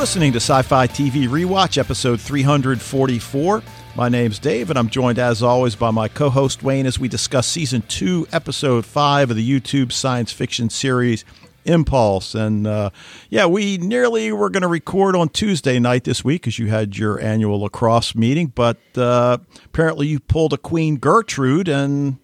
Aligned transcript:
Listening 0.00 0.32
to 0.32 0.40
Sci 0.40 0.62
Fi 0.62 0.86
TV 0.86 1.28
Rewatch, 1.28 1.76
episode 1.76 2.22
344. 2.22 3.62
My 3.94 4.08
name's 4.08 4.38
Dave, 4.38 4.70
and 4.70 4.78
I'm 4.78 4.88
joined, 4.88 5.18
as 5.18 5.42
always, 5.42 5.76
by 5.76 5.90
my 5.90 6.08
co 6.08 6.30
host 6.30 6.62
Wayne 6.62 6.86
as 6.86 6.98
we 6.98 7.06
discuss 7.06 7.46
season 7.46 7.82
two, 7.82 8.26
episode 8.32 8.86
five 8.86 9.28
of 9.28 9.36
the 9.36 9.46
YouTube 9.46 9.92
science 9.92 10.32
fiction 10.32 10.70
series 10.70 11.26
Impulse. 11.66 12.34
And 12.34 12.66
uh, 12.66 12.90
yeah, 13.28 13.44
we 13.44 13.76
nearly 13.76 14.32
were 14.32 14.48
going 14.48 14.62
to 14.62 14.68
record 14.68 15.14
on 15.14 15.28
Tuesday 15.28 15.78
night 15.78 16.04
this 16.04 16.24
week 16.24 16.40
because 16.40 16.58
you 16.58 16.68
had 16.68 16.96
your 16.96 17.20
annual 17.20 17.60
lacrosse 17.60 18.14
meeting, 18.14 18.46
but 18.54 18.78
uh, 18.96 19.36
apparently 19.66 20.06
you 20.06 20.18
pulled 20.18 20.54
a 20.54 20.58
Queen 20.58 20.96
Gertrude 20.96 21.68
and 21.68 22.16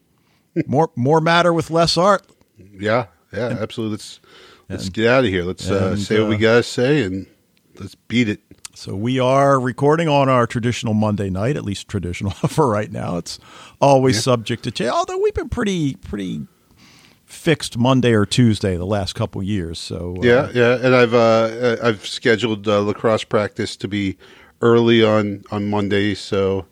more 0.66 0.90
more 0.96 1.20
matter 1.20 1.52
with 1.52 1.70
less 1.70 1.98
art. 1.98 2.26
Yeah, 2.56 3.08
yeah, 3.34 3.50
and, 3.50 3.58
absolutely. 3.58 3.96
Let's 3.96 4.20
let's 4.70 4.84
and, 4.86 4.94
get 4.94 5.08
out 5.08 5.24
of 5.24 5.30
here. 5.30 5.44
Let's 5.44 5.68
uh, 5.70 5.90
and, 5.92 6.00
say 6.00 6.18
what 6.18 6.30
we 6.30 6.36
uh, 6.36 6.38
gotta 6.38 6.62
say 6.62 7.02
and 7.02 7.26
let's 7.80 7.94
beat 7.94 8.28
it. 8.28 8.40
So 8.74 8.94
we 8.94 9.18
are 9.18 9.58
recording 9.58 10.06
on 10.08 10.28
our 10.28 10.46
traditional 10.46 10.92
Monday 10.92 11.30
night, 11.30 11.56
at 11.56 11.64
least 11.64 11.88
traditional 11.88 12.32
for 12.48 12.68
right 12.68 12.92
now. 12.92 13.16
It's 13.16 13.38
always 13.80 14.16
yeah. 14.16 14.22
subject 14.22 14.64
to 14.64 14.70
change. 14.70 14.90
Although 14.90 15.18
we've 15.18 15.34
been 15.34 15.48
pretty 15.48 15.94
pretty 15.94 16.46
fixed 17.24 17.76
Monday 17.76 18.12
or 18.12 18.24
Tuesday 18.24 18.76
the 18.76 18.86
last 18.86 19.14
couple 19.14 19.42
years. 19.42 19.78
So 19.78 20.16
uh, 20.18 20.22
yeah, 20.22 20.50
yeah, 20.54 20.78
and 20.82 20.94
I've 20.94 21.14
uh, 21.14 21.76
I've 21.82 22.06
scheduled 22.06 22.68
uh, 22.68 22.80
lacrosse 22.80 23.24
practice 23.24 23.76
to 23.76 23.88
be 23.88 24.16
early 24.60 25.04
on 25.04 25.44
on 25.50 25.68
Monday, 25.70 26.14
so 26.14 26.66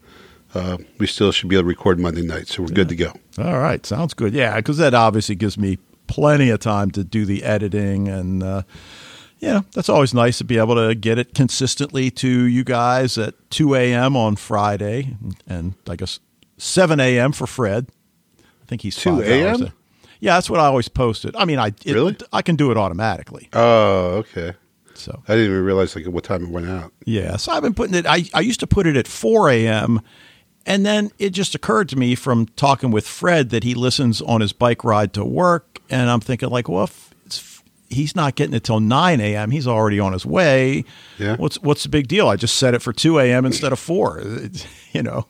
uh, 0.54 0.78
we 0.98 1.06
still 1.06 1.32
should 1.32 1.48
be 1.48 1.56
able 1.56 1.64
to 1.64 1.68
record 1.68 1.98
Monday 1.98 2.22
night. 2.22 2.48
So 2.48 2.62
we're 2.62 2.68
yeah. 2.68 2.74
good 2.74 2.88
to 2.90 2.96
go. 2.96 3.12
All 3.38 3.58
right, 3.58 3.84
sounds 3.84 4.14
good. 4.14 4.34
Yeah, 4.34 4.56
because 4.56 4.78
that 4.78 4.94
obviously 4.94 5.34
gives 5.34 5.58
me 5.58 5.78
plenty 6.06 6.50
of 6.50 6.60
time 6.60 6.90
to 6.92 7.04
do 7.04 7.24
the 7.24 7.44
editing 7.44 8.08
and. 8.08 8.42
Uh, 8.42 8.62
yeah, 9.38 9.62
that's 9.72 9.88
always 9.88 10.14
nice 10.14 10.38
to 10.38 10.44
be 10.44 10.58
able 10.58 10.74
to 10.76 10.94
get 10.94 11.18
it 11.18 11.34
consistently 11.34 12.10
to 12.12 12.28
you 12.28 12.64
guys 12.64 13.18
at 13.18 13.34
2 13.50 13.74
a.m. 13.74 14.16
on 14.16 14.36
Friday, 14.36 15.16
and 15.46 15.74
I 15.88 15.96
guess 15.96 16.20
7 16.58 17.00
a.m. 17.00 17.32
for 17.32 17.46
Fred. 17.46 17.88
I 18.40 18.66
think 18.66 18.82
he's 18.82 18.96
2 18.96 19.20
a.m. 19.22 19.72
Yeah, 20.20 20.34
that's 20.34 20.48
what 20.48 20.60
I 20.60 20.66
always 20.66 20.88
posted. 20.88 21.36
I 21.36 21.44
mean, 21.44 21.58
I 21.58 21.68
it, 21.84 21.92
really 21.92 22.16
I 22.32 22.40
can 22.40 22.56
do 22.56 22.70
it 22.70 22.78
automatically. 22.78 23.50
Oh, 23.52 24.24
okay. 24.24 24.54
So 24.94 25.22
I 25.28 25.34
didn't 25.34 25.50
even 25.50 25.64
realize 25.64 25.94
like 25.94 26.06
what 26.06 26.24
time 26.24 26.44
it 26.44 26.50
went 26.50 26.68
out. 26.68 26.92
Yeah, 27.04 27.36
so 27.36 27.52
I've 27.52 27.62
been 27.62 27.74
putting 27.74 27.94
it. 27.94 28.06
I 28.06 28.24
I 28.32 28.40
used 28.40 28.60
to 28.60 28.66
put 28.66 28.86
it 28.86 28.96
at 28.96 29.06
four 29.06 29.50
a.m. 29.50 30.00
And 30.66 30.86
then 30.86 31.10
it 31.18 31.30
just 31.30 31.54
occurred 31.54 31.90
to 31.90 31.96
me 31.96 32.14
from 32.14 32.46
talking 32.46 32.90
with 32.90 33.06
Fred 33.06 33.50
that 33.50 33.64
he 33.64 33.74
listens 33.74 34.22
on 34.22 34.40
his 34.40 34.54
bike 34.54 34.82
ride 34.82 35.12
to 35.12 35.22
work, 35.22 35.80
and 35.90 36.08
I'm 36.08 36.20
thinking 36.20 36.48
like, 36.48 36.70
well, 36.70 36.88
he's 37.94 38.14
not 38.14 38.34
getting 38.34 38.54
it 38.54 38.64
till 38.64 38.80
9 38.80 39.20
a.m. 39.20 39.50
He's 39.50 39.66
already 39.66 40.00
on 40.00 40.12
his 40.12 40.26
way. 40.26 40.84
Yeah. 41.18 41.36
What's 41.36 41.60
what's 41.62 41.82
the 41.84 41.88
big 41.88 42.08
deal? 42.08 42.28
I 42.28 42.36
just 42.36 42.56
set 42.56 42.74
it 42.74 42.82
for 42.82 42.92
2 42.92 43.18
a.m. 43.18 43.44
instead 43.44 43.72
of 43.72 43.78
4. 43.78 44.20
It's, 44.22 44.66
you 44.92 45.02
know. 45.02 45.26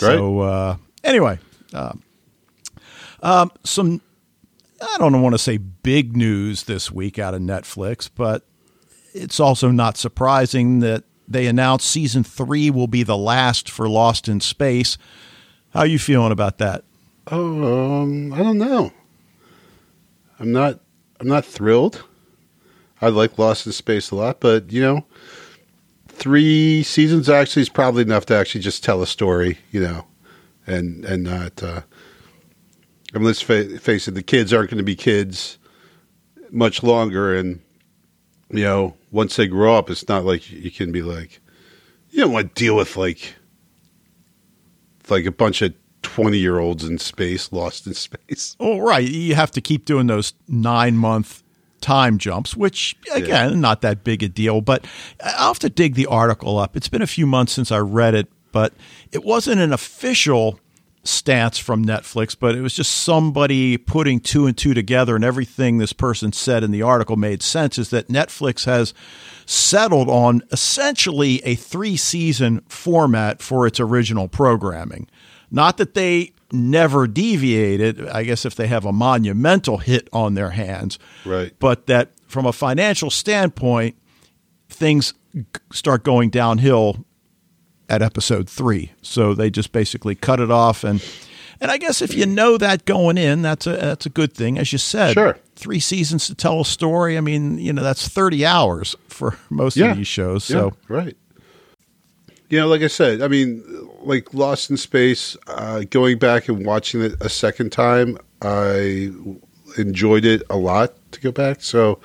Right. 0.00 0.16
So 0.16 0.40
uh, 0.40 0.76
anyway, 1.02 1.38
um, 1.72 2.02
um, 3.22 3.50
some 3.64 4.00
I 4.80 4.96
don't 4.98 5.20
want 5.22 5.34
to 5.34 5.38
say 5.38 5.56
big 5.56 6.16
news 6.16 6.64
this 6.64 6.90
week 6.92 7.18
out 7.18 7.34
of 7.34 7.40
Netflix, 7.40 8.08
but 8.14 8.44
it's 9.12 9.40
also 9.40 9.70
not 9.70 9.96
surprising 9.96 10.80
that 10.80 11.04
they 11.26 11.46
announced 11.46 11.90
season 11.90 12.22
three 12.22 12.70
will 12.70 12.86
be 12.86 13.02
the 13.02 13.16
last 13.16 13.70
for 13.70 13.88
Lost 13.88 14.28
in 14.28 14.40
Space. 14.40 14.96
How 15.70 15.80
are 15.80 15.86
you 15.86 15.98
feeling 15.98 16.32
about 16.32 16.58
that? 16.58 16.84
Oh, 17.30 18.00
um, 18.02 18.32
I 18.32 18.38
don't 18.38 18.58
know. 18.58 18.92
I'm 20.38 20.52
not. 20.52 20.80
I'm 21.20 21.28
not 21.28 21.44
thrilled. 21.44 22.04
I 23.00 23.08
like 23.08 23.38
Lost 23.38 23.66
in 23.66 23.72
Space 23.72 24.10
a 24.10 24.16
lot, 24.16 24.40
but 24.40 24.72
you 24.72 24.82
know, 24.82 25.06
three 26.08 26.82
seasons 26.82 27.28
actually 27.28 27.62
is 27.62 27.68
probably 27.68 28.02
enough 28.02 28.26
to 28.26 28.34
actually 28.34 28.60
just 28.60 28.82
tell 28.82 29.02
a 29.02 29.06
story. 29.06 29.58
You 29.70 29.80
know, 29.80 30.06
and 30.66 31.04
and 31.04 31.24
not. 31.24 31.62
Uh, 31.62 31.82
I 33.14 33.18
mean, 33.18 33.26
let's 33.26 33.40
fa- 33.40 33.78
face 33.78 34.06
it, 34.06 34.14
the 34.14 34.22
kids 34.22 34.52
aren't 34.52 34.70
going 34.70 34.78
to 34.78 34.84
be 34.84 34.96
kids 34.96 35.58
much 36.50 36.82
longer. 36.82 37.34
And, 37.34 37.60
you 38.50 38.64
know, 38.64 38.96
once 39.10 39.36
they 39.36 39.46
grow 39.46 39.76
up, 39.76 39.90
it's 39.90 40.08
not 40.08 40.24
like 40.24 40.50
you 40.50 40.70
can 40.70 40.92
be 40.92 41.02
like, 41.02 41.40
you 42.10 42.20
don't 42.20 42.32
want 42.32 42.54
to 42.54 42.60
deal 42.60 42.76
with 42.76 42.96
like, 42.96 43.34
like 45.08 45.24
a 45.24 45.32
bunch 45.32 45.62
of 45.62 45.72
20 46.02 46.38
year 46.38 46.58
olds 46.58 46.84
in 46.84 46.98
space, 46.98 47.52
lost 47.52 47.86
in 47.86 47.94
space. 47.94 48.56
Oh, 48.60 48.78
right. 48.78 49.08
You 49.08 49.34
have 49.34 49.50
to 49.52 49.60
keep 49.60 49.84
doing 49.84 50.06
those 50.06 50.34
nine 50.46 50.96
month 50.96 51.42
time 51.80 52.18
jumps, 52.18 52.56
which 52.56 52.96
again, 53.12 53.50
yeah. 53.50 53.58
not 53.58 53.82
that 53.82 54.04
big 54.04 54.22
a 54.22 54.28
deal, 54.28 54.60
but 54.60 54.86
I'll 55.22 55.48
have 55.48 55.58
to 55.60 55.70
dig 55.70 55.94
the 55.94 56.06
article 56.06 56.58
up. 56.58 56.76
It's 56.76 56.88
been 56.88 57.02
a 57.02 57.06
few 57.06 57.26
months 57.26 57.52
since 57.52 57.70
I 57.70 57.78
read 57.78 58.14
it, 58.14 58.28
but 58.52 58.72
it 59.12 59.24
wasn't 59.24 59.60
an 59.60 59.72
official 59.72 60.58
stance 61.04 61.58
from 61.58 61.84
Netflix, 61.84 62.36
but 62.38 62.54
it 62.54 62.60
was 62.60 62.74
just 62.74 62.92
somebody 62.92 63.76
putting 63.76 64.20
two 64.20 64.46
and 64.46 64.56
two 64.56 64.74
together, 64.74 65.14
and 65.14 65.24
everything 65.24 65.78
this 65.78 65.92
person 65.92 66.32
said 66.32 66.62
in 66.62 66.70
the 66.70 66.82
article 66.82 67.16
made 67.16 67.42
sense. 67.42 67.78
Is 67.78 67.90
that 67.90 68.08
Netflix 68.08 68.64
has 68.66 68.92
settled 69.46 70.08
on 70.08 70.42
essentially 70.52 71.40
a 71.44 71.54
three 71.54 71.96
season 71.96 72.60
format 72.68 73.40
for 73.40 73.66
its 73.66 73.80
original 73.80 74.28
programming. 74.28 75.08
Not 75.50 75.76
that 75.78 75.94
they 75.94 76.32
never 76.52 77.06
deviated, 77.06 78.06
I 78.08 78.24
guess, 78.24 78.44
if 78.44 78.54
they 78.54 78.66
have 78.66 78.84
a 78.84 78.92
monumental 78.92 79.78
hit 79.78 80.08
on 80.12 80.34
their 80.34 80.50
hands, 80.50 80.98
right? 81.24 81.52
But 81.58 81.86
that 81.86 82.12
from 82.26 82.46
a 82.46 82.52
financial 82.52 83.10
standpoint, 83.10 83.96
things 84.68 85.14
start 85.72 86.04
going 86.04 86.30
downhill 86.30 87.04
at 87.88 88.02
episode 88.02 88.48
three. 88.48 88.92
So 89.02 89.34
they 89.34 89.50
just 89.50 89.72
basically 89.72 90.14
cut 90.14 90.40
it 90.40 90.50
off 90.50 90.84
and 90.84 91.02
and 91.60 91.70
I 91.70 91.78
guess 91.78 92.02
if 92.02 92.14
you 92.14 92.26
know 92.26 92.56
that 92.56 92.84
going 92.84 93.18
in, 93.18 93.42
that's 93.42 93.66
a 93.66 93.72
that's 93.72 94.06
a 94.06 94.10
good 94.10 94.32
thing. 94.32 94.58
As 94.58 94.72
you 94.72 94.78
said, 94.78 95.14
sure. 95.14 95.36
three 95.56 95.80
seasons 95.80 96.26
to 96.28 96.34
tell 96.34 96.60
a 96.60 96.64
story. 96.64 97.18
I 97.18 97.20
mean, 97.20 97.58
you 97.58 97.72
know, 97.72 97.82
that's 97.82 98.06
thirty 98.06 98.46
hours 98.46 98.94
for 99.08 99.36
most 99.50 99.76
yeah. 99.76 99.90
of 99.90 99.96
these 99.96 100.06
shows. 100.06 100.44
So 100.44 100.66
yeah, 100.66 100.96
right. 100.96 101.16
You 102.48 102.58
know, 102.58 102.66
like 102.66 102.82
I 102.82 102.86
said, 102.86 103.20
I 103.20 103.28
mean, 103.28 103.62
like 104.00 104.32
Lost 104.32 104.70
in 104.70 104.76
Space. 104.76 105.36
Uh, 105.46 105.84
going 105.90 106.18
back 106.18 106.48
and 106.48 106.64
watching 106.64 107.02
it 107.02 107.14
a 107.20 107.28
second 107.28 107.70
time, 107.70 108.16
I 108.40 109.12
enjoyed 109.76 110.24
it 110.24 110.42
a 110.48 110.56
lot 110.56 110.94
to 111.12 111.20
go 111.20 111.30
back. 111.30 111.60
So, 111.60 112.00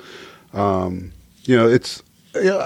um, 0.53 1.13
you 1.43 1.55
know, 1.55 1.67
it's 1.67 2.03
you 2.35 2.45
know, 2.45 2.59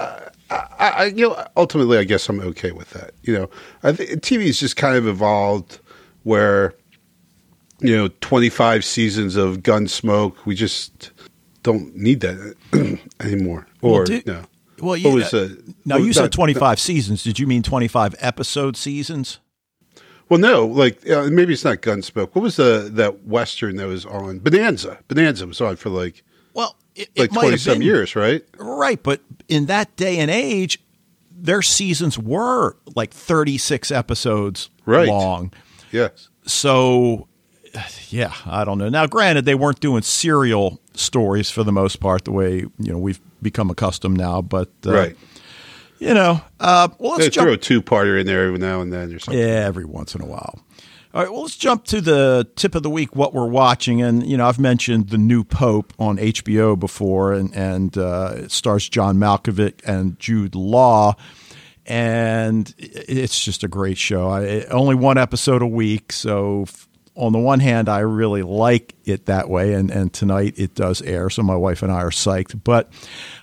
I, 0.50 0.66
I, 0.78 1.04
you 1.06 1.28
know, 1.28 1.46
ultimately, 1.56 1.98
I 1.98 2.04
guess 2.04 2.28
I'm 2.28 2.40
okay 2.40 2.72
with 2.72 2.90
that. 2.90 3.12
You 3.22 3.34
know, 3.34 3.50
I 3.82 3.92
think 3.92 4.10
TV's 4.22 4.58
just 4.58 4.76
kind 4.76 4.96
of 4.96 5.06
evolved 5.06 5.78
where, 6.22 6.74
you 7.80 7.96
know, 7.96 8.08
25 8.20 8.84
seasons 8.84 9.36
of 9.36 9.58
Gunsmoke, 9.58 10.34
we 10.44 10.54
just 10.54 11.10
don't 11.62 11.94
need 11.94 12.20
that 12.20 12.54
anymore. 13.20 13.66
Or 13.82 13.98
well, 13.98 14.04
do, 14.04 14.22
no. 14.26 14.44
Well, 14.80 14.96
you, 14.96 15.12
was, 15.12 15.34
uh, 15.34 15.54
now 15.84 15.96
you 15.96 16.12
said 16.12 16.32
25 16.32 16.78
seasons. 16.78 17.22
Did 17.22 17.38
you 17.38 17.46
mean 17.46 17.62
25 17.62 18.14
episode 18.20 18.76
seasons? 18.76 19.40
Well, 20.28 20.38
no, 20.38 20.66
like 20.66 21.08
uh, 21.08 21.28
maybe 21.30 21.54
it's 21.54 21.64
not 21.64 21.78
Gunsmoke. 21.78 22.34
What 22.34 22.42
was 22.42 22.56
the 22.56 22.90
that 22.92 23.24
western 23.24 23.76
that 23.76 23.86
was 23.86 24.04
on 24.04 24.40
Bonanza? 24.40 24.98
Bonanza 25.08 25.46
was 25.46 25.60
on 25.60 25.76
for 25.76 25.88
like 25.88 26.22
well, 26.52 26.76
it, 26.94 27.08
like 27.16 27.32
twenty 27.32 27.56
some 27.56 27.80
years, 27.80 28.14
right? 28.14 28.44
Right, 28.58 29.02
but 29.02 29.22
in 29.48 29.66
that 29.66 29.96
day 29.96 30.18
and 30.18 30.30
age, 30.30 30.80
their 31.30 31.62
seasons 31.62 32.18
were 32.18 32.76
like 32.94 33.12
thirty 33.12 33.56
six 33.56 33.90
episodes 33.90 34.68
right. 34.84 35.08
long. 35.08 35.50
Yes. 35.92 36.28
So, 36.44 37.28
yeah, 38.08 38.32
I 38.44 38.64
don't 38.64 38.78
know. 38.78 38.90
Now, 38.90 39.06
granted, 39.06 39.46
they 39.46 39.54
weren't 39.54 39.80
doing 39.80 40.02
serial 40.02 40.80
stories 40.94 41.50
for 41.50 41.64
the 41.64 41.72
most 41.72 42.00
part, 42.00 42.24
the 42.24 42.32
way 42.32 42.56
you 42.78 42.92
know 42.92 42.98
we've 42.98 43.20
become 43.42 43.70
accustomed 43.70 44.18
now. 44.18 44.42
But 44.42 44.70
uh, 44.86 44.92
right. 44.92 45.16
You 45.98 46.14
know, 46.14 46.40
uh, 46.60 46.88
well, 46.98 47.16
let's 47.16 47.28
jump. 47.34 47.46
throw 47.46 47.54
a 47.54 47.56
two-parter 47.56 48.20
in 48.20 48.26
there 48.26 48.46
every 48.46 48.58
now 48.58 48.80
and 48.80 48.92
then, 48.92 49.12
or 49.12 49.18
something. 49.18 49.42
Yeah, 49.42 49.66
every 49.66 49.84
once 49.84 50.14
in 50.14 50.20
a 50.20 50.26
while. 50.26 50.60
All 51.14 51.22
right, 51.22 51.32
well, 51.32 51.42
let's 51.42 51.56
jump 51.56 51.84
to 51.86 52.00
the 52.00 52.48
tip 52.54 52.74
of 52.74 52.82
the 52.82 52.90
week. 52.90 53.16
What 53.16 53.34
we're 53.34 53.48
watching, 53.48 54.02
and 54.02 54.24
you 54.24 54.36
know, 54.36 54.46
I've 54.46 54.60
mentioned 54.60 55.08
the 55.08 55.18
new 55.18 55.42
Pope 55.42 55.92
on 55.98 56.18
HBO 56.18 56.78
before, 56.78 57.32
and 57.32 57.52
and 57.56 57.96
uh, 57.96 58.32
it 58.36 58.52
stars 58.52 58.88
John 58.88 59.16
Malkovich 59.16 59.80
and 59.84 60.18
Jude 60.20 60.54
Law, 60.54 61.16
and 61.86 62.72
it's 62.78 63.42
just 63.42 63.64
a 63.64 63.68
great 63.68 63.96
show. 63.96 64.28
I, 64.28 64.64
only 64.66 64.94
one 64.94 65.16
episode 65.16 65.62
a 65.62 65.66
week, 65.66 66.12
so 66.12 66.66
on 67.18 67.32
the 67.32 67.38
one 67.38 67.60
hand, 67.60 67.88
I 67.88 67.98
really 68.00 68.42
like 68.42 68.94
it 69.04 69.26
that 69.26 69.48
way, 69.50 69.74
and 69.74 69.90
and 69.90 70.12
tonight 70.12 70.54
it 70.56 70.74
does 70.74 71.02
air, 71.02 71.28
so 71.30 71.42
my 71.42 71.56
wife 71.56 71.82
and 71.82 71.90
I 71.92 71.96
are 72.02 72.10
psyched. 72.10 72.62
But 72.64 72.88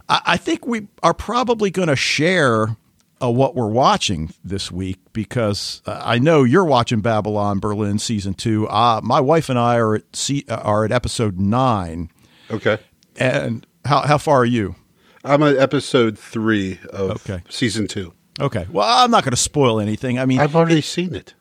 I, 0.10 0.22
I 0.25 0.38
think 0.38 0.66
we 0.66 0.88
are 1.04 1.13
probably 1.13 1.69
going 1.72 1.89
to 1.89 1.95
share 1.95 2.77
uh, 3.22 3.30
what 3.30 3.56
we're 3.56 3.69
watching 3.69 4.33
this 4.44 4.72
week 4.72 5.00
because 5.13 5.81
uh, 5.86 6.01
I 6.04 6.19
know 6.19 6.44
you're 6.44 6.66
watching 6.66 7.01
Babylon 7.01 7.60
Berlin 7.60 8.00
season 8.00 8.33
two. 8.33 8.68
Uh, 8.68 9.01
my 9.04 9.19
wife 9.19 9.50
and 9.50 9.60
I 9.60 9.77
are 9.77 9.95
at 9.95 10.30
uh, 10.50 10.56
are 10.56 10.86
at 10.86 10.92
episode 10.92 11.39
nine. 11.39 12.10
Okay. 12.50 12.77
And 13.18 13.66
how 13.86 14.01
how 14.01 14.18
far 14.18 14.39
are 14.39 14.45
you? 14.45 14.75
I'm 15.24 15.42
at 15.44 15.57
episode 15.57 16.18
three 16.19 16.80
of 16.92 17.12
Okay. 17.27 17.42
season 17.50 17.88
two. 17.88 18.13
Okay. 18.39 18.68
Well, 18.69 18.86
I'm 18.88 19.10
not 19.12 19.24
going 19.24 19.31
to 19.31 19.38
spoil 19.38 19.80
anything. 19.80 20.19
I 20.19 20.25
mean, 20.25 20.39
I've 20.39 20.56
already 20.56 20.81
seen 20.81 21.16
it. 21.16 21.33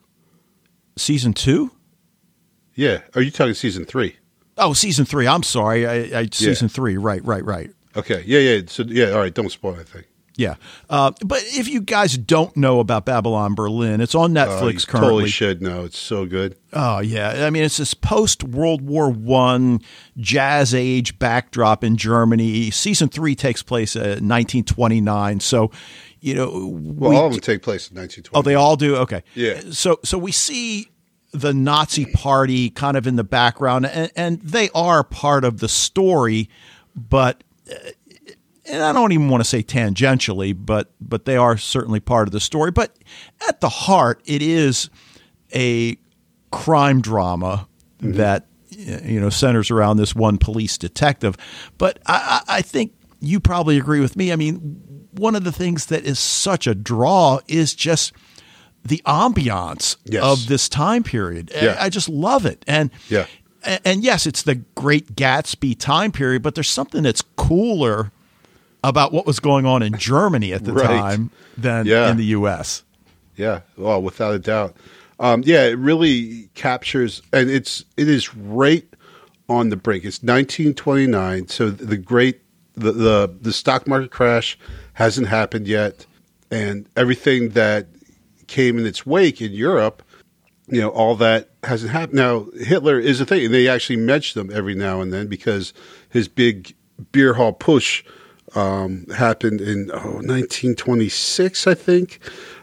season 0.97 1.33
two. 1.33 1.71
Yeah. 2.75 2.99
Are 3.15 3.21
you 3.21 3.31
talking 3.31 3.53
season 3.53 3.85
three? 3.85 4.17
Oh, 4.57 4.73
season 4.73 5.05
three. 5.05 5.27
I'm 5.27 5.43
sorry. 5.43 5.85
I, 5.87 6.19
I 6.21 6.29
season 6.31 6.69
three. 6.69 6.97
Right. 6.97 7.23
Right. 7.25 7.43
Right. 7.43 7.71
Okay. 7.95 8.23
Yeah. 8.25 8.39
Yeah. 8.39 8.61
So 8.67 8.83
yeah. 8.83 9.11
All 9.11 9.19
right. 9.19 9.33
Don't 9.33 9.49
spoil 9.51 9.75
anything. 9.75 10.03
Yeah. 10.37 10.55
Uh, 10.89 11.11
but 11.25 11.41
if 11.45 11.69
you 11.69 11.79
guys 11.79 12.17
don't 12.17 12.57
know 12.57 12.81
about 12.81 13.05
Babylon 13.05 13.55
Berlin, 13.55 14.01
it's 14.01 14.13
on 14.15 14.37
Oh, 14.37 14.41
you 14.41 14.47
Netflix 14.49 14.85
currently. 14.85 15.09
totally 15.09 15.29
should 15.29 15.61
know. 15.61 15.85
It's 15.85 15.97
so 15.97 16.25
good. 16.25 16.57
Oh 16.73 16.99
yeah, 16.99 17.45
I 17.45 17.49
mean 17.51 17.63
it's 17.63 17.77
this 17.77 17.93
post 17.93 18.43
World 18.43 18.81
War 18.81 19.09
One 19.09 19.79
jazz 20.17 20.73
age 20.75 21.17
backdrop 21.19 21.85
in 21.85 21.95
Germany. 21.95 22.69
Season 22.69 23.07
three 23.07 23.33
takes 23.33 23.63
place 23.63 23.95
at 23.95 24.21
1929. 24.21 25.39
So, 25.39 25.71
you 26.19 26.33
know, 26.35 26.49
Well, 26.51 27.11
we- 27.11 27.15
all 27.15 27.27
of 27.27 27.31
them 27.31 27.39
take 27.41 27.61
place 27.61 27.89
in 27.89 27.95
1920. 27.95 28.37
oh, 28.37 28.41
they 28.41 28.55
all 28.55 28.75
do. 28.75 28.97
Okay, 28.97 29.23
Yeah. 29.35 29.61
So, 29.71 29.99
so 30.03 30.17
we 30.17 30.33
see 30.33 30.89
the 31.39 31.53
Nazi 31.53 32.05
Party 32.05 32.69
kind 32.69 32.97
of 32.97 33.07
in 33.07 33.15
the 33.15 33.23
background, 33.23 33.85
and, 33.85 34.11
and 34.15 34.41
they 34.41 34.69
are 34.75 35.03
part 35.03 35.43
of 35.43 35.59
the 35.59 35.69
story, 35.69 36.49
but. 36.95 37.43
uh, 37.71 37.75
And 38.67 38.81
I 38.81 38.93
don't 38.93 39.11
even 39.11 39.29
want 39.29 39.43
to 39.43 39.49
say 39.49 39.61
tangentially, 39.61 40.55
but 40.57 40.89
but 40.99 41.25
they 41.25 41.37
are 41.37 41.55
certainly 41.55 41.99
part 41.99 42.27
of 42.27 42.31
the 42.31 42.39
story. 42.39 42.71
But 42.71 42.97
at 43.47 43.61
the 43.61 43.69
heart, 43.69 44.21
it 44.25 44.41
is 44.41 44.89
a 45.53 45.97
crime 46.51 46.99
drama 47.01 47.67
that 47.99 48.47
you 48.71 49.19
know 49.19 49.29
centers 49.29 49.69
around 49.69 49.97
this 49.97 50.15
one 50.15 50.39
police 50.39 50.79
detective. 50.79 51.37
But 51.77 51.99
I, 52.07 52.41
I 52.47 52.57
I 52.57 52.61
think 52.63 52.93
you 53.21 53.39
probably 53.39 53.77
agree 53.77 53.99
with 53.99 54.15
me. 54.15 54.31
I 54.33 54.35
mean, 54.35 54.57
one 55.11 55.35
of 55.35 55.43
the 55.43 55.51
things 55.51 55.85
that 55.87 56.03
is 56.03 56.17
such 56.17 56.65
a 56.65 56.73
draw 56.73 57.39
is 57.47 57.75
just 57.75 58.13
the 58.85 59.01
ambiance 59.05 59.97
Yes. 60.05 60.23
of 60.23 60.47
this 60.47 60.69
time 60.69 61.03
period. 61.03 61.51
I- 61.55 61.65
Yeah. 61.65 61.77
I 61.79 61.89
just 61.89 62.07
love 62.07 62.45
it. 62.45 62.63
And 62.67 62.91
Yeah. 63.09 63.25
and, 63.63 63.79
and 63.83 64.03
yes, 64.03 64.27
it's 64.27 64.43
the 64.43 64.55
Great 64.75 65.15
Gatsby 65.15 65.75
time 65.79 66.11
period, 66.11 66.43
but 66.43 66.53
there's 66.55 66.69
something 66.69 67.03
that's 67.03 67.23
cooler 67.35 68.11
about 68.83 69.11
what 69.11 69.25
was 69.25 69.39
going 69.39 69.65
on 69.65 69.81
in 69.81 69.97
Germany 69.97 70.53
at 70.53 70.63
the 70.65 70.73
Right. 70.73 70.85
time 70.85 71.31
than 71.57 71.87
Yeah. 71.87 72.11
in 72.11 72.17
the 72.17 72.25
U.S. 72.25 72.83
Yeah, 73.35 73.61
well, 73.75 74.01
without 74.01 74.35
a 74.35 74.39
doubt. 74.39 74.75
Um, 75.19 75.41
yeah, 75.45 75.63
it 75.65 75.77
really 75.79 76.49
captures, 76.53 77.21
and 77.33 77.49
it's 77.49 77.83
it 77.97 78.07
is 78.07 78.35
right 78.35 78.85
on 79.49 79.69
the 79.69 79.75
brink. 79.77 80.03
It's 80.05 80.21
1929, 80.21 81.47
so 81.47 81.69
the 81.69 81.97
great 81.97 82.41
the 82.75 82.91
the, 82.91 83.33
the 83.41 83.53
stock 83.53 83.87
market 83.87 84.11
crash 84.11 84.57
hasn't 84.93 85.27
happened 85.27 85.67
yet, 85.67 86.05
and 86.51 86.85
everything 86.95 87.49
that 87.49 87.87
came 88.47 88.77
in 88.77 88.85
its 88.85 89.05
wake 89.05 89.41
in 89.41 89.51
Europe, 89.51 90.03
you 90.67 90.81
know, 90.81 90.89
all 90.89 91.15
that 91.15 91.49
hasn't 91.63 91.91
happened. 91.91 92.17
Now 92.17 92.47
Hitler 92.59 92.99
is 92.99 93.21
a 93.21 93.25
thing, 93.25 93.45
and 93.45 93.53
they 93.53 93.67
actually 93.67 93.97
mention 93.97 94.47
them 94.47 94.55
every 94.55 94.75
now 94.75 95.01
and 95.01 95.13
then 95.13 95.27
because 95.27 95.73
his 96.09 96.27
big 96.27 96.75
beer 97.11 97.33
hall 97.33 97.53
putsch 97.53 98.03
um, 98.55 99.05
happened 99.15 99.61
in 99.61 99.91
oh, 99.91 100.21
1926, 100.21 101.67
I 101.67 101.73
think. 101.73 102.19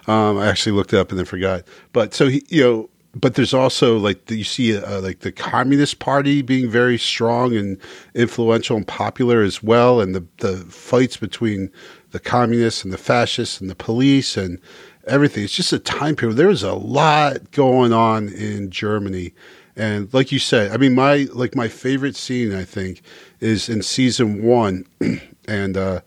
Um, 0.07 0.39
I 0.39 0.49
actually 0.49 0.73
looked 0.73 0.93
it 0.93 0.99
up 0.99 1.11
and 1.11 1.19
then 1.19 1.27
forgot. 1.27 1.65
But 1.93 2.15
so 2.15 2.29
he, 2.29 2.45
you 2.49 2.63
know, 2.63 2.91
but 3.15 3.35
there's 3.35 3.53
also 3.53 3.99
like 3.99 4.31
you 4.31 4.45
see 4.45 4.77
uh, 4.77 5.01
like 5.01 5.21
the 5.21 5.33
Communist 5.33 5.99
Party 5.99 6.41
being 6.41 6.71
very 6.71 6.99
strong 6.99 7.55
and 7.55 7.79
influential 8.15 8.77
and 8.77 8.87
popular 8.87 9.43
as 9.43 9.63
well, 9.63 10.01
and 10.01 10.15
the 10.15 10.25
the 10.39 10.57
fights 10.71 11.19
between 11.19 11.71
the 12.13 12.21
communists 12.21 12.85
and 12.85 12.93
the 12.93 12.99
fascists 12.99 13.61
and 13.61 13.69
the 13.69 13.75
police 13.75 14.37
and 14.37 14.59
everything. 15.07 15.45
It's 15.45 15.55
just 15.55 15.73
a 15.73 15.79
time 15.79 16.17
period. 16.17 16.37
There's 16.37 16.63
a 16.63 16.75
lot 16.75 17.51
going 17.51 17.93
on 17.93 18.29
in 18.29 18.71
Germany. 18.71 19.33
And 19.77 20.13
like 20.13 20.33
you 20.33 20.39
said, 20.39 20.71
I 20.71 20.77
mean, 20.77 20.95
my 20.95 21.29
like 21.33 21.55
my 21.55 21.69
favorite 21.69 22.17
scene, 22.17 22.55
I 22.55 22.65
think, 22.65 23.03
is 23.41 23.69
in 23.69 23.83
season 23.83 24.43
one, 24.43 24.87
and 25.49 25.77
uh, 25.77 26.01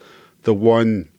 the 0.43 0.53
one 0.53 1.09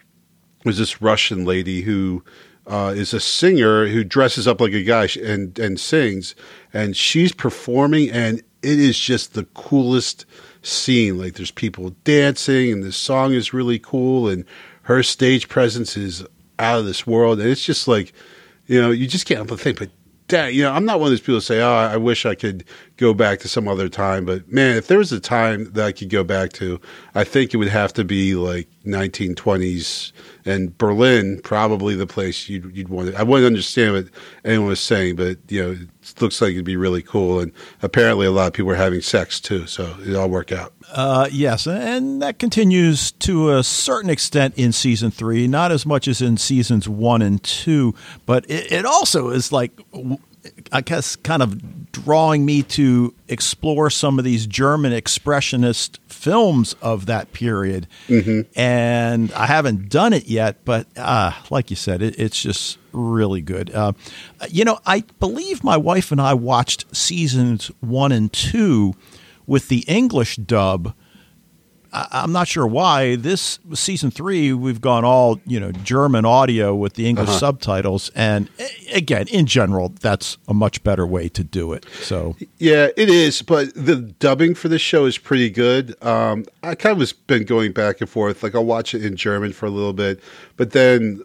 was 0.64 0.78
this 0.78 1.02
Russian 1.02 1.44
lady 1.44 1.82
who 1.82 2.22
uh, 2.66 2.92
is 2.96 3.12
a 3.12 3.20
singer 3.20 3.88
who 3.88 4.04
dresses 4.04 4.46
up 4.46 4.60
like 4.60 4.72
a 4.72 4.82
guy 4.82 5.08
and 5.22 5.58
and 5.58 5.80
sings, 5.80 6.36
and 6.72 6.96
she's 6.96 7.32
performing, 7.32 8.10
and 8.10 8.38
it 8.62 8.78
is 8.78 8.98
just 8.98 9.34
the 9.34 9.44
coolest 9.54 10.24
scene. 10.62 11.18
Like 11.18 11.34
there's 11.34 11.50
people 11.50 11.90
dancing, 12.04 12.72
and 12.72 12.84
the 12.84 12.92
song 12.92 13.32
is 13.32 13.52
really 13.52 13.80
cool, 13.80 14.28
and 14.28 14.44
her 14.82 15.02
stage 15.02 15.48
presence 15.48 15.96
is 15.96 16.24
out 16.58 16.78
of 16.80 16.86
this 16.86 17.06
world, 17.06 17.40
and 17.40 17.48
it's 17.48 17.64
just 17.64 17.86
like, 17.88 18.12
you 18.66 18.80
know, 18.80 18.90
you 18.90 19.06
just 19.06 19.26
can't 19.26 19.38
help 19.38 19.48
but 19.48 19.60
think, 19.60 19.78
but. 19.78 19.90
Dang, 20.28 20.54
you 20.54 20.62
know, 20.62 20.72
I'm 20.72 20.84
not 20.84 20.98
one 20.98 21.06
of 21.06 21.12
those 21.12 21.20
people 21.20 21.34
who 21.34 21.40
say, 21.40 21.60
"Oh, 21.60 21.72
I 21.72 21.96
wish 21.96 22.26
I 22.26 22.34
could 22.34 22.64
go 22.96 23.14
back 23.14 23.38
to 23.40 23.48
some 23.48 23.68
other 23.68 23.88
time." 23.88 24.24
But 24.24 24.50
man, 24.50 24.76
if 24.76 24.88
there 24.88 24.98
was 24.98 25.12
a 25.12 25.20
time 25.20 25.70
that 25.72 25.84
I 25.84 25.92
could 25.92 26.10
go 26.10 26.24
back 26.24 26.52
to, 26.54 26.80
I 27.14 27.22
think 27.22 27.54
it 27.54 27.58
would 27.58 27.68
have 27.68 27.92
to 27.94 28.04
be 28.04 28.34
like 28.34 28.68
1920s 28.84 30.12
and 30.44 30.76
Berlin, 30.78 31.40
probably 31.42 31.94
the 31.94 32.06
place 32.06 32.48
you'd 32.48 32.76
you'd 32.76 32.88
want. 32.88 33.10
To, 33.10 33.18
I 33.18 33.22
wouldn't 33.22 33.46
understand 33.46 33.94
what 33.94 34.06
anyone 34.44 34.68
was 34.68 34.80
saying, 34.80 35.16
but 35.16 35.38
you 35.48 35.62
know, 35.62 35.70
it 35.72 36.20
looks 36.20 36.40
like 36.40 36.52
it'd 36.52 36.64
be 36.64 36.76
really 36.76 37.02
cool. 37.02 37.40
And 37.40 37.52
apparently, 37.82 38.26
a 38.26 38.30
lot 38.30 38.48
of 38.48 38.52
people 38.52 38.70
are 38.72 38.76
having 38.76 39.02
sex 39.02 39.40
too, 39.40 39.66
so 39.66 39.96
it 40.04 40.14
all 40.16 40.28
worked 40.28 40.52
out. 40.52 40.72
Uh, 40.92 41.28
yes, 41.32 41.66
and 41.66 42.22
that 42.22 42.38
continues 42.38 43.10
to 43.10 43.52
a 43.52 43.64
certain 43.64 44.08
extent 44.08 44.54
in 44.56 44.70
season 44.70 45.10
three, 45.10 45.48
not 45.48 45.72
as 45.72 45.84
much 45.84 46.06
as 46.06 46.22
in 46.22 46.36
seasons 46.36 46.88
one 46.88 47.22
and 47.22 47.42
two, 47.42 47.94
but 48.24 48.48
it, 48.48 48.70
it 48.70 48.86
also 48.86 49.30
is 49.30 49.50
like, 49.50 49.72
I 50.72 50.80
guess, 50.80 51.16
kind 51.16 51.42
of 51.42 51.92
drawing 51.92 52.44
me 52.44 52.62
to 52.62 53.14
explore 53.28 53.90
some 53.90 54.18
of 54.18 54.24
these 54.24 54.46
German 54.46 54.92
expressionist 54.92 55.98
films 56.08 56.74
of 56.82 57.06
that 57.06 57.32
period. 57.32 57.86
And 58.54 59.32
I 59.32 59.46
haven't 59.46 59.88
done 59.88 60.12
it 60.12 60.26
yet, 60.26 60.64
but 60.64 60.86
uh, 60.96 61.32
like 61.50 61.70
you 61.70 61.76
said, 61.76 62.02
it, 62.02 62.18
it's 62.18 62.40
just 62.40 62.78
really 62.92 63.40
good. 63.42 63.70
Uh, 63.74 63.92
you 64.50 64.64
know, 64.64 64.78
I 64.86 65.04
believe 65.20 65.62
my 65.64 65.76
wife 65.76 66.12
and 66.12 66.20
I 66.20 66.34
watched 66.34 66.94
seasons 66.94 67.70
one 67.80 68.12
and 68.12 68.32
two 68.32 68.94
with 69.46 69.68
the 69.68 69.84
English 69.86 70.36
dub. 70.36 70.94
I- 71.96 72.22
I'm 72.22 72.32
not 72.32 72.46
sure 72.48 72.66
why. 72.66 73.16
This 73.16 73.58
season 73.74 74.10
three, 74.10 74.52
we've 74.52 74.80
gone 74.80 75.04
all 75.04 75.40
you 75.46 75.58
know 75.58 75.72
German 75.72 76.24
audio 76.24 76.74
with 76.74 76.94
the 76.94 77.06
English 77.08 77.30
subtitles, 77.30 78.10
and 78.14 78.48
again, 78.92 79.26
in 79.28 79.46
general, 79.46 79.92
that's 80.00 80.36
a 80.48 80.54
much 80.54 80.82
better 80.84 81.06
way 81.06 81.28
to 81.30 81.42
do 81.42 81.72
it. 81.72 81.86
So 82.02 82.36
Yeah, 82.58 82.88
it 82.96 83.08
is, 83.08 83.42
but 83.42 83.72
the 83.74 83.96
dubbing 83.96 84.54
for 84.54 84.68
the 84.68 84.78
show 84.78 85.06
is 85.06 85.18
pretty 85.18 85.50
good. 85.50 85.94
Um, 86.04 86.44
I 86.62 86.74
kind 86.74 86.92
of 86.92 86.98
was 86.98 87.12
been 87.12 87.44
going 87.44 87.72
back 87.72 88.00
and 88.00 88.08
forth. 88.10 88.42
Like 88.42 88.54
I'll 88.54 88.64
watch 88.64 88.94
it 88.94 89.04
in 89.04 89.16
German 89.16 89.52
for 89.52 89.66
a 89.66 89.70
little 89.70 89.92
bit, 89.94 90.20
but 90.56 90.72
then 90.72 91.22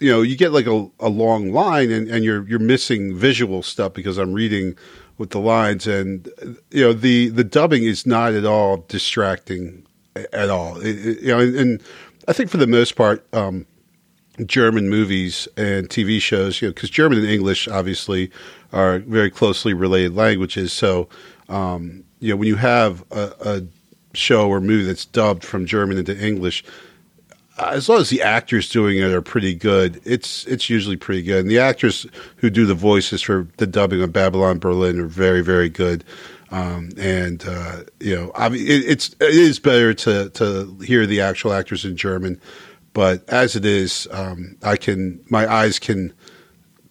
you 0.00 0.10
know 0.10 0.22
you 0.22 0.36
get 0.36 0.52
like 0.52 0.66
a, 0.66 0.88
a 1.00 1.08
long 1.08 1.52
line 1.52 1.90
and, 1.92 2.08
and 2.08 2.24
you're 2.24 2.46
you're 2.48 2.58
missing 2.58 3.14
visual 3.16 3.62
stuff 3.62 3.92
because 3.94 4.18
I'm 4.18 4.32
reading 4.32 4.74
with 5.18 5.30
the 5.30 5.38
lines 5.38 5.86
and 5.86 6.28
you 6.72 6.82
know 6.84 6.92
the 6.92 7.28
the 7.28 7.44
dubbing 7.44 7.84
is 7.84 8.04
not 8.04 8.32
at 8.34 8.44
all 8.44 8.84
distracting 8.88 9.84
at 10.32 10.50
all. 10.50 10.78
It- 10.80 11.06
it- 11.06 11.20
you 11.22 11.28
know, 11.28 11.40
and, 11.40 11.82
I 12.26 12.32
think 12.32 12.50
for 12.50 12.56
the 12.56 12.66
most 12.66 12.96
part. 12.96 13.24
Um, 13.32 13.66
German 14.46 14.88
movies 14.88 15.46
and 15.56 15.88
TV 15.88 16.20
shows, 16.20 16.60
you 16.60 16.66
know, 16.66 16.72
because 16.74 16.90
German 16.90 17.18
and 17.18 17.28
English 17.28 17.68
obviously 17.68 18.32
are 18.72 18.98
very 18.98 19.30
closely 19.30 19.72
related 19.72 20.16
languages. 20.16 20.72
So, 20.72 21.08
um, 21.48 22.02
you 22.18 22.30
know, 22.30 22.36
when 22.36 22.48
you 22.48 22.56
have 22.56 23.04
a, 23.12 23.32
a 23.40 23.62
show 24.16 24.48
or 24.48 24.60
movie 24.60 24.84
that's 24.84 25.04
dubbed 25.04 25.44
from 25.44 25.66
German 25.66 25.98
into 25.98 26.18
English, 26.18 26.64
as 27.58 27.88
long 27.88 28.00
as 28.00 28.10
the 28.10 28.22
actors 28.22 28.68
doing 28.68 28.98
it 28.98 29.12
are 29.12 29.22
pretty 29.22 29.54
good, 29.54 30.00
it's 30.04 30.44
it's 30.46 30.68
usually 30.68 30.96
pretty 30.96 31.22
good. 31.22 31.42
And 31.42 31.50
the 31.50 31.60
actors 31.60 32.04
who 32.38 32.50
do 32.50 32.66
the 32.66 32.74
voices 32.74 33.22
for 33.22 33.46
the 33.58 33.66
dubbing 33.68 34.02
of 34.02 34.12
Babylon 34.12 34.58
Berlin 34.58 34.98
are 34.98 35.06
very 35.06 35.42
very 35.42 35.68
good. 35.68 36.02
Um, 36.54 36.90
and 36.96 37.44
uh, 37.44 37.82
you 37.98 38.14
know, 38.14 38.30
I 38.36 38.48
mean, 38.48 38.60
it, 38.64 38.84
it's 38.86 39.08
it 39.20 39.34
is 39.34 39.58
better 39.58 39.92
to 39.92 40.30
to 40.30 40.78
hear 40.84 41.04
the 41.04 41.20
actual 41.20 41.52
actors 41.52 41.84
in 41.84 41.96
German, 41.96 42.40
but 42.92 43.28
as 43.28 43.56
it 43.56 43.64
is, 43.64 44.06
um, 44.12 44.56
I 44.62 44.76
can 44.76 45.20
my 45.28 45.52
eyes 45.52 45.80
can 45.80 46.12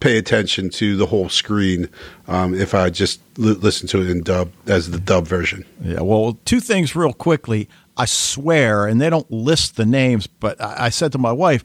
pay 0.02 0.18
attention 0.18 0.70
to 0.70 0.98
the 0.98 1.06
whole 1.06 1.30
screen 1.30 1.90
um, 2.28 2.54
if 2.54 2.74
I 2.74 2.90
just 2.90 3.22
li- 3.38 3.54
listen 3.54 3.88
to 3.88 4.02
it 4.02 4.10
in 4.10 4.22
dub 4.22 4.52
as 4.68 4.92
the 4.92 5.00
dub 5.00 5.28
version. 5.28 5.66
Yeah, 5.82 6.02
well, 6.02 6.38
two 6.44 6.60
things 6.60 6.94
real 6.94 7.14
quickly. 7.14 7.70
I 7.96 8.04
swear, 8.04 8.86
and 8.86 9.00
they 9.00 9.10
don't 9.10 9.32
list 9.32 9.78
the 9.78 9.86
names, 9.86 10.28
but 10.28 10.60
I, 10.60 10.88
I 10.88 10.90
said 10.90 11.14
to 11.14 11.18
my 11.18 11.32
wife, 11.32 11.64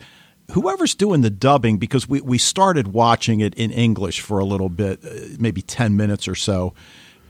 whoever's 0.52 0.94
doing 0.94 1.22
the 1.22 1.30
dubbing, 1.30 1.78
because 1.78 2.08
we, 2.08 2.20
we 2.20 2.38
started 2.38 2.92
watching 2.92 3.40
it 3.40 3.54
in 3.54 3.72
English 3.72 4.20
for 4.20 4.38
a 4.38 4.44
little 4.44 4.68
bit, 4.68 5.04
uh, 5.04 5.34
maybe 5.40 5.62
10 5.62 5.96
minutes 5.96 6.28
or 6.28 6.36
so, 6.36 6.74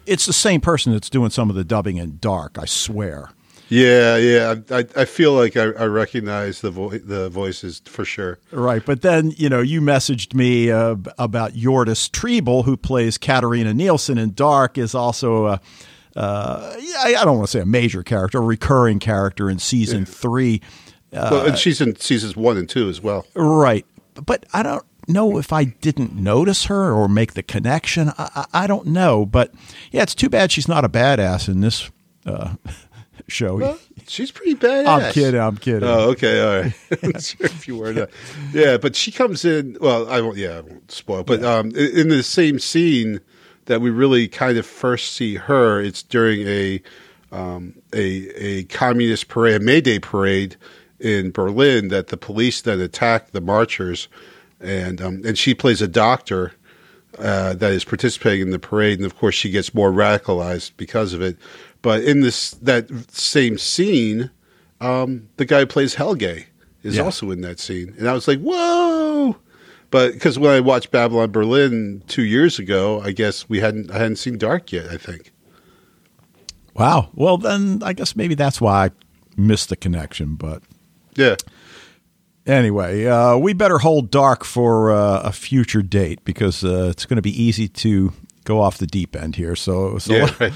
it's 0.09 0.27
the 0.27 0.33
same 0.33 0.61
person 0.61 0.93
that's 0.93 1.11
doing 1.11 1.31
some 1.31 1.51
of 1.51 1.57
the 1.57 1.65
dubbing 1.65 1.99
in 1.99 2.19
Dark, 2.19 2.59
I 2.59 2.65
swear. 2.65 3.31
Yeah, 3.69 4.17
yeah. 4.17 4.55
I, 4.71 4.87
I 4.97 5.05
feel 5.05 5.35
like 5.35 5.57
I, 5.57 5.65
I 5.65 5.85
recognize 5.85 6.63
the 6.63 6.71
vo- 6.71 6.91
the 6.91 7.29
voices 7.29 7.83
for 7.85 8.05
sure. 8.05 8.39
Right, 8.51 8.85
but 8.85 9.03
then 9.03 9.33
you 9.37 9.49
know 9.49 9.61
you 9.61 9.81
messaged 9.81 10.33
me 10.35 10.71
uh, 10.71 10.97
about 11.19 11.53
Jördis 11.53 12.11
Triebel, 12.11 12.65
who 12.65 12.77
plays 12.77 13.19
Katharina 13.19 13.75
Nielsen 13.75 14.17
in 14.19 14.33
Dark, 14.33 14.79
is 14.79 14.95
also 14.95 15.47
a. 15.47 15.61
Uh, 16.17 16.75
I, 17.01 17.15
I 17.17 17.25
don't 17.25 17.37
want 17.37 17.49
to 17.49 17.53
say 17.53 17.61
a 17.61 17.67
major 17.67 18.03
character, 18.03 18.39
a 18.39 18.41
recurring 18.41 18.99
character 18.99 19.49
in 19.51 19.59
season 19.59 20.01
yeah. 20.01 20.05
three. 20.07 20.63
Uh, 21.13 21.29
well, 21.31 21.47
and 21.47 21.59
she's 21.59 21.81
in 21.81 21.95
seasons 21.97 22.37
one 22.37 22.57
and 22.57 22.69
two 22.69 22.89
as 22.89 23.03
well. 23.03 23.27
Right, 23.35 23.85
but 24.15 24.47
I 24.55 24.63
don't 24.63 24.85
know 25.09 25.39
if 25.39 25.53
I 25.53 25.65
didn't 25.65 26.15
notice 26.15 26.67
her 26.67 26.93
or 26.93 27.09
make 27.09 27.35
the 27.35 27.43
connection. 27.43 28.11
I, 28.11 28.31
I, 28.35 28.47
I 28.65 28.67
don't 28.67 28.87
know, 28.87 29.27
but 29.27 29.53
yeah, 29.91 30.03
it's 30.03 30.15
too 30.15 30.29
bad 30.29 30.53
she's 30.53 30.69
not 30.69 30.85
a 30.85 30.89
badass 30.89 31.49
in 31.49 31.61
this 31.61 31.91
uh, 32.27 32.55
show. 33.29 33.57
Well, 33.57 33.79
she's 34.07 34.31
pretty 34.31 34.55
badass. 34.55 34.87
I'm 34.87 35.13
kidding. 35.13 35.41
I'm 35.41 35.57
kidding. 35.57 35.89
Oh, 35.89 36.11
okay. 36.11 36.41
All 36.41 36.63
right. 36.63 36.73
I'm 37.03 37.21
sure 37.21 37.47
if 37.47 37.69
you 37.69 37.77
were 37.77 37.93
not. 37.93 38.11
Yeah, 38.53 38.77
but 38.77 38.97
she 38.97 39.13
comes 39.13 39.45
in. 39.45 39.77
Well, 39.81 40.09
I 40.09 40.21
won't. 40.21 40.37
Yeah, 40.37 40.59
I 40.59 40.61
won't 40.61 40.91
spoil. 40.91 41.25
But 41.25 41.41
yeah. 41.41 41.55
um, 41.55 41.71
in 41.77 42.09
the 42.09 42.23
same 42.23 42.59
scene 42.59 43.21
that 43.67 43.81
we 43.81 43.91
really 43.91 44.29
kind 44.29 44.59
of 44.59 44.67
first 44.67 45.13
see 45.13 45.37
her, 45.37 45.81
it's 45.81 46.03
during 46.03 46.47
a 46.47 46.83
um, 47.31 47.75
a 47.93 48.29
a 48.37 48.65
communist 48.65 49.29
parade, 49.29 49.61
a 49.61 49.65
May 49.65 49.81
Day 49.81 49.99
parade 49.99 50.57
in 50.99 51.31
Berlin. 51.31 51.89
That 51.89 52.09
the 52.09 52.17
police 52.17 52.61
then 52.61 52.81
attack 52.81 53.31
the 53.31 53.41
marchers, 53.41 54.09
and 54.61 55.01
um, 55.01 55.23
and 55.25 55.37
she 55.39 55.55
plays 55.55 55.83
a 55.83 55.89
doctor. 55.89 56.53
Uh, 57.19 57.55
that 57.55 57.73
is 57.73 57.85
participating 57.85 58.43
in 58.43 58.51
the 58.51 58.59
parade, 58.59 58.99
and 58.99 59.07
of 59.07 59.17
course 59.17 59.35
she 59.35 59.51
gets 59.51 59.75
more 59.75 59.91
radicalized 59.91 60.71
because 60.77 61.15
of 61.15 61.23
it. 61.23 61.37
But 61.83 62.05
in 62.05 62.21
this 62.21 62.51
that 62.53 62.89
same 63.11 63.59
scene, 63.59 64.31
um, 64.81 65.29
the 65.37 65.45
guy 65.45 65.61
who 65.61 65.67
plays 65.67 65.95
Helge 65.95 66.47
is 66.83 66.97
yeah. 66.97 67.03
also 67.03 67.31
in 67.31 67.41
that 67.41 67.59
scene, 67.59 67.95
and 67.99 68.09
I 68.09 68.13
was 68.13 68.29
like, 68.29 68.39
"Whoa!" 68.41 69.37
But 69.91 70.13
because 70.13 70.39
when 70.39 70.53
I 70.53 70.61
watched 70.61 70.91
Babylon 70.91 71.31
Berlin 71.31 72.03
two 72.07 72.25
years 72.25 72.59
ago, 72.59 73.01
I 73.01 73.13
guess 73.13 73.49
we 73.49 73.61
hadn't 73.61 73.91
I 73.91 73.99
hadn't 73.99 74.17
seen 74.17 74.39
Dark 74.39 74.71
yet. 74.71 74.89
I 74.89 74.97
think. 74.97 75.33
Wow. 76.75 77.09
Well, 77.15 77.39
then 77.39 77.81
I 77.83 77.93
guess 77.95 78.15
maybe 78.15 78.35
that's 78.35 78.61
why 78.61 78.87
I 78.87 78.91
missed 79.37 79.71
the 79.71 79.77
connection. 79.77 80.35
But 80.35 80.63
yeah. 81.17 81.37
Anyway, 82.49 83.05
uh, 83.05 83.37
we 83.37 83.53
better 83.53 83.77
hold 83.77 84.11
Dark 84.11 84.43
for 84.43 84.91
uh, 84.91 85.21
a 85.21 85.33
future 85.33 85.83
date 85.83 86.25
because 86.25 86.65
uh, 86.65 86.89
it's 86.91 87.05
going 87.05 87.17
to 87.17 87.23
be 87.23 87.43
easy 87.43 87.69
to 87.69 88.15
go 88.45 88.63
off 88.63 88.79
the 88.79 88.87
deep 88.87 89.15
end 89.15 89.37
here. 89.37 89.55
So, 89.55 89.99
so 89.99 90.15
yeah, 90.15 90.35
right. 90.41 90.53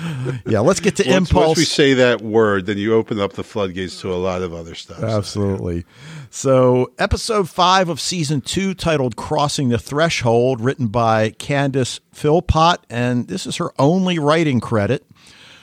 yeah 0.46 0.60
let's 0.60 0.80
get 0.80 0.96
to 0.96 1.02
once, 1.02 1.30
impulse. 1.30 1.48
Once 1.48 1.58
we 1.58 1.64
say 1.66 1.92
that 1.94 2.22
word, 2.22 2.64
then 2.64 2.78
you 2.78 2.94
open 2.94 3.20
up 3.20 3.34
the 3.34 3.44
floodgates 3.44 4.00
to 4.00 4.12
a 4.12 4.16
lot 4.16 4.40
of 4.40 4.54
other 4.54 4.74
stuff. 4.74 5.02
Absolutely. 5.02 5.84
So, 6.30 6.92
episode 6.98 7.50
five 7.50 7.90
of 7.90 8.00
season 8.00 8.40
two, 8.40 8.72
titled 8.72 9.16
"Crossing 9.16 9.68
the 9.68 9.78
Threshold," 9.78 10.62
written 10.62 10.86
by 10.86 11.32
Candice 11.32 12.00
Philpott, 12.10 12.78
and 12.88 13.28
this 13.28 13.46
is 13.46 13.56
her 13.56 13.70
only 13.78 14.18
writing 14.18 14.60
credit. 14.60 15.04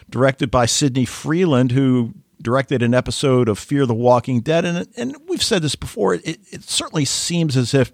Directed 0.08 0.50
by 0.50 0.66
Sydney 0.66 1.06
Freeland, 1.06 1.72
who 1.72 2.16
directed 2.42 2.82
an 2.82 2.94
episode 2.94 3.50
of 3.50 3.60
Fear 3.60 3.86
the 3.86 3.94
Walking 3.94 4.42
Dead, 4.42 4.66
and 4.66 4.88
and 4.98 5.16
we've 5.28 5.44
said 5.44 5.62
this 5.62 5.76
before. 5.76 6.16
It, 6.16 6.26
it 6.26 6.64
certainly 6.64 7.06
seems 7.06 7.58
as 7.58 7.74
if 7.74 7.92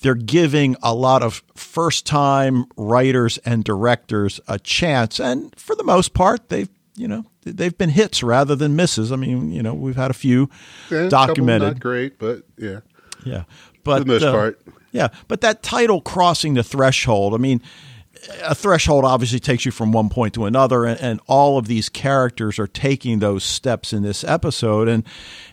they're 0.00 0.14
giving 0.14 0.76
a 0.82 0.94
lot 0.94 1.22
of 1.22 1.42
first 1.54 2.06
time 2.06 2.66
writers 2.76 3.38
and 3.38 3.64
directors 3.64 4.40
a 4.48 4.58
chance. 4.58 5.20
And 5.20 5.54
for 5.58 5.76
the 5.76 5.84
most 5.84 6.14
part, 6.14 6.48
they've, 6.48 6.70
you 6.96 7.06
know, 7.06 7.26
they've 7.42 7.76
been 7.76 7.90
hits 7.90 8.22
rather 8.22 8.56
than 8.56 8.76
misses. 8.76 9.12
I 9.12 9.16
mean, 9.16 9.52
you 9.52 9.62
know, 9.62 9.74
we've 9.74 9.96
had 9.96 10.10
a 10.10 10.14
few 10.14 10.48
yeah, 10.90 11.08
documented. 11.08 11.74
not 11.74 11.80
great, 11.80 12.18
but 12.18 12.44
yeah. 12.56 12.80
Yeah. 13.24 13.44
But 13.84 13.98
for 13.98 14.04
the 14.04 14.12
most 14.12 14.22
uh, 14.22 14.32
part. 14.32 14.62
Yeah. 14.92 15.08
But 15.28 15.42
that 15.42 15.62
title, 15.62 16.00
Crossing 16.00 16.54
the 16.54 16.62
Threshold, 16.62 17.34
I 17.34 17.36
mean, 17.36 17.60
a 18.42 18.54
threshold 18.54 19.04
obviously 19.04 19.40
takes 19.40 19.64
you 19.64 19.72
from 19.72 19.92
one 19.92 20.08
point 20.08 20.34
to 20.34 20.44
another, 20.44 20.84
and, 20.84 21.00
and, 21.00 21.20
all 21.26 21.58
of 21.58 21.66
these 21.66 21.88
characters 21.88 22.58
are 22.58 22.66
taking 22.66 23.18
those 23.20 23.44
steps 23.44 23.92
in 23.92 24.02
this 24.02 24.24
episode. 24.24 24.88
And 24.88 25.04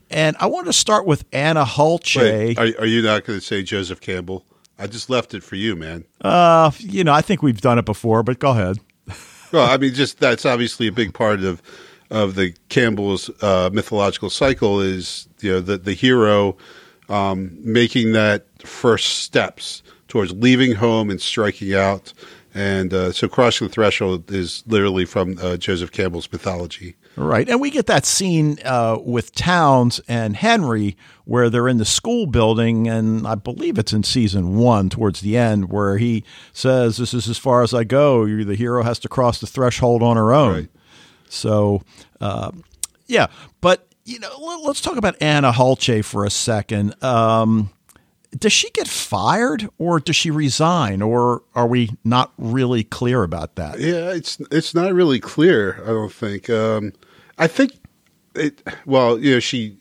and 0.09 0.35
I 0.39 0.47
want 0.47 0.67
to 0.67 0.73
start 0.73 1.05
with 1.05 1.25
Anna 1.31 1.65
Hulce. 1.65 2.17
Wait, 2.17 2.57
are, 2.57 2.81
are 2.81 2.85
you 2.85 3.01
not 3.01 3.25
going 3.25 3.39
to 3.39 3.45
say 3.45 3.63
Joseph 3.63 4.01
Campbell? 4.01 4.45
I 4.79 4.87
just 4.87 5.09
left 5.09 5.33
it 5.33 5.43
for 5.43 5.55
you, 5.55 5.75
man. 5.75 6.05
Uh, 6.21 6.71
you 6.79 7.03
know, 7.03 7.13
I 7.13 7.21
think 7.21 7.41
we've 7.41 7.61
done 7.61 7.79
it 7.79 7.85
before, 7.85 8.23
but 8.23 8.39
go 8.39 8.51
ahead. 8.51 8.77
well, 9.51 9.69
I 9.69 9.77
mean, 9.77 9.93
just 9.93 10.19
that's 10.19 10.45
obviously 10.45 10.87
a 10.87 10.91
big 10.91 11.13
part 11.13 11.41
of 11.41 11.61
of 12.09 12.35
the 12.35 12.53
Campbell's 12.69 13.29
uh, 13.41 13.69
mythological 13.73 14.29
cycle 14.29 14.79
is 14.79 15.27
you 15.41 15.51
know 15.51 15.59
the 15.59 15.77
the 15.77 15.93
hero 15.93 16.57
um, 17.09 17.57
making 17.61 18.13
that 18.13 18.45
first 18.61 19.19
steps 19.19 19.83
towards 20.07 20.31
leaving 20.33 20.73
home 20.73 21.09
and 21.09 21.21
striking 21.21 21.73
out 21.73 22.13
and 22.57 22.91
uh, 22.91 23.11
so 23.11 23.27
crossing 23.27 23.67
the 23.67 23.73
threshold 23.73 24.31
is 24.31 24.63
literally 24.65 25.05
from 25.05 25.37
uh, 25.39 25.57
Joseph 25.57 25.91
Campbell's 25.91 26.31
mythology. 26.31 26.95
Right. 27.15 27.47
And 27.47 27.61
we 27.61 27.69
get 27.69 27.85
that 27.85 28.03
scene 28.03 28.57
uh, 28.65 28.97
with 28.99 29.31
Townes 29.35 30.01
and 30.07 30.35
Henry 30.35 30.97
where 31.25 31.51
they're 31.51 31.67
in 31.67 31.77
the 31.77 31.85
school 31.85 32.25
building. 32.25 32.87
And 32.87 33.27
I 33.27 33.35
believe 33.35 33.77
it's 33.77 33.93
in 33.93 34.01
season 34.01 34.57
one 34.57 34.89
towards 34.89 35.21
the 35.21 35.37
end 35.37 35.69
where 35.71 35.99
he 35.99 36.23
says, 36.51 36.97
This 36.97 37.13
is 37.13 37.29
as 37.29 37.37
far 37.37 37.61
as 37.61 37.75
I 37.75 37.83
go. 37.83 38.25
The 38.25 38.55
hero 38.55 38.81
has 38.81 38.97
to 38.99 39.07
cross 39.07 39.39
the 39.39 39.45
threshold 39.45 40.01
on 40.01 40.17
her 40.17 40.33
own. 40.33 40.53
Right. 40.53 40.69
So, 41.29 41.83
uh, 42.19 42.51
yeah. 43.05 43.27
But, 43.61 43.87
you 44.03 44.17
know, 44.17 44.35
let's 44.63 44.81
talk 44.81 44.97
about 44.97 45.15
Anna 45.21 45.51
Hulce 45.51 46.03
for 46.03 46.25
a 46.25 46.31
second. 46.31 47.03
Um, 47.03 47.69
does 48.37 48.53
she 48.53 48.69
get 48.71 48.87
fired 48.87 49.69
or 49.77 49.99
does 49.99 50.15
she 50.15 50.31
resign 50.31 51.01
or 51.01 51.43
are 51.55 51.67
we 51.67 51.91
not 52.03 52.33
really 52.37 52.83
clear 52.83 53.23
about 53.23 53.55
that? 53.55 53.79
Yeah 53.79 54.13
it's 54.13 54.39
it's 54.51 54.73
not 54.73 54.93
really 54.93 55.19
clear 55.19 55.81
i 55.83 55.87
don't 55.87 56.11
think. 56.11 56.49
Um, 56.49 56.93
i 57.37 57.47
think 57.47 57.73
it 58.35 58.61
well 58.85 59.19
you 59.19 59.33
know 59.33 59.39
she 59.39 59.77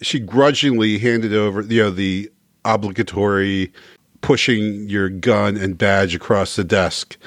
she 0.00 0.18
grudgingly 0.18 0.98
handed 0.98 1.32
over 1.32 1.62
you 1.62 1.82
know 1.82 1.90
the 1.90 2.30
obligatory 2.64 3.72
pushing 4.20 4.88
your 4.88 5.08
gun 5.08 5.56
and 5.56 5.76
badge 5.76 6.14
across 6.14 6.56
the 6.56 6.64
desk 6.64 7.18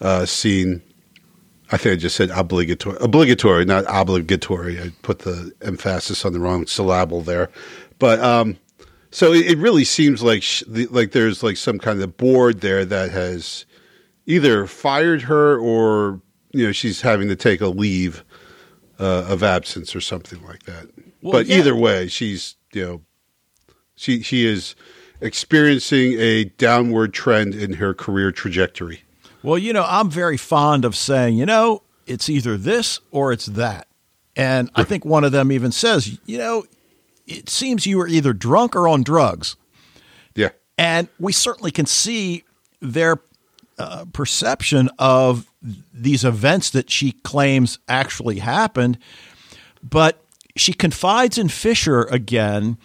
uh, 0.00 0.24
scene. 0.24 0.80
I 1.72 1.76
think 1.76 1.94
I 1.94 1.96
just 1.96 2.16
said 2.16 2.30
obligatory, 2.30 2.96
obligatory, 3.00 3.64
not 3.64 3.84
obligatory. 3.88 4.80
I 4.80 4.92
put 5.02 5.20
the 5.20 5.52
emphasis 5.62 6.24
on 6.24 6.32
the 6.32 6.40
wrong 6.40 6.66
syllable 6.66 7.22
there, 7.22 7.50
but 7.98 8.20
um, 8.20 8.56
so 9.14 9.32
it, 9.32 9.58
really 9.58 9.84
seems 9.84 10.24
like 10.24 10.42
sh- 10.42 10.64
like 10.66 11.12
there's 11.12 11.44
like 11.44 11.56
some 11.56 11.78
kind 11.78 12.02
of 12.02 12.16
board 12.16 12.62
there 12.62 12.84
that 12.84 13.12
has 13.12 13.64
either 14.26 14.66
fired 14.66 15.22
her 15.22 15.56
or 15.56 16.20
you 16.50 16.66
know 16.66 16.72
she's 16.72 17.00
having 17.00 17.28
to 17.28 17.36
take 17.36 17.60
a 17.60 17.68
leave 17.68 18.24
uh, 18.98 19.26
of 19.28 19.44
absence 19.44 19.94
or 19.94 20.00
something 20.00 20.44
like 20.44 20.64
that. 20.64 20.88
Well, 21.22 21.32
but 21.32 21.46
yeah. 21.46 21.58
either 21.58 21.76
way, 21.76 22.08
she's 22.08 22.56
you 22.72 22.84
know 22.84 23.02
she 23.94 24.20
she 24.20 24.46
is 24.46 24.74
experiencing 25.20 26.18
a 26.18 26.46
downward 26.46 27.14
trend 27.14 27.54
in 27.54 27.74
her 27.74 27.94
career 27.94 28.32
trajectory. 28.32 29.04
Well, 29.44 29.58
you 29.58 29.72
know, 29.72 29.86
I'm 29.86 30.10
very 30.10 30.38
fond 30.38 30.84
of 30.84 30.96
saying, 30.96 31.36
you 31.36 31.46
know, 31.46 31.82
it's 32.08 32.28
either 32.28 32.56
this 32.56 32.98
or 33.12 33.30
it's 33.30 33.46
that. 33.46 33.86
And 34.34 34.70
I 34.74 34.82
think 34.82 35.04
one 35.04 35.22
of 35.22 35.30
them 35.30 35.52
even 35.52 35.70
says, 35.70 36.18
you 36.26 36.38
know, 36.38 36.64
it 37.26 37.48
seems 37.48 37.86
you 37.86 37.98
were 37.98 38.08
either 38.08 38.32
drunk 38.32 38.76
or 38.76 38.88
on 38.88 39.02
drugs. 39.02 39.56
Yeah. 40.34 40.50
And 40.76 41.08
we 41.18 41.32
certainly 41.32 41.70
can 41.70 41.86
see 41.86 42.44
their 42.80 43.20
uh, 43.78 44.04
perception 44.12 44.90
of 44.98 45.46
these 45.92 46.24
events 46.24 46.70
that 46.70 46.90
she 46.90 47.12
claims 47.12 47.78
actually 47.88 48.38
happened. 48.38 48.98
But 49.82 50.22
she 50.56 50.72
confides 50.72 51.38
in 51.38 51.48
Fisher 51.48 52.02
again. 52.02 52.78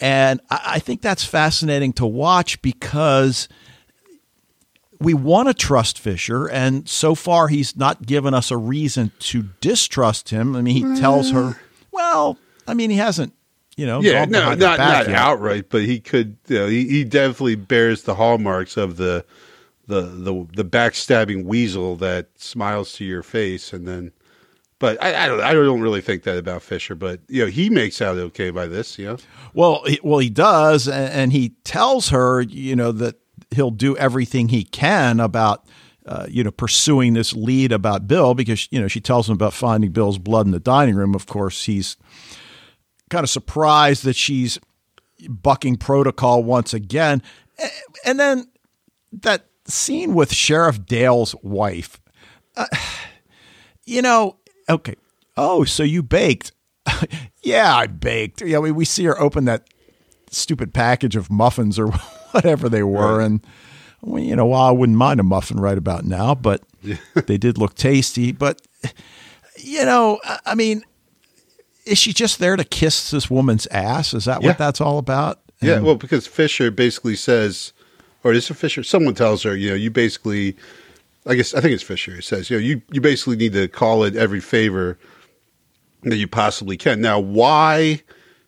And 0.00 0.40
I 0.50 0.80
think 0.80 1.02
that's 1.02 1.24
fascinating 1.24 1.92
to 1.94 2.06
watch 2.06 2.60
because 2.62 3.48
we 5.00 5.14
want 5.14 5.48
to 5.48 5.54
trust 5.54 5.98
Fisher, 5.98 6.46
and 6.48 6.88
so 6.88 7.14
far 7.14 7.48
he's 7.48 7.76
not 7.76 8.06
given 8.06 8.32
us 8.32 8.50
a 8.50 8.56
reason 8.56 9.12
to 9.18 9.50
distrust 9.60 10.30
him. 10.30 10.56
I 10.56 10.62
mean, 10.62 10.76
he 10.76 11.00
tells 11.00 11.30
her, 11.30 11.60
well, 11.92 12.38
I 12.66 12.74
mean, 12.74 12.90
he 12.90 12.96
hasn't 12.96 13.33
you 13.76 13.86
know, 13.86 14.00
yeah, 14.00 14.24
no, 14.24 14.54
not 14.54 14.78
not 14.78 15.08
outright, 15.08 15.66
but 15.68 15.82
he 15.82 16.00
could. 16.00 16.36
You 16.48 16.58
know, 16.58 16.66
he, 16.68 16.88
he 16.88 17.04
definitely 17.04 17.56
bears 17.56 18.02
the 18.02 18.14
hallmarks 18.14 18.76
of 18.76 18.96
the 18.96 19.24
the 19.86 20.02
the 20.02 20.46
the 20.54 20.64
backstabbing 20.64 21.44
weasel 21.44 21.96
that 21.96 22.28
smiles 22.36 22.92
to 22.94 23.04
your 23.04 23.22
face 23.22 23.72
and 23.72 23.86
then. 23.86 24.12
But 24.78 25.02
I, 25.02 25.24
I 25.24 25.28
don't. 25.28 25.40
I 25.40 25.52
don't 25.54 25.80
really 25.80 26.00
think 26.00 26.24
that 26.24 26.36
about 26.36 26.62
Fisher. 26.62 26.94
But 26.94 27.20
you 27.28 27.44
know, 27.44 27.50
he 27.50 27.70
makes 27.70 28.02
out 28.02 28.16
okay 28.16 28.50
by 28.50 28.66
this. 28.66 28.98
You 28.98 29.06
know. 29.06 29.16
Well, 29.54 29.82
he, 29.86 29.98
well, 30.02 30.18
he 30.18 30.30
does, 30.30 30.88
and, 30.88 31.12
and 31.12 31.32
he 31.32 31.50
tells 31.64 32.10
her, 32.10 32.42
you 32.42 32.76
know, 32.76 32.92
that 32.92 33.16
he'll 33.50 33.70
do 33.70 33.96
everything 33.96 34.48
he 34.48 34.64
can 34.64 35.20
about 35.20 35.64
uh, 36.06 36.26
you 36.28 36.44
know, 36.44 36.50
pursuing 36.50 37.14
this 37.14 37.32
lead 37.32 37.72
about 37.72 38.06
Bill 38.06 38.34
because, 38.34 38.68
you 38.70 38.80
know, 38.80 38.88
she 38.88 39.00
tells 39.00 39.28
him 39.28 39.34
about 39.34 39.54
finding 39.54 39.90
Bill's 39.90 40.18
blood 40.18 40.44
in 40.44 40.52
the 40.52 40.60
dining 40.60 40.96
room. 40.96 41.14
Of 41.14 41.26
course, 41.26 41.64
he's 41.64 41.96
kind 43.14 43.22
of 43.22 43.30
surprised 43.30 44.02
that 44.02 44.16
she's 44.16 44.58
bucking 45.28 45.76
protocol 45.76 46.42
once 46.42 46.74
again. 46.74 47.22
And 48.04 48.18
then 48.18 48.48
that 49.12 49.46
scene 49.66 50.14
with 50.14 50.32
Sheriff 50.32 50.84
Dale's 50.84 51.32
wife, 51.40 52.00
uh, 52.56 52.66
you 53.84 54.02
know, 54.02 54.36
okay. 54.68 54.96
Oh, 55.36 55.62
so 55.62 55.84
you 55.84 56.02
baked. 56.02 56.50
yeah, 57.44 57.76
I 57.76 57.86
baked. 57.86 58.42
Yeah, 58.42 58.58
we, 58.58 58.72
we 58.72 58.84
see 58.84 59.04
her 59.04 59.20
open 59.20 59.44
that 59.44 59.68
stupid 60.32 60.74
package 60.74 61.14
of 61.14 61.30
muffins 61.30 61.78
or 61.78 61.90
whatever 62.32 62.68
they 62.68 62.82
were. 62.82 63.18
Right. 63.18 63.26
And, 63.26 63.46
well, 64.02 64.20
you 64.20 64.34
know, 64.34 64.46
well, 64.46 64.60
I 64.60 64.72
wouldn't 64.72 64.98
mind 64.98 65.20
a 65.20 65.22
muffin 65.22 65.58
right 65.58 65.78
about 65.78 66.04
now, 66.04 66.34
but 66.34 66.64
they 67.26 67.38
did 67.38 67.58
look 67.58 67.76
tasty. 67.76 68.32
But, 68.32 68.60
you 69.56 69.84
know, 69.84 70.18
I 70.44 70.56
mean, 70.56 70.82
is 71.86 71.98
she 71.98 72.12
just 72.12 72.38
there 72.38 72.56
to 72.56 72.64
kiss 72.64 73.10
this 73.10 73.30
woman's 73.30 73.66
ass? 73.68 74.14
Is 74.14 74.24
that 74.24 74.42
yeah. 74.42 74.48
what 74.48 74.58
that's 74.58 74.80
all 74.80 74.98
about? 74.98 75.40
And 75.60 75.68
yeah, 75.70 75.80
well, 75.80 75.96
because 75.96 76.26
Fisher 76.26 76.70
basically 76.70 77.16
says, 77.16 77.72
or 78.22 78.32
is 78.32 78.50
it 78.50 78.54
Fisher? 78.54 78.82
Someone 78.82 79.14
tells 79.14 79.42
her, 79.42 79.54
you 79.54 79.70
know, 79.70 79.76
you 79.76 79.90
basically, 79.90 80.56
I 81.26 81.34
guess, 81.34 81.54
I 81.54 81.60
think 81.60 81.74
it's 81.74 81.82
Fisher. 81.82 82.16
It 82.16 82.24
says, 82.24 82.50
you 82.50 82.56
know, 82.56 82.62
you, 82.62 82.82
you 82.90 83.00
basically 83.00 83.36
need 83.36 83.52
to 83.52 83.68
call 83.68 84.04
it 84.04 84.16
every 84.16 84.40
favor 84.40 84.98
that 86.02 86.16
you 86.16 86.28
possibly 86.28 86.76
can. 86.76 87.00
Now, 87.00 87.18
why 87.18 88.02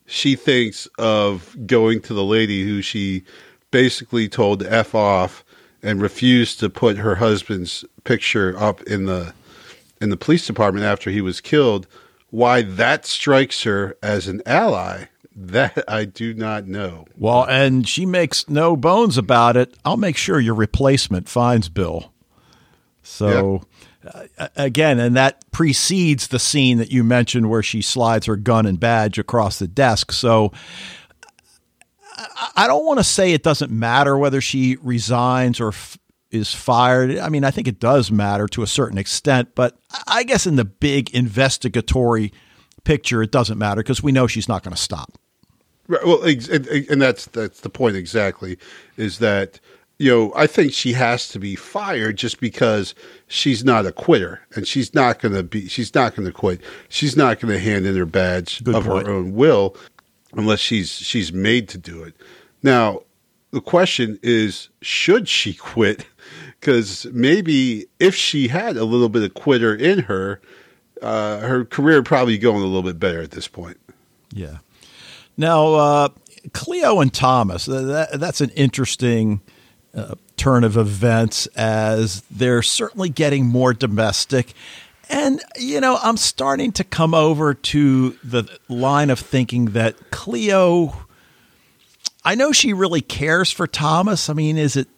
she 0.06 0.36
thinks 0.36 0.86
of 0.98 1.56
going 1.66 2.00
to 2.02 2.14
the 2.14 2.24
lady 2.24 2.64
who 2.64 2.80
she 2.80 3.24
basically 3.70 4.28
told 4.28 4.60
to 4.60 4.72
F 4.72 4.94
off 4.94 5.44
and 5.82 6.00
refused 6.00 6.60
to 6.60 6.70
put 6.70 6.96
her 6.98 7.16
husband's 7.16 7.84
picture 8.04 8.56
up 8.58 8.82
in 8.82 9.06
the 9.06 9.32
in 10.00 10.10
the 10.10 10.16
police 10.16 10.46
department 10.46 10.84
after 10.84 11.10
he 11.10 11.20
was 11.20 11.40
killed. 11.40 11.86
Why 12.30 12.62
that 12.62 13.06
strikes 13.06 13.62
her 13.62 13.96
as 14.02 14.26
an 14.26 14.42
ally, 14.46 15.04
that 15.34 15.84
I 15.86 16.04
do 16.06 16.34
not 16.34 16.66
know. 16.66 17.06
Well, 17.16 17.44
and 17.44 17.88
she 17.88 18.06
makes 18.06 18.48
no 18.48 18.76
bones 18.76 19.16
about 19.18 19.56
it. 19.56 19.76
I'll 19.84 19.96
make 19.96 20.16
sure 20.16 20.40
your 20.40 20.54
replacement 20.54 21.28
finds 21.28 21.68
Bill. 21.68 22.12
So, 23.02 23.62
uh, 24.38 24.48
again, 24.56 24.98
and 24.98 25.14
that 25.16 25.48
precedes 25.52 26.28
the 26.28 26.38
scene 26.38 26.78
that 26.78 26.90
you 26.90 27.04
mentioned 27.04 27.48
where 27.48 27.62
she 27.62 27.80
slides 27.82 28.26
her 28.26 28.36
gun 28.36 28.66
and 28.66 28.80
badge 28.80 29.18
across 29.18 29.58
the 29.58 29.68
desk. 29.68 30.10
So, 30.10 30.52
I 32.56 32.66
don't 32.66 32.84
want 32.86 32.98
to 32.98 33.04
say 33.04 33.32
it 33.32 33.42
doesn't 33.42 33.70
matter 33.70 34.16
whether 34.16 34.40
she 34.40 34.76
resigns 34.82 35.60
or 35.60 35.68
f- 35.68 35.98
is 36.30 36.52
fired. 36.54 37.18
I 37.18 37.28
mean, 37.28 37.44
I 37.44 37.50
think 37.50 37.68
it 37.68 37.78
does 37.80 38.10
matter 38.10 38.46
to 38.48 38.62
a 38.62 38.66
certain 38.66 38.98
extent, 38.98 39.50
but 39.54 39.78
I 40.06 40.22
guess 40.24 40.46
in 40.46 40.56
the 40.56 40.64
big 40.64 41.14
investigatory 41.14 42.32
picture, 42.84 43.22
it 43.22 43.30
doesn't 43.30 43.58
matter 43.58 43.82
because 43.82 44.02
we 44.02 44.12
know 44.12 44.26
she's 44.26 44.48
not 44.48 44.62
going 44.62 44.74
to 44.74 44.80
stop. 44.80 45.12
Right. 45.88 46.04
Well, 46.04 46.22
and 46.22 47.00
that's 47.00 47.26
that's 47.26 47.60
the 47.60 47.70
point 47.70 47.96
exactly. 47.96 48.58
Is 48.96 49.20
that 49.20 49.60
you 49.98 50.10
know 50.10 50.32
I 50.34 50.48
think 50.48 50.72
she 50.72 50.94
has 50.94 51.28
to 51.28 51.38
be 51.38 51.54
fired 51.54 52.16
just 52.16 52.40
because 52.40 52.94
she's 53.28 53.64
not 53.64 53.86
a 53.86 53.92
quitter, 53.92 54.40
and 54.56 54.66
she's 54.66 54.94
not 54.94 55.20
going 55.20 55.34
to 55.34 55.44
be. 55.44 55.68
She's 55.68 55.94
not 55.94 56.16
going 56.16 56.26
to 56.26 56.32
quit. 56.32 56.60
She's 56.88 57.16
not 57.16 57.38
going 57.38 57.54
to 57.54 57.60
hand 57.60 57.86
in 57.86 57.96
her 57.96 58.04
badge 58.06 58.64
Good 58.64 58.74
of 58.74 58.84
point. 58.84 59.06
her 59.06 59.12
own 59.12 59.34
will 59.34 59.76
unless 60.32 60.58
she's 60.58 60.90
she's 60.90 61.32
made 61.32 61.68
to 61.68 61.78
do 61.78 62.02
it. 62.02 62.14
Now, 62.62 63.02
the 63.52 63.60
question 63.60 64.18
is, 64.22 64.68
should 64.82 65.28
she 65.28 65.54
quit? 65.54 66.04
Because 66.60 67.06
maybe 67.12 67.86
if 68.00 68.14
she 68.14 68.48
had 68.48 68.76
a 68.76 68.84
little 68.84 69.08
bit 69.08 69.22
of 69.22 69.34
quitter 69.34 69.74
in 69.74 70.00
her, 70.00 70.40
uh, 71.02 71.40
her 71.40 71.64
career 71.64 72.02
probably 72.02 72.38
going 72.38 72.62
a 72.62 72.66
little 72.66 72.82
bit 72.82 72.98
better 72.98 73.22
at 73.22 73.30
this 73.30 73.46
point. 73.46 73.78
Yeah. 74.32 74.58
Now, 75.36 75.74
uh, 75.74 76.08
Cleo 76.52 77.00
and 77.00 77.12
Thomas, 77.12 77.66
that, 77.66 78.18
that's 78.18 78.40
an 78.40 78.50
interesting 78.50 79.40
uh, 79.94 80.14
turn 80.36 80.64
of 80.64 80.76
events 80.76 81.46
as 81.56 82.22
they're 82.30 82.62
certainly 82.62 83.08
getting 83.08 83.46
more 83.46 83.72
domestic. 83.72 84.54
And, 85.08 85.40
you 85.56 85.80
know, 85.80 85.98
I'm 86.02 86.16
starting 86.16 86.72
to 86.72 86.84
come 86.84 87.14
over 87.14 87.54
to 87.54 88.10
the 88.24 88.58
line 88.68 89.10
of 89.10 89.20
thinking 89.20 89.66
that 89.66 90.10
Cleo, 90.10 91.06
I 92.24 92.34
know 92.34 92.50
she 92.50 92.72
really 92.72 93.02
cares 93.02 93.52
for 93.52 93.66
Thomas. 93.66 94.28
I 94.28 94.32
mean, 94.32 94.58
is 94.58 94.76
it 94.76 94.88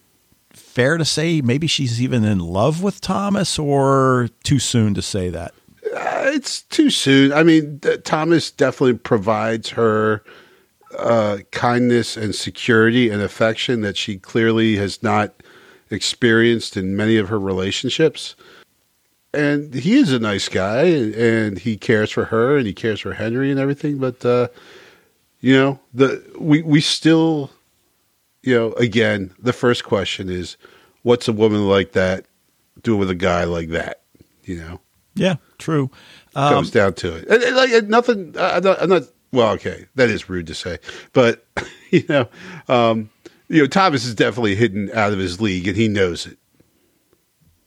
fair 0.79 0.97
to 0.97 1.05
say 1.05 1.41
maybe 1.41 1.67
she's 1.67 2.01
even 2.01 2.25
in 2.25 2.39
love 2.39 2.83
with 2.83 3.01
Thomas 3.01 3.59
or 3.59 4.29
too 4.45 4.61
soon 4.61 4.95
to 4.95 5.03
say 5.03 5.29
that? 5.29 5.53
Uh, 5.85 6.31
it's 6.33 6.63
too 6.63 6.89
soon. 6.89 7.33
I 7.33 7.43
mean, 7.43 7.81
Thomas 8.05 8.53
definitely 8.53 8.97
provides 8.99 9.71
her 9.71 10.23
uh, 10.97 11.39
kindness 11.51 12.17
and 12.17 12.33
security 12.33 13.11
and 13.11 13.21
affection 13.21 13.81
that 13.81 13.97
she 13.97 14.19
clearly 14.19 14.77
has 14.77 15.03
not 15.03 15.43
experienced 15.91 16.77
in 16.77 16.97
many 16.97 17.17
of 17.17 17.29
her 17.29 17.41
relationships 17.41 18.37
and 19.35 19.75
he 19.75 19.99
is 19.99 20.13
a 20.13 20.19
nice 20.19 20.49
guy, 20.49 20.85
and 20.85 21.59
he 21.59 21.77
cares 21.77 22.11
for 22.11 22.27
her, 22.27 22.57
and 22.57 22.67
he 22.67 22.73
cares 22.73 23.01
for 23.01 23.13
Henry 23.13 23.51
and 23.51 23.61
everything. 23.61 23.99
But 23.99 24.25
uh, 24.25 24.49
you 25.41 25.55
know, 25.55 25.81
the 25.93 26.25
we 26.39 26.63
we 26.63 26.81
still, 26.81 27.51
you 28.49 28.55
know, 28.55 28.73
again, 28.73 29.35
the 29.39 29.53
first 29.53 29.85
question 29.85 30.31
is, 30.31 30.57
what's 31.03 31.29
a 31.29 31.35
woman 31.35 31.69
like 31.69 31.93
that 31.93 32.25
do 32.83 32.97
with 32.97 33.11
a 33.11 33.15
guy 33.15 33.45
like 33.45 33.69
that? 33.69 34.01
You 34.45 34.57
know. 34.57 34.81
Yeah, 35.15 35.35
true. 35.59 35.91
Um, 36.35 36.55
Comes 36.55 36.71
down 36.71 36.95
to 36.95 37.15
it. 37.15 37.29
And, 37.29 37.43
and 37.43 37.57
like 37.57 37.85
nothing. 37.85 38.35
I'm 38.39 38.63
not, 38.63 38.81
I'm 38.81 38.89
not. 38.89 39.03
Well, 39.33 39.51
okay, 39.53 39.85
that 39.97 40.09
is 40.09 40.31
rude 40.31 40.47
to 40.47 40.55
say, 40.55 40.79
but 41.13 41.45
you 41.91 42.05
know, 42.09 42.27
um, 42.69 43.11
you 43.49 43.61
know, 43.61 43.67
Thomas 43.67 44.07
is 44.07 44.15
definitely 44.15 44.55
hidden 44.55 44.91
out 44.95 45.13
of 45.13 45.19
his 45.19 45.43
league, 45.43 45.69
and 45.69 45.77
he 45.77 45.87
knows 45.87 46.27
it. 46.27 46.39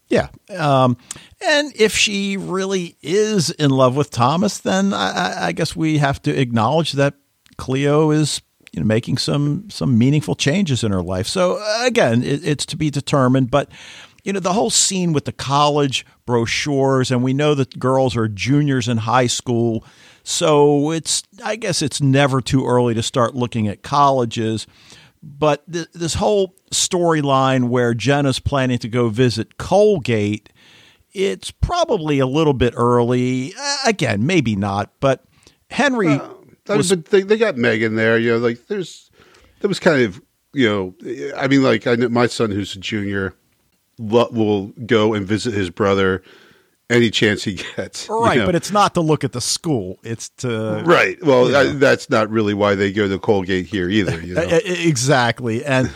Yeah. 0.10 0.30
Um, 0.50 0.98
and 1.48 1.72
if 1.76 1.96
she 1.96 2.38
really 2.38 2.98
is 3.04 3.52
in 3.52 3.70
love 3.70 3.96
with 3.96 4.10
Thomas, 4.10 4.58
then 4.58 4.94
I, 4.94 5.48
I, 5.48 5.52
guess 5.54 5.74
we 5.74 6.00
have 6.00 6.22
to 6.24 6.38
acknowledge 6.38 6.94
that 6.94 7.14
Cleo 7.56 8.12
is 8.12 8.42
you 8.72 8.80
know, 8.80 8.86
making 8.86 9.18
some 9.18 9.70
some 9.70 9.98
meaningful 9.98 10.36
changes 10.36 10.84
in 10.84 10.92
her 10.92 11.02
life. 11.02 11.28
So 11.28 11.62
again, 11.86 12.24
it, 12.24 12.46
it's 12.46 12.66
to 12.68 12.78
be 12.78 12.90
determined. 12.90 13.52
But 13.52 13.70
you 14.24 14.34
know, 14.34 14.40
the 14.40 14.54
whole 14.54 14.70
scene 14.70 15.14
with 15.14 15.26
the 15.26 15.32
college 15.32 16.06
brochures, 16.26 17.12
and 17.12 17.24
we 17.24 17.34
know 17.34 17.56
that 17.56 17.80
girls 17.80 18.16
are 18.16 18.28
juniors 18.28 18.88
in 18.88 18.98
high 18.98 19.28
school. 19.28 19.84
So 20.24 20.92
it's, 20.92 21.24
I 21.44 21.56
guess 21.56 21.82
it's 21.82 22.00
never 22.00 22.42
too 22.42 22.66
early 22.66 22.94
to 22.94 23.02
start 23.02 23.34
looking 23.34 23.68
at 23.68 23.82
colleges. 23.82 24.68
But 25.24 25.70
th- 25.72 25.92
this 25.94 26.16
whole 26.16 26.56
storyline 26.72 27.70
where 27.70 27.94
Jenna's 27.94 28.40
planning 28.40 28.78
to 28.80 28.88
go 28.88 29.10
visit 29.10 29.58
Colgate, 29.58 30.50
it's 31.12 31.50
probably 31.50 32.20
a 32.20 32.28
little 32.28 32.54
bit 32.54 32.74
early. 32.78 33.54
Uh, 33.60 33.78
again, 33.86 34.26
maybe 34.26 34.56
not, 34.56 34.92
but 35.00 35.24
Henry. 35.70 36.20
Uh, 36.74 36.78
was, 36.78 36.90
but 36.90 37.06
they, 37.06 37.22
they 37.22 37.38
got 37.38 37.58
Megan 37.58 37.96
there. 37.96 38.18
You 38.18 38.32
know, 38.32 38.38
like 38.38 38.68
there's, 38.68 39.10
there 39.60 39.68
was 39.68 39.80
kind 39.80 40.04
of, 40.04 40.22
you 40.54 40.68
know, 40.68 41.34
I 41.38 41.48
mean, 41.48 41.64
like 41.64 41.88
I 41.88 41.96
know 41.96 42.10
my 42.10 42.28
son 42.28 42.52
who's 42.52 42.76
a 42.76 42.80
junior 42.80 43.34
will 43.98 44.74
go 44.86 45.14
and 45.14 45.28
visit 45.28 45.54
his 45.54 45.70
brother 45.70 46.24
any 46.92 47.10
chance 47.10 47.44
he 47.44 47.54
gets. 47.76 48.08
Right, 48.10 48.34
you 48.34 48.40
know? 48.42 48.46
but 48.46 48.56
it's 48.56 48.72
not 48.72 48.94
to 48.96 49.02
look 49.02 49.24
at 49.24 49.32
the 49.32 49.42
school. 49.42 50.00
It's 50.04 50.30
to 50.40 50.84
right. 50.86 51.18
Well, 51.24 51.46
you 51.46 51.52
know. 51.54 51.60
I, 51.60 51.68
that's 51.68 52.10
not 52.10 52.30
really 52.30 52.54
why 52.54 52.76
they 52.76 52.92
go 52.92 53.08
to 53.08 53.18
Colgate 53.18 53.66
here 53.66 53.90
either. 53.90 54.22
You 54.22 54.34
know? 54.36 54.44
exactly. 54.44 55.64
And 55.64 55.92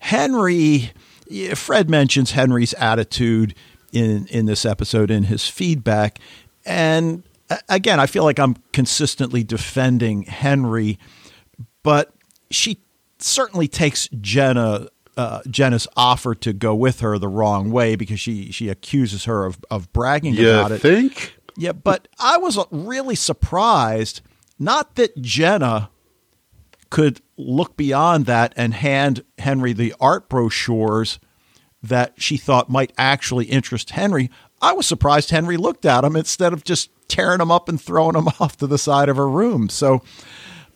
Henry, 0.00 0.90
Fred 1.54 1.90
mentions 1.90 2.32
Henry's 2.32 2.74
attitude 2.74 3.54
in 3.92 4.26
in 4.26 4.46
this 4.46 4.64
episode 4.64 5.10
in 5.10 5.24
his 5.24 5.48
feedback, 5.48 6.18
and 6.64 7.22
again, 7.68 8.00
I 8.00 8.06
feel 8.06 8.24
like 8.24 8.38
I'm 8.38 8.56
consistently 8.72 9.44
defending 9.44 10.22
Henry, 10.22 10.98
but 11.82 12.12
she 12.50 12.78
certainly 13.18 13.68
takes 13.68 14.08
Jenna 14.20 14.88
uh, 15.16 15.40
Jenna's 15.50 15.88
offer 15.96 16.34
to 16.36 16.52
go 16.52 16.76
with 16.76 17.00
her 17.00 17.18
the 17.18 17.28
wrong 17.28 17.72
way 17.72 17.96
because 17.96 18.20
she 18.20 18.52
she 18.52 18.68
accuses 18.68 19.24
her 19.24 19.44
of 19.44 19.58
of 19.70 19.92
bragging 19.92 20.34
you 20.34 20.48
about 20.48 20.70
it. 20.70 20.76
I 20.76 20.78
think? 20.78 21.34
Yeah, 21.56 21.72
but 21.72 22.06
I 22.20 22.38
was 22.38 22.56
really 22.70 23.16
surprised. 23.16 24.20
Not 24.60 24.94
that 24.94 25.20
Jenna 25.20 25.90
could 26.90 27.20
look 27.36 27.76
beyond 27.76 28.26
that 28.26 28.52
and 28.56 28.74
hand 28.74 29.24
Henry 29.38 29.72
the 29.72 29.94
art 30.00 30.28
brochures 30.28 31.18
that 31.82 32.14
she 32.16 32.36
thought 32.36 32.70
might 32.70 32.92
actually 32.96 33.46
interest 33.46 33.90
Henry. 33.90 34.30
I 34.60 34.72
was 34.72 34.86
surprised 34.86 35.30
Henry 35.30 35.56
looked 35.56 35.84
at 35.84 36.00
them 36.02 36.16
instead 36.16 36.52
of 36.52 36.64
just 36.64 36.90
tearing 37.08 37.38
them 37.38 37.50
up 37.50 37.68
and 37.68 37.80
throwing 37.80 38.14
them 38.14 38.28
off 38.40 38.56
to 38.58 38.66
the 38.66 38.78
side 38.78 39.08
of 39.08 39.16
her 39.16 39.28
room. 39.28 39.68
So 39.68 40.02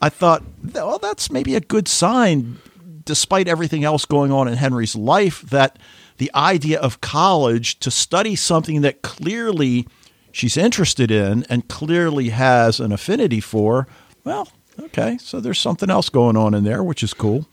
I 0.01 0.09
thought, 0.09 0.43
well, 0.75 0.99
that's 0.99 1.31
maybe 1.31 1.55
a 1.55 1.61
good 1.61 1.89
sign 1.89 2.59
despite 3.05 3.49
everything 3.49 3.85
else 3.85 4.05
going 4.05 4.33
on 4.33 4.49
in 4.49 4.55
Henry's 4.55 4.95
life, 4.95 5.43
that 5.43 5.79
the 6.19 6.31
idea 6.35 6.79
of 6.81 7.01
college 7.01 7.79
to 7.81 7.91
study 7.91 8.37
something 8.37 8.83
that 8.83 9.03
clearly 9.03 9.87
she's 10.31 10.57
interested 10.57 11.11
in 11.11 11.45
and 11.49 11.69
clearly 11.69 12.31
has 12.31 12.81
an 12.81 12.93
affinity 12.93 13.41
for, 13.41 13.87
well, 14.25 14.49
okay, 14.81 15.19
so 15.21 15.41
there's 15.41 15.59
something 15.59 15.91
else 15.91 16.09
going 16.09 16.37
on 16.37 16.55
in 16.55 16.65
there, 16.65 16.83
which 16.83 17.03
is 17.03 17.15
cool. 17.15 17.47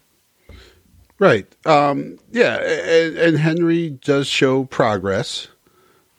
Right. 1.18 1.46
Um, 1.65 2.18
yeah, 2.32 2.56
and, 2.56 3.18
and, 3.18 3.38
Henry 3.38 3.89
does 3.89 4.26
show 4.26 4.63
progress 4.63 5.50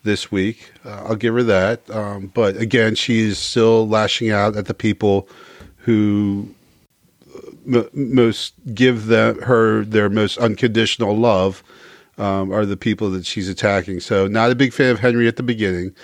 this 0.02 0.30
week. 0.30 0.72
Uh, 0.84 1.04
I'll 1.08 1.16
give 1.16 1.34
her 1.34 1.42
that. 1.44 1.88
Um, 1.90 2.28
but 2.28 2.56
again, 2.56 2.94
she's 2.94 3.38
still 3.38 3.86
lashing 3.88 4.30
out 4.30 4.56
at 4.56 4.66
the 4.66 4.74
people 4.74 5.28
who 5.78 6.54
uh, 7.34 7.78
m- 7.78 7.88
most 7.92 8.54
give 8.74 9.06
them 9.06 9.42
her 9.42 9.84
their 9.84 10.08
most 10.08 10.38
unconditional 10.38 11.16
love 11.16 11.62
um, 12.18 12.52
are 12.52 12.66
the 12.66 12.76
people 12.76 13.10
that 13.10 13.26
she's 13.26 13.48
attacking. 13.48 14.00
So, 14.00 14.26
not 14.28 14.50
a 14.50 14.54
big 14.54 14.72
fan 14.72 14.90
of 14.90 15.00
Henry 15.00 15.26
at 15.26 15.36
the 15.36 15.42
beginning, 15.42 15.94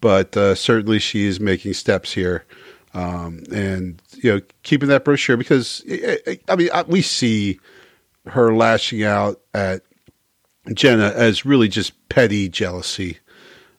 but 0.00 0.36
uh, 0.36 0.54
certainly 0.54 0.98
she 0.98 1.26
is 1.26 1.38
making 1.38 1.74
steps 1.74 2.12
here. 2.12 2.44
Um, 2.94 3.42
and 3.52 4.00
you 4.14 4.32
know, 4.34 4.40
keeping 4.62 4.88
that 4.88 5.04
brochure 5.04 5.36
because 5.36 5.84
I 6.48 6.56
mean, 6.56 6.70
we 6.86 7.02
see 7.02 7.60
her 8.26 8.54
lashing 8.54 9.02
out 9.02 9.40
at 9.52 9.82
Jenna 10.72 11.12
as 11.14 11.44
really 11.44 11.68
just 11.68 12.08
petty 12.08 12.48
jealousy. 12.48 13.18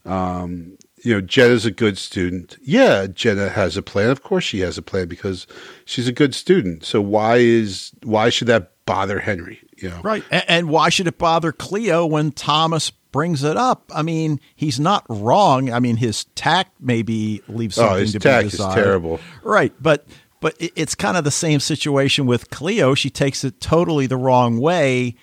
Um, 0.08 0.78
you 1.04 1.14
know, 1.14 1.22
Jenna's 1.22 1.66
a 1.66 1.72
good 1.72 1.98
student. 1.98 2.58
Yeah, 2.62 3.08
Jenna 3.08 3.50
has 3.50 3.78
a 3.78 3.82
plan. 3.82 4.10
Of 4.10 4.24
course, 4.24 4.44
she 4.44 4.62
has 4.62 4.78
a 4.78 4.82
plan 4.82 5.08
because 5.08 5.46
she's 5.86 6.08
a 6.08 6.12
good 6.12 6.34
student. 6.34 6.84
So 6.84 7.02
why 7.02 7.38
is 7.38 7.92
why 8.04 8.30
should 8.30 8.48
that 8.48 8.72
bother 8.86 9.20
Henry? 9.20 9.60
You 9.78 9.90
know, 9.90 10.02
right? 10.02 10.24
And, 10.32 10.44
and 10.48 10.70
why 10.70 10.90
should 10.90 11.08
it 11.08 11.18
bother 11.18 11.52
Cleo 11.52 12.06
when 12.06 12.32
Thomas 12.32 12.90
brings 12.90 13.44
it 13.44 13.58
up? 13.58 13.92
I 13.94 14.02
mean, 14.02 14.40
he's 14.56 14.80
not 14.80 15.06
wrong. 15.08 15.72
I 15.72 15.80
mean, 15.80 15.98
his 15.98 16.24
tact 16.36 16.72
maybe 16.80 17.44
leaves 17.48 17.78
oh, 17.78 17.82
something 17.82 17.96
oh, 17.96 18.00
his 18.00 18.12
to 18.14 18.20
tact 18.20 18.46
be 18.46 18.50
desired. 18.50 18.78
is 18.78 18.84
terrible, 18.84 19.20
right? 19.44 19.74
But 19.80 20.08
but 20.40 20.56
it's 20.60 20.96
kind 20.96 21.16
of 21.16 21.24
the 21.24 21.32
same 21.32 21.60
situation 21.60 22.26
with 22.26 22.50
Cleo. 22.50 22.96
She 22.96 23.10
takes 23.10 23.44
it 23.44 23.62
totally 23.62 24.08
the 24.08 24.18
wrong 24.18 24.60
way. 24.60 25.16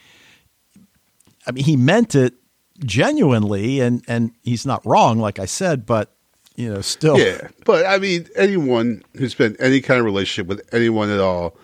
I 1.46 1.52
mean, 1.52 1.64
he 1.64 1.76
meant 1.76 2.14
it 2.14 2.34
genuinely, 2.80 3.80
and 3.80 4.02
and 4.08 4.32
he's 4.42 4.66
not 4.66 4.84
wrong, 4.86 5.18
like 5.18 5.38
I 5.38 5.46
said, 5.46 5.86
but 5.86 6.14
you 6.56 6.72
know, 6.72 6.80
still, 6.80 7.18
yeah. 7.18 7.48
But 7.64 7.86
I 7.86 7.98
mean, 7.98 8.28
anyone 8.36 9.02
who's 9.16 9.34
been 9.34 9.56
any 9.58 9.80
kind 9.80 9.98
of 9.98 10.04
relationship 10.04 10.46
with 10.46 10.62
anyone 10.72 11.10
at 11.10 11.20
all 11.20 11.56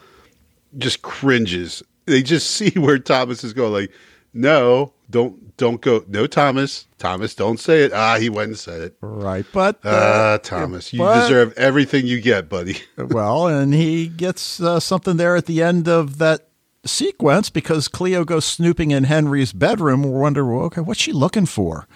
just 0.78 1.02
cringes. 1.02 1.82
They 2.06 2.22
just 2.22 2.50
see 2.56 2.70
where 2.70 2.98
Thomas 2.98 3.44
is 3.44 3.52
going. 3.52 3.72
Like, 3.72 3.92
no, 4.32 4.92
don't 5.10 5.56
don't 5.56 5.80
go. 5.80 6.04
No, 6.08 6.26
Thomas. 6.26 6.86
Thomas, 6.98 7.34
don't 7.34 7.58
say 7.58 7.82
it. 7.82 7.92
Ah, 7.92 8.18
he 8.18 8.28
went 8.28 8.48
and 8.48 8.58
said 8.58 8.80
it. 8.80 8.96
Right, 9.00 9.46
but 9.52 9.80
ah, 9.84 9.88
uh, 9.88 10.38
Thomas, 10.38 10.92
you 10.92 11.00
but, 11.00 11.22
deserve 11.22 11.52
everything 11.56 12.06
you 12.06 12.20
get, 12.20 12.48
buddy. 12.48 12.78
well, 12.96 13.46
and 13.46 13.72
he 13.72 14.06
gets 14.06 14.60
uh, 14.60 14.80
something 14.80 15.16
there 15.16 15.36
at 15.36 15.46
the 15.46 15.62
end 15.62 15.88
of 15.88 16.18
that 16.18 16.49
sequence 16.84 17.50
because 17.50 17.88
Cleo 17.88 18.24
goes 18.24 18.44
snooping 18.44 18.90
in 18.90 19.04
Henry's 19.04 19.52
bedroom. 19.52 20.02
We 20.02 20.10
wonder, 20.10 20.44
well, 20.44 20.64
okay, 20.66 20.80
what's 20.80 21.00
she 21.00 21.12
looking 21.12 21.46
for? 21.46 21.86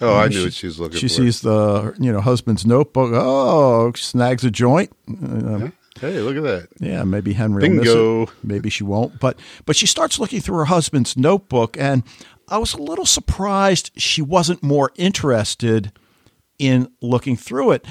Oh, 0.00 0.14
I 0.14 0.28
knew 0.28 0.36
she, 0.36 0.44
what 0.44 0.52
she 0.52 0.66
was 0.66 0.80
looking 0.80 0.98
she 0.98 1.08
for. 1.08 1.14
She 1.14 1.22
sees 1.22 1.40
the 1.40 1.94
you 1.98 2.12
know 2.12 2.20
husband's 2.20 2.66
notebook. 2.66 3.12
Oh, 3.14 3.92
she 3.94 4.04
snags 4.04 4.44
a 4.44 4.50
joint. 4.50 4.92
Uh, 5.08 5.68
Hey, 6.00 6.20
look 6.20 6.36
at 6.36 6.42
that. 6.42 6.68
Yeah, 6.80 7.04
maybe 7.04 7.32
Henry 7.34 7.60
Bingo. 7.62 8.26
Maybe 8.42 8.68
she 8.68 8.82
won't. 8.82 9.20
But 9.20 9.38
but 9.64 9.76
she 9.76 9.86
starts 9.86 10.18
looking 10.18 10.40
through 10.40 10.58
her 10.58 10.64
husband's 10.64 11.16
notebook, 11.16 11.76
and 11.78 12.02
I 12.48 12.58
was 12.58 12.74
a 12.74 12.82
little 12.82 13.06
surprised 13.06 13.92
she 13.96 14.20
wasn't 14.20 14.62
more 14.62 14.90
interested 14.96 15.92
in 16.58 16.88
looking 17.00 17.36
through 17.36 17.72
it, 17.72 17.86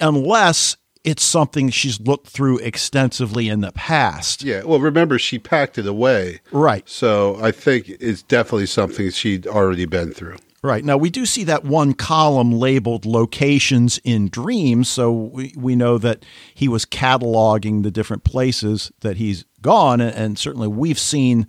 unless 0.00 0.76
it's 1.06 1.22
something 1.22 1.70
she's 1.70 2.00
looked 2.00 2.26
through 2.26 2.58
extensively 2.58 3.48
in 3.48 3.60
the 3.60 3.70
past. 3.72 4.42
Yeah. 4.42 4.64
Well, 4.64 4.80
remember 4.80 5.18
she 5.18 5.38
packed 5.38 5.78
it 5.78 5.86
away. 5.86 6.40
Right. 6.50 6.86
So 6.88 7.38
I 7.40 7.52
think 7.52 7.88
it's 7.88 8.22
definitely 8.22 8.66
something 8.66 9.10
she'd 9.10 9.46
already 9.46 9.86
been 9.86 10.12
through. 10.12 10.36
Right. 10.62 10.84
Now, 10.84 10.96
we 10.96 11.10
do 11.10 11.24
see 11.24 11.44
that 11.44 11.64
one 11.64 11.94
column 11.94 12.50
labeled 12.50 13.06
locations 13.06 13.98
in 14.02 14.28
dreams. 14.28 14.88
So 14.88 15.12
we, 15.12 15.54
we 15.56 15.76
know 15.76 15.96
that 15.96 16.24
he 16.52 16.66
was 16.66 16.84
cataloging 16.84 17.84
the 17.84 17.92
different 17.92 18.24
places 18.24 18.90
that 19.00 19.16
he's 19.16 19.44
gone. 19.62 20.00
And 20.00 20.36
certainly 20.36 20.66
we've 20.66 20.98
seen 20.98 21.46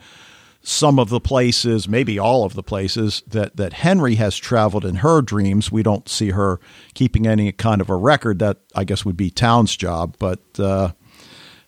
some 0.68 1.00
of 1.00 1.08
the 1.08 1.22
places, 1.22 1.88
maybe 1.88 2.20
all 2.20 2.44
of 2.44 2.54
the 2.54 2.62
places 2.62 3.24
that, 3.26 3.56
that 3.56 3.72
Henry 3.72 4.16
has 4.16 4.36
traveled 4.36 4.84
in 4.84 4.96
her 4.96 5.22
dreams. 5.22 5.72
We 5.72 5.82
don't 5.82 6.10
see 6.10 6.32
her 6.32 6.60
keeping 6.94 7.26
any 7.26 7.54
kind 7.54 7.80
of 7.80 7.90
a 7.90 7.96
record. 7.96 8.40
That, 8.40 8.58
I 8.76 8.84
guess, 8.84 9.06
would 9.06 9.16
be 9.16 9.30
Town's 9.30 9.78
job. 9.78 10.18
But, 10.20 10.42
uh, 10.60 10.92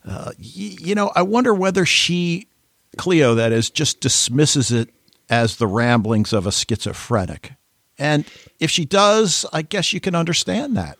uh, 0.06 0.32
y- 0.38 0.76
you 0.82 0.96
know, 0.96 1.14
I 1.16 1.22
wonder 1.22 1.54
whether 1.54 1.86
she, 1.86 2.50
Cleo, 2.98 3.36
that 3.36 3.54
is, 3.54 3.70
just 3.70 4.02
dismisses 4.02 4.70
it 4.70 4.90
as 5.30 5.56
the 5.56 5.68
ramblings 5.68 6.34
of 6.34 6.46
a 6.46 6.52
schizophrenic. 6.52 7.54
And 7.98 8.26
if 8.60 8.70
she 8.70 8.84
does, 8.84 9.46
I 9.54 9.62
guess 9.62 9.94
you 9.94 10.02
can 10.02 10.14
understand 10.14 10.76
that. 10.76 10.98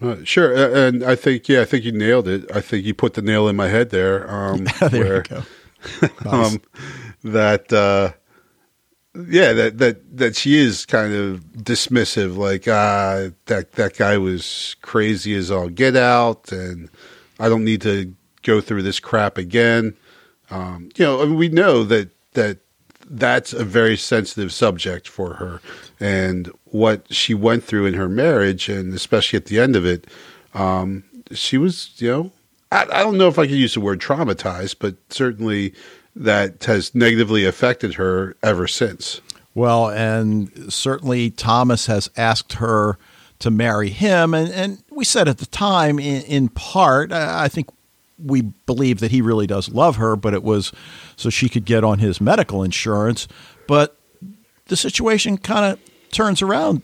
Uh, 0.00 0.16
sure, 0.24 0.52
and 0.54 1.04
I 1.04 1.16
think 1.16 1.48
yeah, 1.48 1.60
I 1.60 1.64
think 1.66 1.84
you 1.84 1.92
nailed 1.92 2.28
it. 2.28 2.50
I 2.54 2.60
think 2.60 2.84
you 2.84 2.94
put 2.94 3.14
the 3.14 3.22
nail 3.22 3.46
in 3.48 3.56
my 3.56 3.68
head 3.68 3.90
there. 3.90 4.28
Um, 4.28 4.64
there 4.80 4.90
where, 4.90 5.16
you 5.16 5.22
go. 5.22 5.42
nice. 6.24 6.26
um, 6.26 6.62
that 7.22 7.72
uh, 7.72 8.12
yeah, 9.28 9.52
that 9.52 9.78
that 9.78 10.16
that 10.16 10.36
she 10.36 10.56
is 10.56 10.86
kind 10.86 11.12
of 11.14 11.40
dismissive, 11.56 12.36
like 12.36 12.66
ah, 12.68 13.30
that 13.46 13.72
that 13.72 13.96
guy 13.96 14.18
was 14.18 14.76
crazy 14.82 15.34
as 15.34 15.50
all 15.50 15.68
get 15.68 15.96
out, 15.96 16.52
and 16.52 16.90
I 17.38 17.48
don't 17.48 17.64
need 17.64 17.82
to 17.82 18.14
go 18.42 18.60
through 18.60 18.82
this 18.82 19.00
crap 19.00 19.38
again. 19.38 19.96
Um, 20.50 20.90
you 20.96 21.04
know, 21.04 21.22
I 21.22 21.26
mean, 21.26 21.36
we 21.36 21.48
know 21.48 21.84
that 21.84 22.10
that 22.32 22.58
that's 23.08 23.52
a 23.52 23.64
very 23.64 23.96
sensitive 23.96 24.52
subject 24.52 25.08
for 25.08 25.34
her. 25.34 25.60
And 26.00 26.50
what 26.64 27.12
she 27.12 27.34
went 27.34 27.64
through 27.64 27.86
in 27.86 27.94
her 27.94 28.08
marriage, 28.08 28.68
and 28.68 28.94
especially 28.94 29.36
at 29.36 29.46
the 29.46 29.60
end 29.60 29.76
of 29.76 29.86
it, 29.86 30.06
um, 30.54 31.04
she 31.32 31.58
was, 31.58 31.92
you 31.98 32.10
know, 32.10 32.32
I, 32.74 32.82
I 32.82 33.02
don't 33.02 33.16
know 33.16 33.28
if 33.28 33.38
I 33.38 33.46
could 33.46 33.56
use 33.56 33.74
the 33.74 33.80
word 33.80 34.00
traumatized, 34.00 34.76
but 34.80 34.96
certainly 35.08 35.74
that 36.16 36.64
has 36.64 36.94
negatively 36.94 37.44
affected 37.44 37.94
her 37.94 38.36
ever 38.42 38.66
since. 38.66 39.20
Well, 39.54 39.88
and 39.90 40.72
certainly 40.72 41.30
Thomas 41.30 41.86
has 41.86 42.10
asked 42.16 42.54
her 42.54 42.98
to 43.38 43.50
marry 43.50 43.90
him. 43.90 44.34
And, 44.34 44.52
and 44.52 44.82
we 44.90 45.04
said 45.04 45.28
at 45.28 45.38
the 45.38 45.46
time, 45.46 45.98
in, 45.98 46.22
in 46.22 46.48
part, 46.48 47.12
I 47.12 47.48
think 47.48 47.68
we 48.18 48.42
believe 48.42 49.00
that 49.00 49.10
he 49.10 49.20
really 49.20 49.46
does 49.46 49.68
love 49.68 49.96
her, 49.96 50.16
but 50.16 50.34
it 50.34 50.42
was 50.42 50.72
so 51.16 51.30
she 51.30 51.48
could 51.48 51.64
get 51.64 51.84
on 51.84 52.00
his 52.00 52.20
medical 52.20 52.62
insurance. 52.62 53.28
But 53.68 53.96
the 54.66 54.76
situation 54.76 55.38
kind 55.38 55.72
of 55.72 55.78
turns 56.10 56.42
around 56.42 56.82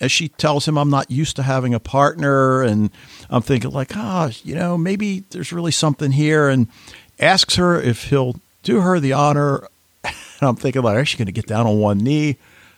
as 0.00 0.12
she 0.12 0.28
tells 0.28 0.66
him, 0.66 0.78
I'm 0.78 0.90
not 0.90 1.10
used 1.10 1.36
to 1.36 1.42
having 1.42 1.74
a 1.74 1.80
partner. 1.80 2.62
And 2.62 2.90
I'm 3.30 3.42
thinking, 3.42 3.70
like, 3.70 3.96
ah, 3.96 4.28
oh, 4.28 4.40
you 4.44 4.54
know, 4.54 4.78
maybe 4.78 5.24
there's 5.30 5.52
really 5.52 5.72
something 5.72 6.12
here. 6.12 6.48
And 6.48 6.68
asks 7.18 7.56
her 7.56 7.80
if 7.80 8.04
he'll 8.04 8.36
do 8.62 8.80
her 8.80 9.00
the 9.00 9.12
honor. 9.12 9.66
And 10.04 10.14
I'm 10.40 10.56
thinking, 10.56 10.82
like, 10.82 10.98
is 10.98 11.08
she 11.08 11.18
going 11.18 11.26
to 11.26 11.32
get 11.32 11.46
down 11.46 11.66
on 11.66 11.78
one 11.78 11.98
knee? 11.98 12.36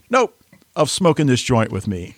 Nope, 0.09 0.41
of 0.75 0.91
smoking 0.91 1.27
this 1.27 1.43
joint 1.43 1.71
with 1.71 1.87
me. 1.87 2.17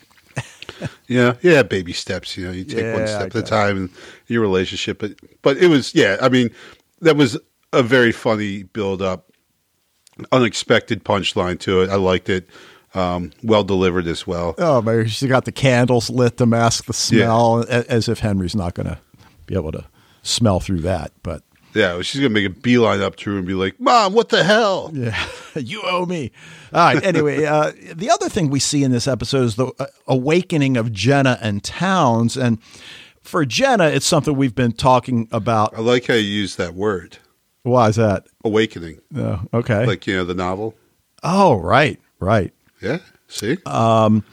yeah, 1.07 1.35
yeah, 1.41 1.63
baby 1.63 1.93
steps. 1.93 2.37
You 2.37 2.47
know, 2.47 2.51
you 2.51 2.63
take 2.63 2.83
yeah, 2.83 2.93
one 2.93 3.07
step 3.07 3.27
at 3.27 3.35
a 3.35 3.41
time 3.43 3.77
in 3.77 3.89
your 4.27 4.41
relationship. 4.41 4.99
But 4.99 5.13
but 5.41 5.57
it 5.57 5.67
was, 5.67 5.93
yeah. 5.93 6.17
I 6.21 6.29
mean, 6.29 6.49
that 7.01 7.15
was 7.15 7.37
a 7.71 7.83
very 7.83 8.11
funny 8.11 8.63
build 8.63 9.01
up, 9.01 9.29
unexpected 10.31 11.03
punchline 11.03 11.59
to 11.61 11.81
it. 11.81 11.89
I 11.89 11.95
liked 11.95 12.29
it. 12.29 12.47
Um, 12.95 13.31
well 13.41 13.63
delivered 13.63 14.05
as 14.07 14.27
well. 14.27 14.53
Oh, 14.59 14.81
man, 14.81 15.07
she 15.07 15.27
got 15.27 15.45
the 15.45 15.51
candles 15.51 16.09
lit 16.09 16.37
to 16.37 16.45
mask 16.45 16.85
the 16.85 16.93
smell, 16.93 17.65
yeah. 17.67 17.83
as 17.89 18.07
if 18.07 18.19
Henry's 18.19 18.55
not 18.55 18.75
going 18.75 18.87
to 18.87 18.99
be 19.47 19.55
able 19.55 19.71
to 19.71 19.85
smell 20.21 20.59
through 20.59 20.81
that. 20.81 21.11
But 21.23 21.43
yeah, 21.73 22.01
she's 22.01 22.21
gonna 22.21 22.33
make 22.33 22.45
a 22.45 22.49
beeline 22.49 23.01
up 23.01 23.15
to 23.17 23.31
her 23.31 23.37
and 23.37 23.47
be 23.47 23.53
like, 23.53 23.79
"Mom, 23.79 24.13
what 24.13 24.29
the 24.29 24.43
hell? 24.43 24.91
Yeah, 24.93 25.17
you 25.55 25.81
owe 25.83 26.05
me." 26.05 26.31
All 26.71 26.93
right. 26.93 27.03
Anyway, 27.03 27.45
uh, 27.45 27.71
the 27.93 28.09
other 28.09 28.29
thing 28.29 28.49
we 28.49 28.59
see 28.59 28.83
in 28.83 28.91
this 28.91 29.07
episode 29.07 29.43
is 29.43 29.55
the 29.55 29.71
uh, 29.79 29.85
awakening 30.07 30.77
of 30.77 30.91
Jenna 30.91 31.37
and 31.41 31.63
Townes, 31.63 32.37
and 32.37 32.61
for 33.21 33.45
Jenna, 33.45 33.85
it's 33.85 34.05
something 34.05 34.35
we've 34.35 34.55
been 34.55 34.71
talking 34.71 35.27
about. 35.31 35.75
I 35.75 35.81
like 35.81 36.07
how 36.07 36.13
you 36.13 36.21
use 36.21 36.55
that 36.57 36.73
word. 36.73 37.17
Why 37.63 37.89
is 37.89 37.95
that? 37.95 38.27
Awakening. 38.43 38.99
Oh, 39.15 39.41
okay. 39.53 39.85
Like 39.85 40.05
you 40.05 40.15
know 40.15 40.25
the 40.25 40.35
novel. 40.35 40.75
Oh, 41.23 41.55
right, 41.55 41.99
right. 42.19 42.53
Yeah. 42.83 42.99
See. 43.27 43.57
Um, 43.65 44.23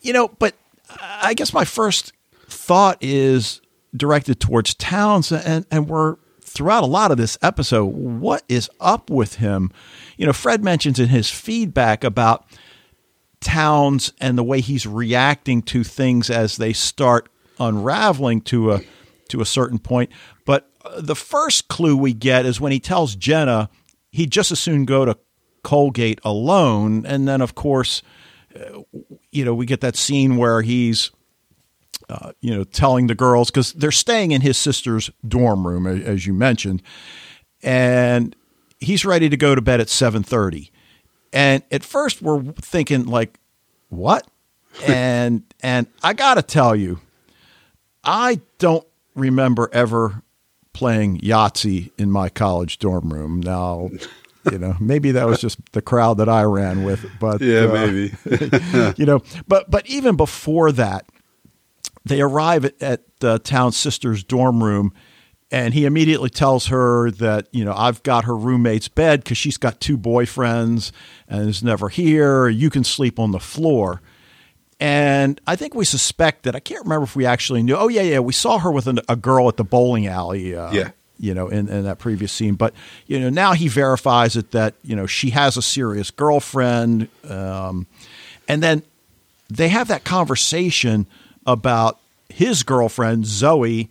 you 0.00 0.12
know, 0.12 0.28
but 0.28 0.54
I 1.00 1.34
guess 1.34 1.52
my 1.52 1.64
first 1.64 2.12
thought 2.48 2.98
is 3.00 3.60
directed 3.94 4.40
towards 4.40 4.74
Townes, 4.74 5.30
and 5.30 5.66
and 5.70 5.88
we're 5.88 6.16
throughout 6.40 6.84
a 6.84 6.86
lot 6.86 7.10
of 7.10 7.16
this 7.16 7.36
episode, 7.42 7.86
what 7.86 8.44
is 8.48 8.70
up 8.80 9.10
with 9.10 9.36
him? 9.36 9.72
You 10.16 10.26
know, 10.26 10.32
Fred 10.32 10.62
mentions 10.62 11.00
in 11.00 11.08
his 11.08 11.28
feedback 11.28 12.04
about 12.04 12.46
Townes 13.40 14.12
and 14.20 14.38
the 14.38 14.44
way 14.44 14.60
he's 14.60 14.86
reacting 14.86 15.62
to 15.62 15.84
things 15.84 16.30
as 16.30 16.56
they 16.56 16.72
start 16.72 17.28
unraveling 17.58 18.40
to 18.42 18.72
a 18.72 18.80
to 19.28 19.40
a 19.40 19.46
certain 19.46 19.78
point. 19.78 20.10
But 20.44 20.70
uh, 20.84 21.00
the 21.00 21.16
first 21.16 21.68
clue 21.68 21.96
we 21.96 22.12
get 22.12 22.46
is 22.46 22.60
when 22.60 22.72
he 22.72 22.80
tells 22.80 23.16
Jenna 23.16 23.68
he'd 24.10 24.30
just 24.30 24.52
as 24.52 24.60
soon 24.60 24.84
go 24.84 25.04
to 25.04 25.18
Colgate 25.64 26.20
alone, 26.22 27.04
and 27.04 27.26
then 27.26 27.40
of 27.40 27.56
course, 27.56 28.02
uh, 28.54 28.82
you 29.32 29.44
know, 29.44 29.54
we 29.54 29.66
get 29.66 29.80
that 29.80 29.96
scene 29.96 30.36
where 30.36 30.62
he's. 30.62 31.10
Uh, 32.10 32.32
you 32.42 32.54
know, 32.54 32.64
telling 32.64 33.06
the 33.06 33.14
girls 33.14 33.50
because 33.50 33.72
they're 33.72 33.90
staying 33.90 34.30
in 34.30 34.42
his 34.42 34.58
sister's 34.58 35.10
dorm 35.26 35.66
room, 35.66 35.86
as 35.86 36.26
you 36.26 36.34
mentioned, 36.34 36.82
and 37.62 38.36
he's 38.78 39.06
ready 39.06 39.30
to 39.30 39.38
go 39.38 39.54
to 39.54 39.62
bed 39.62 39.80
at 39.80 39.88
seven 39.88 40.22
thirty. 40.22 40.70
And 41.32 41.62
at 41.70 41.82
first, 41.82 42.20
we're 42.20 42.42
thinking 42.60 43.06
like, 43.06 43.38
what? 43.88 44.26
and 44.86 45.44
and 45.60 45.86
I 46.02 46.12
got 46.12 46.34
to 46.34 46.42
tell 46.42 46.76
you, 46.76 47.00
I 48.02 48.40
don't 48.58 48.86
remember 49.14 49.70
ever 49.72 50.22
playing 50.72 51.20
Yahtzee 51.20 51.90
in 51.96 52.10
my 52.10 52.28
college 52.28 52.78
dorm 52.78 53.12
room. 53.12 53.40
Now, 53.40 53.90
you 54.50 54.58
know, 54.58 54.76
maybe 54.80 55.12
that 55.12 55.26
was 55.26 55.40
just 55.40 55.58
the 55.72 55.82
crowd 55.82 56.18
that 56.18 56.28
I 56.28 56.42
ran 56.42 56.84
with, 56.84 57.04
but 57.20 57.40
yeah, 57.40 57.60
uh, 57.60 57.72
maybe, 57.72 58.12
you 58.96 59.06
know, 59.06 59.22
but 59.48 59.70
but 59.70 59.86
even 59.86 60.16
before 60.16 60.72
that, 60.72 61.06
they 62.04 62.20
arrive 62.20 62.64
at, 62.64 62.82
at 62.82 63.18
the 63.20 63.38
town 63.38 63.72
sister's 63.72 64.22
dorm 64.24 64.62
room. 64.62 64.92
And 65.50 65.72
he 65.72 65.84
immediately 65.84 66.30
tells 66.30 66.66
her 66.66 67.12
that, 67.12 67.46
you 67.52 67.64
know, 67.64 67.74
I've 67.76 68.02
got 68.02 68.24
her 68.24 68.36
roommate's 68.36 68.88
bed 68.88 69.22
because 69.22 69.38
she's 69.38 69.56
got 69.56 69.78
two 69.78 69.96
boyfriends 69.96 70.90
and 71.28 71.48
is 71.48 71.62
never 71.62 71.88
here. 71.90 72.48
You 72.48 72.70
can 72.70 72.82
sleep 72.82 73.20
on 73.20 73.30
the 73.30 73.38
floor. 73.38 74.02
And 74.80 75.40
I 75.46 75.54
think 75.54 75.74
we 75.74 75.84
suspect 75.84 76.42
that 76.42 76.56
I 76.56 76.60
can't 76.60 76.82
remember 76.82 77.04
if 77.04 77.14
we 77.14 77.24
actually 77.24 77.62
knew. 77.62 77.76
Oh 77.76 77.88
yeah, 77.88 78.02
yeah, 78.02 78.18
we 78.18 78.32
saw 78.32 78.58
her 78.58 78.72
with 78.72 78.88
an, 78.88 78.98
a 79.08 79.14
girl 79.14 79.48
at 79.48 79.56
the 79.56 79.64
bowling 79.64 80.06
alley. 80.08 80.56
Uh, 80.56 80.72
yeah, 80.72 80.90
you 81.18 81.34
know, 81.34 81.48
in, 81.48 81.68
in 81.68 81.84
that 81.84 81.98
previous 81.98 82.32
scene. 82.32 82.54
But 82.54 82.74
you 83.06 83.20
know, 83.20 83.30
now 83.30 83.52
he 83.52 83.68
verifies 83.68 84.36
it 84.36 84.50
that 84.52 84.74
you 84.82 84.96
know 84.96 85.06
she 85.06 85.30
has 85.30 85.56
a 85.56 85.62
serious 85.62 86.10
girlfriend, 86.10 87.08
um, 87.28 87.86
and 88.48 88.62
then 88.62 88.82
they 89.48 89.68
have 89.68 89.88
that 89.88 90.04
conversation 90.04 91.06
about 91.46 91.98
his 92.28 92.62
girlfriend 92.62 93.26
Zoe 93.26 93.88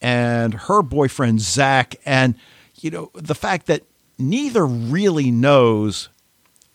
and 0.00 0.54
her 0.54 0.82
boyfriend 0.82 1.40
Zach, 1.40 1.96
and 2.04 2.34
you 2.80 2.90
know 2.90 3.10
the 3.14 3.34
fact 3.34 3.66
that 3.66 3.82
neither 4.18 4.66
really 4.66 5.30
knows 5.30 6.08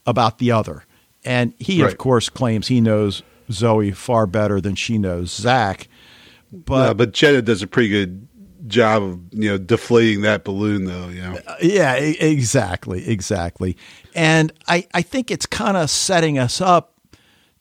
about 0.06 0.40
the 0.40 0.52
other. 0.52 0.86
And 1.26 1.54
he, 1.60 1.84
right. 1.84 1.92
of 1.92 1.98
course, 1.98 2.30
claims 2.30 2.68
he 2.68 2.80
knows 2.80 3.24
Zoe 3.52 3.92
far 3.92 4.26
better 4.26 4.62
than 4.62 4.76
she 4.76 4.98
knows 4.98 5.32
Zach. 5.32 5.88
But 6.52 6.88
no, 6.88 6.94
but 6.94 7.12
Jenna 7.12 7.42
does 7.42 7.62
a 7.62 7.68
pretty 7.68 7.90
good 7.90 8.28
job 8.68 9.04
of 9.04 9.20
you 9.32 9.50
know 9.50 9.58
deflating 9.58 10.22
that 10.22 10.44
balloon 10.44 10.86
though 10.86 11.08
you 11.08 11.22
know? 11.22 11.38
Uh, 11.48 11.56
yeah 11.62 11.94
exactly 11.94 13.08
exactly. 13.08 13.78
And 14.14 14.52
i 14.68 14.88
i 14.94 15.02
think 15.02 15.32
it's 15.32 15.46
kind 15.46 15.78
of 15.78 15.90
setting 15.90 16.38
us 16.38 16.60
up 16.60 16.94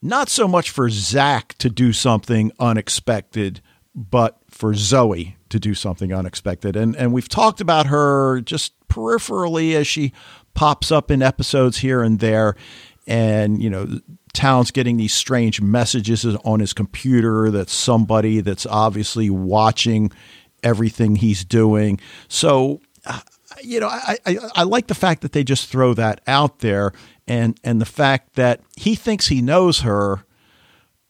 not 0.02 0.28
so 0.28 0.48
much 0.48 0.70
for 0.70 0.90
zach 0.90 1.54
to 1.58 1.70
do 1.70 1.92
something 1.92 2.52
unexpected 2.58 3.61
but 3.94 4.38
for 4.48 4.74
zoe 4.74 5.37
to 5.50 5.58
do 5.58 5.74
something 5.74 6.12
unexpected. 6.12 6.76
And 6.76 6.96
and 6.96 7.12
we've 7.12 7.28
talked 7.28 7.61
about 7.61 7.87
her 7.87 8.40
just 8.40 8.72
peripherally 8.88 9.74
as 9.74 9.87
she 9.87 10.12
pops 10.54 10.90
up 10.90 11.11
in 11.11 11.22
episodes 11.22 11.78
here 11.78 12.02
and 12.02 12.18
there. 12.20 12.56
And 13.06 13.62
you 13.62 13.70
know 13.70 14.00
Townes 14.34 14.70
getting 14.70 14.98
these 14.98 15.14
strange 15.14 15.61
messages 15.61 16.24
on 16.24 16.61
his 16.61 16.72
computer 16.72 17.50
that 17.50 17.68
somebody 17.70 18.40
that's 18.40 18.66
obviously 18.66 19.30
watching 19.30 20.12
everything 20.62 21.16
he's 21.16 21.44
doing. 21.44 22.00
So, 22.28 22.80
uh, 23.06 23.20
you 23.62 23.80
know, 23.80 23.88
I, 23.88 24.18
I, 24.26 24.38
I 24.56 24.62
like 24.62 24.86
the 24.86 24.94
fact 24.94 25.22
that 25.22 25.32
they 25.32 25.44
just 25.44 25.68
throw 25.68 25.94
that 25.94 26.20
out 26.26 26.60
there, 26.60 26.92
and 27.26 27.58
and 27.64 27.80
the 27.80 27.86
fact 27.86 28.34
that 28.34 28.60
he 28.76 28.94
thinks 28.94 29.28
he 29.28 29.42
knows 29.42 29.80
her. 29.80 30.24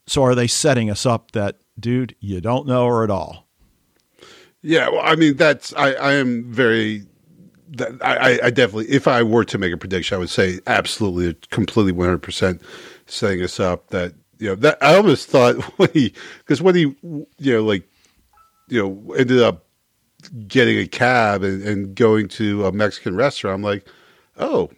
So, 0.06 0.22
are 0.22 0.34
they 0.34 0.46
setting 0.46 0.90
us 0.90 1.04
up 1.04 1.32
that 1.32 1.56
dude? 1.78 2.14
You 2.20 2.40
don't 2.40 2.66
know 2.66 2.86
her 2.86 3.04
at 3.04 3.10
all. 3.10 3.46
Yeah, 4.62 4.88
well, 4.88 5.02
I 5.04 5.14
mean, 5.14 5.36
that's 5.36 5.72
I, 5.74 5.92
I 5.92 6.12
am 6.14 6.50
very 6.50 7.04
that 7.70 7.92
I, 8.02 8.40
I 8.44 8.50
definitely, 8.50 8.90
if 8.90 9.06
I 9.06 9.22
were 9.22 9.44
to 9.44 9.58
make 9.58 9.72
a 9.72 9.76
prediction, 9.76 10.16
I 10.16 10.18
would 10.18 10.30
say 10.30 10.60
absolutely, 10.66 11.38
completely, 11.50 11.92
one 11.92 12.06
hundred 12.06 12.22
percent 12.22 12.62
setting 13.06 13.42
us 13.42 13.60
up 13.60 13.88
that 13.88 14.14
you 14.38 14.48
know 14.48 14.54
that 14.56 14.78
I 14.82 14.96
almost 14.96 15.28
thought 15.28 15.56
when 15.78 15.90
he 15.92 16.14
because 16.38 16.62
when 16.62 16.74
he 16.74 16.96
you 17.02 17.26
know 17.38 17.62
like 17.62 17.88
you 18.68 18.82
know 18.82 19.14
ended 19.14 19.42
up 19.42 19.64
getting 20.46 20.78
a 20.78 20.86
cab 20.86 21.42
and, 21.42 21.62
and 21.62 21.94
going 21.94 22.28
to 22.28 22.66
a 22.66 22.72
Mexican 22.72 23.16
restaurant, 23.16 23.54
I'm 23.54 23.62
like, 23.62 23.86
oh, 24.36 24.70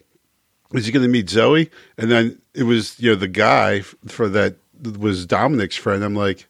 is 0.72 0.87
he 0.87 0.92
going 0.92 1.05
to 1.05 1.09
meet 1.09 1.31
Zoe? 1.31 1.70
And 1.98 2.11
then 2.11 2.40
it 2.55 2.64
was 2.64 2.98
you 3.00 3.11
know 3.11 3.16
the 3.16 3.29
guy 3.29 3.81
for 3.81 4.29
that 4.29 4.57
was 4.98 5.26
Dominic's 5.26 5.76
friend. 5.76 6.05
I'm 6.05 6.14
like, 6.14 6.46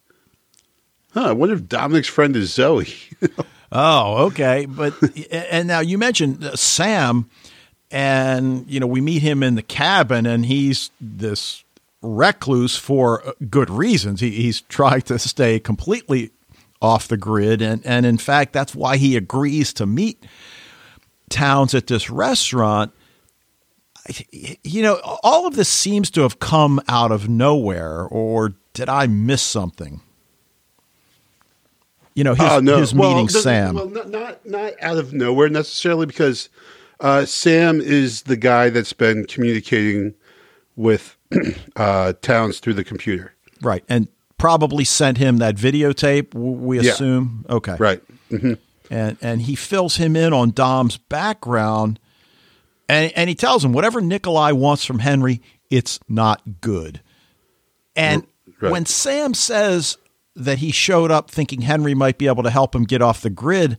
huh, 1.12 1.28
I 1.28 1.32
wonder 1.32 1.54
if 1.54 1.68
Dominic's 1.68 2.08
friend 2.08 2.36
is 2.36 2.52
Zoe. 2.52 2.88
oh, 3.72 4.26
okay, 4.26 4.66
but 4.66 4.94
and 5.30 5.68
now 5.68 5.80
you 5.80 5.98
mentioned 5.98 6.44
uh, 6.44 6.56
Sam 6.56 7.28
and 7.90 8.68
you 8.68 8.80
know 8.80 8.86
we 8.86 9.00
meet 9.00 9.22
him 9.22 9.42
in 9.42 9.54
the 9.54 9.62
cabin 9.62 10.26
and 10.26 10.46
he's 10.46 10.90
this 11.00 11.64
recluse 12.02 12.76
for 12.76 13.34
good 13.50 13.70
reasons. 13.70 14.20
He, 14.20 14.30
he's 14.30 14.62
trying 14.62 15.02
to 15.02 15.18
stay 15.18 15.60
completely 15.60 16.30
off 16.80 17.08
the 17.08 17.16
grid. 17.16 17.62
And, 17.62 17.84
and 17.84 18.06
in 18.06 18.18
fact, 18.18 18.52
that's 18.52 18.74
why 18.74 18.96
he 18.96 19.16
agrees 19.16 19.72
to 19.74 19.86
meet 19.86 20.24
Townes 21.28 21.74
at 21.74 21.86
this 21.86 22.10
restaurant. 22.10 22.92
You 24.62 24.82
know, 24.82 25.00
all 25.22 25.46
of 25.46 25.56
this 25.56 25.68
seems 25.68 26.10
to 26.12 26.22
have 26.22 26.40
come 26.40 26.80
out 26.88 27.12
of 27.12 27.28
nowhere, 27.28 28.02
or 28.02 28.54
did 28.72 28.88
I 28.88 29.06
miss 29.06 29.42
something? 29.42 30.00
You 32.14 32.24
know, 32.24 32.34
his, 32.34 32.44
uh, 32.44 32.60
no. 32.60 32.78
his 32.78 32.94
well, 32.94 33.10
meeting 33.10 33.26
the, 33.26 33.40
Sam. 33.40 33.74
Well, 33.74 33.88
not, 33.88 34.08
not, 34.08 34.46
not 34.46 34.72
out 34.80 34.96
of 34.96 35.12
nowhere 35.12 35.48
necessarily, 35.48 36.06
because 36.06 36.48
uh, 36.98 37.24
Sam 37.24 37.80
is 37.80 38.22
the 38.22 38.36
guy 38.36 38.70
that's 38.70 38.92
been 38.92 39.26
communicating 39.26 40.14
with 40.76 41.16
uh, 41.76 42.14
Townes 42.22 42.58
through 42.58 42.74
the 42.74 42.84
computer. 42.84 43.34
Right. 43.62 43.84
And 43.88 44.08
probably 44.40 44.84
sent 44.84 45.18
him 45.18 45.36
that 45.36 45.54
videotape, 45.54 46.34
we 46.34 46.78
assume. 46.78 47.44
Yeah. 47.46 47.54
Okay. 47.56 47.76
Right. 47.78 48.02
Mm-hmm. 48.30 48.54
And, 48.90 49.18
and 49.20 49.42
he 49.42 49.54
fills 49.54 49.96
him 49.96 50.16
in 50.16 50.32
on 50.32 50.50
Dom's 50.50 50.96
background. 50.96 52.00
And, 52.88 53.12
and 53.14 53.28
he 53.28 53.34
tells 53.34 53.62
him 53.64 53.72
whatever 53.72 54.00
Nikolai 54.00 54.52
wants 54.52 54.84
from 54.84 54.98
Henry, 54.98 55.42
it's 55.68 56.00
not 56.08 56.60
good. 56.62 57.02
And 57.94 58.26
right. 58.60 58.72
when 58.72 58.86
Sam 58.86 59.34
says 59.34 59.98
that 60.34 60.58
he 60.58 60.72
showed 60.72 61.10
up 61.10 61.30
thinking 61.30 61.60
Henry 61.60 61.94
might 61.94 62.16
be 62.16 62.26
able 62.26 62.42
to 62.42 62.50
help 62.50 62.74
him 62.74 62.84
get 62.84 63.02
off 63.02 63.20
the 63.20 63.30
grid, 63.30 63.76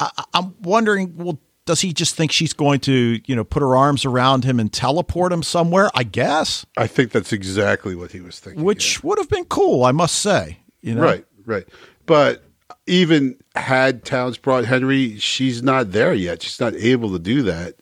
I, 0.00 0.24
I'm 0.32 0.54
wondering, 0.62 1.16
well, 1.16 1.38
does 1.68 1.82
he 1.82 1.92
just 1.92 2.14
think 2.14 2.32
she's 2.32 2.54
going 2.54 2.80
to, 2.80 3.20
you 3.26 3.36
know, 3.36 3.44
put 3.44 3.60
her 3.60 3.76
arms 3.76 4.06
around 4.06 4.42
him 4.42 4.58
and 4.58 4.72
teleport 4.72 5.30
him 5.30 5.42
somewhere? 5.42 5.90
I 5.94 6.02
guess. 6.02 6.64
I 6.78 6.86
think 6.86 7.12
that's 7.12 7.30
exactly 7.30 7.94
what 7.94 8.10
he 8.10 8.22
was 8.22 8.40
thinking. 8.40 8.64
Which 8.64 8.96
yeah. 8.96 9.00
would 9.02 9.18
have 9.18 9.28
been 9.28 9.44
cool, 9.44 9.84
I 9.84 9.92
must 9.92 10.14
say. 10.14 10.60
You 10.80 10.94
know? 10.94 11.02
Right, 11.02 11.26
right. 11.44 11.68
But 12.06 12.42
even 12.86 13.36
had 13.54 14.06
Townes 14.06 14.38
brought 14.38 14.64
Henry, 14.64 15.18
she's 15.18 15.62
not 15.62 15.92
there 15.92 16.14
yet. 16.14 16.42
She's 16.42 16.58
not 16.58 16.72
able 16.74 17.12
to 17.12 17.18
do 17.18 17.42
that. 17.42 17.74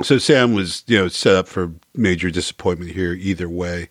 So 0.00 0.16
Sam 0.16 0.54
was, 0.54 0.82
you 0.86 0.96
know, 0.96 1.08
set 1.08 1.34
up 1.34 1.46
for 1.46 1.74
major 1.94 2.30
disappointment 2.30 2.92
here 2.92 3.12
either 3.12 3.50
way. 3.50 3.90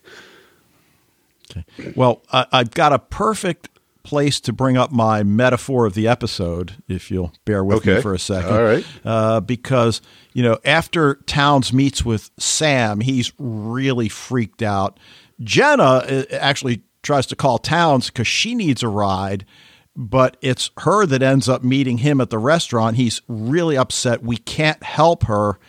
Okay. 1.51 1.93
Well, 1.95 2.23
I, 2.33 2.47
I've 2.51 2.71
got 2.71 2.93
a 2.93 2.99
perfect 2.99 3.69
place 4.07 4.39
to 4.39 4.53
bring 4.53 4.77
up 4.77 4.89
my 4.89 5.21
metaphor 5.21 5.85
of 5.85 5.93
the 5.93 6.07
episode, 6.07 6.81
if 6.87 7.11
you'll 7.11 7.33
bear 7.43 7.61
with 7.61 7.79
okay. 7.79 7.95
me 7.95 8.01
for 8.01 8.13
a 8.13 8.19
second. 8.19 8.53
All 8.53 8.63
right. 8.63 8.85
Uh, 9.03 9.41
because, 9.41 10.01
you 10.33 10.41
know, 10.41 10.57
after 10.63 11.15
Townes 11.25 11.73
meets 11.73 12.05
with 12.05 12.31
Sam, 12.39 13.01
he's 13.01 13.33
really 13.37 14.07
freaked 14.07 14.61
out. 14.61 14.97
Jenna 15.41 15.83
uh, 15.83 16.23
actually 16.31 16.83
tries 17.03 17.25
to 17.27 17.35
call 17.35 17.57
Townes 17.57 18.07
because 18.07 18.27
she 18.27 18.55
needs 18.55 18.81
a 18.81 18.87
ride, 18.87 19.45
but 19.93 20.37
it's 20.41 20.71
her 20.77 21.05
that 21.05 21.21
ends 21.21 21.49
up 21.49 21.63
meeting 21.63 21.97
him 21.97 22.21
at 22.21 22.29
the 22.29 22.39
restaurant. 22.39 22.95
He's 22.95 23.21
really 23.27 23.75
upset. 23.75 24.23
We 24.23 24.37
can't 24.37 24.81
help 24.83 25.25
her. 25.25 25.59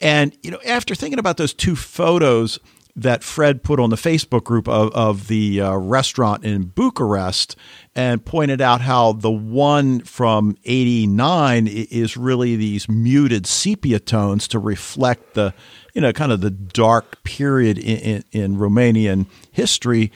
And, 0.00 0.36
you 0.42 0.50
know, 0.50 0.60
after 0.66 0.96
thinking 0.96 1.20
about 1.20 1.36
those 1.36 1.54
two 1.54 1.76
photos, 1.76 2.58
that 2.96 3.22
Fred 3.22 3.62
put 3.62 3.80
on 3.80 3.90
the 3.90 3.96
Facebook 3.96 4.44
group 4.44 4.68
of, 4.68 4.92
of 4.92 5.28
the 5.28 5.60
uh, 5.60 5.76
restaurant 5.76 6.44
in 6.44 6.64
Bucharest 6.64 7.56
and 7.94 8.24
pointed 8.24 8.60
out 8.60 8.80
how 8.80 9.12
the 9.12 9.30
one 9.30 10.00
from 10.00 10.56
89 10.64 11.66
is 11.66 12.16
really 12.16 12.56
these 12.56 12.88
muted 12.88 13.46
sepia 13.46 14.00
tones 14.00 14.48
to 14.48 14.58
reflect 14.58 15.34
the, 15.34 15.54
you 15.94 16.00
know, 16.00 16.12
kind 16.12 16.32
of 16.32 16.40
the 16.40 16.50
dark 16.50 17.22
period 17.24 17.78
in, 17.78 17.98
in, 17.98 18.24
in 18.32 18.56
Romanian 18.56 19.26
history. 19.50 20.12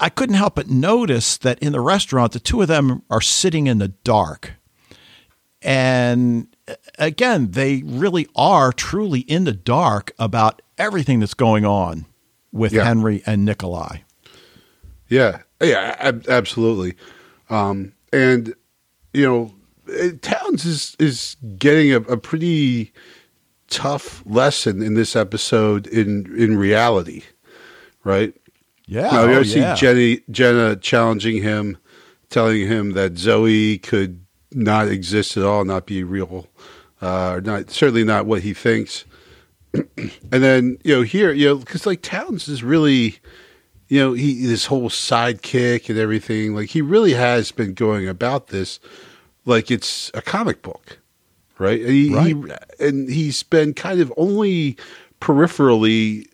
I 0.00 0.08
couldn't 0.08 0.36
help 0.36 0.54
but 0.54 0.70
notice 0.70 1.36
that 1.38 1.58
in 1.58 1.72
the 1.72 1.80
restaurant, 1.80 2.32
the 2.32 2.40
two 2.40 2.62
of 2.62 2.68
them 2.68 3.02
are 3.10 3.20
sitting 3.20 3.66
in 3.66 3.78
the 3.78 3.88
dark. 3.88 4.54
And 5.62 6.48
again, 6.98 7.50
they 7.50 7.82
really 7.84 8.26
are 8.34 8.72
truly 8.72 9.20
in 9.20 9.44
the 9.44 9.52
dark 9.52 10.12
about 10.18 10.62
everything 10.78 11.20
that's 11.20 11.34
going 11.34 11.64
on 11.64 12.06
with 12.52 12.72
Yeah. 12.72 12.84
Henry 12.84 13.22
and 13.26 13.44
Nikolai. 13.44 13.98
Yeah, 15.08 15.42
yeah, 15.62 15.94
ab- 15.98 16.26
absolutely. 16.28 16.96
Um, 17.48 17.92
and 18.12 18.54
you 19.12 19.24
know, 19.24 19.54
Townes 20.20 20.64
is 20.64 20.96
is 20.98 21.36
getting 21.58 21.92
a, 21.92 21.98
a 21.98 22.16
pretty 22.16 22.92
tough 23.68 24.22
lesson 24.26 24.82
in 24.82 24.94
this 24.94 25.14
episode 25.14 25.86
in 25.86 26.34
in 26.36 26.56
reality, 26.56 27.22
right? 28.04 28.34
Yeah. 28.86 29.10
Now, 29.10 29.24
you 29.24 29.30
oh, 29.30 29.34
ever 29.36 29.44
see 29.44 29.60
yeah. 29.60 29.74
Jenny 29.74 30.20
Jenna 30.30 30.76
challenging 30.76 31.42
him, 31.42 31.78
telling 32.30 32.66
him 32.66 32.92
that 32.92 33.16
Zoe 33.18 33.78
could 33.78 34.24
not 34.52 34.88
exist 34.88 35.36
at 35.36 35.44
all, 35.44 35.64
not 35.64 35.86
be 35.86 36.02
real, 36.02 36.48
uh, 37.00 37.34
or 37.34 37.40
not 37.40 37.70
certainly 37.70 38.04
not 38.04 38.26
what 38.26 38.42
he 38.42 38.54
thinks. 38.54 39.04
And 40.32 40.42
then 40.42 40.78
you 40.84 40.94
know 40.94 41.02
here 41.02 41.32
you 41.32 41.46
know 41.46 41.56
because 41.56 41.86
like 41.86 42.02
Townes 42.02 42.48
is 42.48 42.62
really 42.62 43.18
you 43.88 44.00
know 44.00 44.12
he 44.12 44.46
this 44.46 44.66
whole 44.66 44.88
sidekick 44.88 45.88
and 45.88 45.98
everything 45.98 46.54
like 46.54 46.70
he 46.70 46.82
really 46.82 47.12
has 47.12 47.52
been 47.52 47.74
going 47.74 48.08
about 48.08 48.48
this 48.48 48.80
like 49.44 49.70
it's 49.70 50.10
a 50.14 50.22
comic 50.22 50.62
book 50.62 50.98
right? 51.58 51.80
And, 51.80 51.90
he, 51.90 52.08
he, 52.08 52.44
and 52.80 53.08
he's 53.08 53.42
been 53.42 53.74
kind 53.74 54.00
of 54.00 54.12
only 54.16 54.76
peripherally 55.20 56.26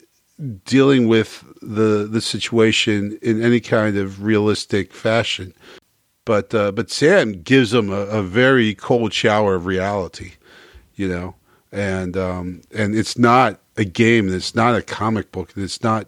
dealing 0.65 1.07
with 1.07 1.45
the 1.61 2.09
the 2.11 2.21
situation 2.21 3.19
in 3.23 3.43
any 3.43 3.61
kind 3.61 3.97
of 3.97 4.23
realistic 4.23 4.93
fashion. 4.93 5.55
But 6.25 6.55
uh, 6.55 6.73
but 6.73 6.91
Sam 6.91 7.43
gives 7.43 7.73
him 7.73 7.91
a, 7.91 8.07
a 8.07 8.23
very 8.23 8.75
cold 8.75 9.13
shower 9.13 9.55
of 9.55 9.67
reality 9.67 10.33
you 10.95 11.09
know 11.09 11.35
and 11.73 12.17
um 12.17 12.61
and 12.73 12.95
it's 12.95 13.19
not 13.19 13.59
a 13.77 13.85
game 13.85 14.29
it's 14.33 14.55
not 14.55 14.75
a 14.77 14.83
comic 14.83 15.33
book 15.33 15.53
it's 15.57 15.83
not 15.83 16.07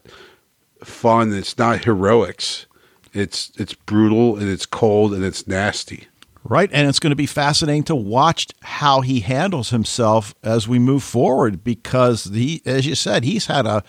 fun 0.82 1.32
it's 1.32 1.56
not 1.56 1.84
heroics 1.84 2.66
it's 3.14 3.50
it's 3.56 3.74
brutal 3.74 4.36
and 4.36 4.48
it's 4.48 4.66
cold 4.66 5.14
and 5.14 5.24
it's 5.24 5.46
nasty 5.48 6.06
Right. 6.46 6.68
And 6.74 6.86
it's 6.86 6.98
going 6.98 7.10
to 7.10 7.16
be 7.16 7.24
fascinating 7.24 7.84
to 7.84 7.96
watch 7.96 8.48
how 8.60 9.00
he 9.00 9.20
handles 9.20 9.70
himself 9.70 10.34
as 10.42 10.68
we 10.68 10.78
move 10.78 11.02
forward 11.02 11.64
because 11.64 12.24
he, 12.24 12.60
as 12.66 12.84
you 12.86 12.94
said, 12.94 13.24
he's 13.24 13.46
had 13.46 13.64
a 13.64 13.82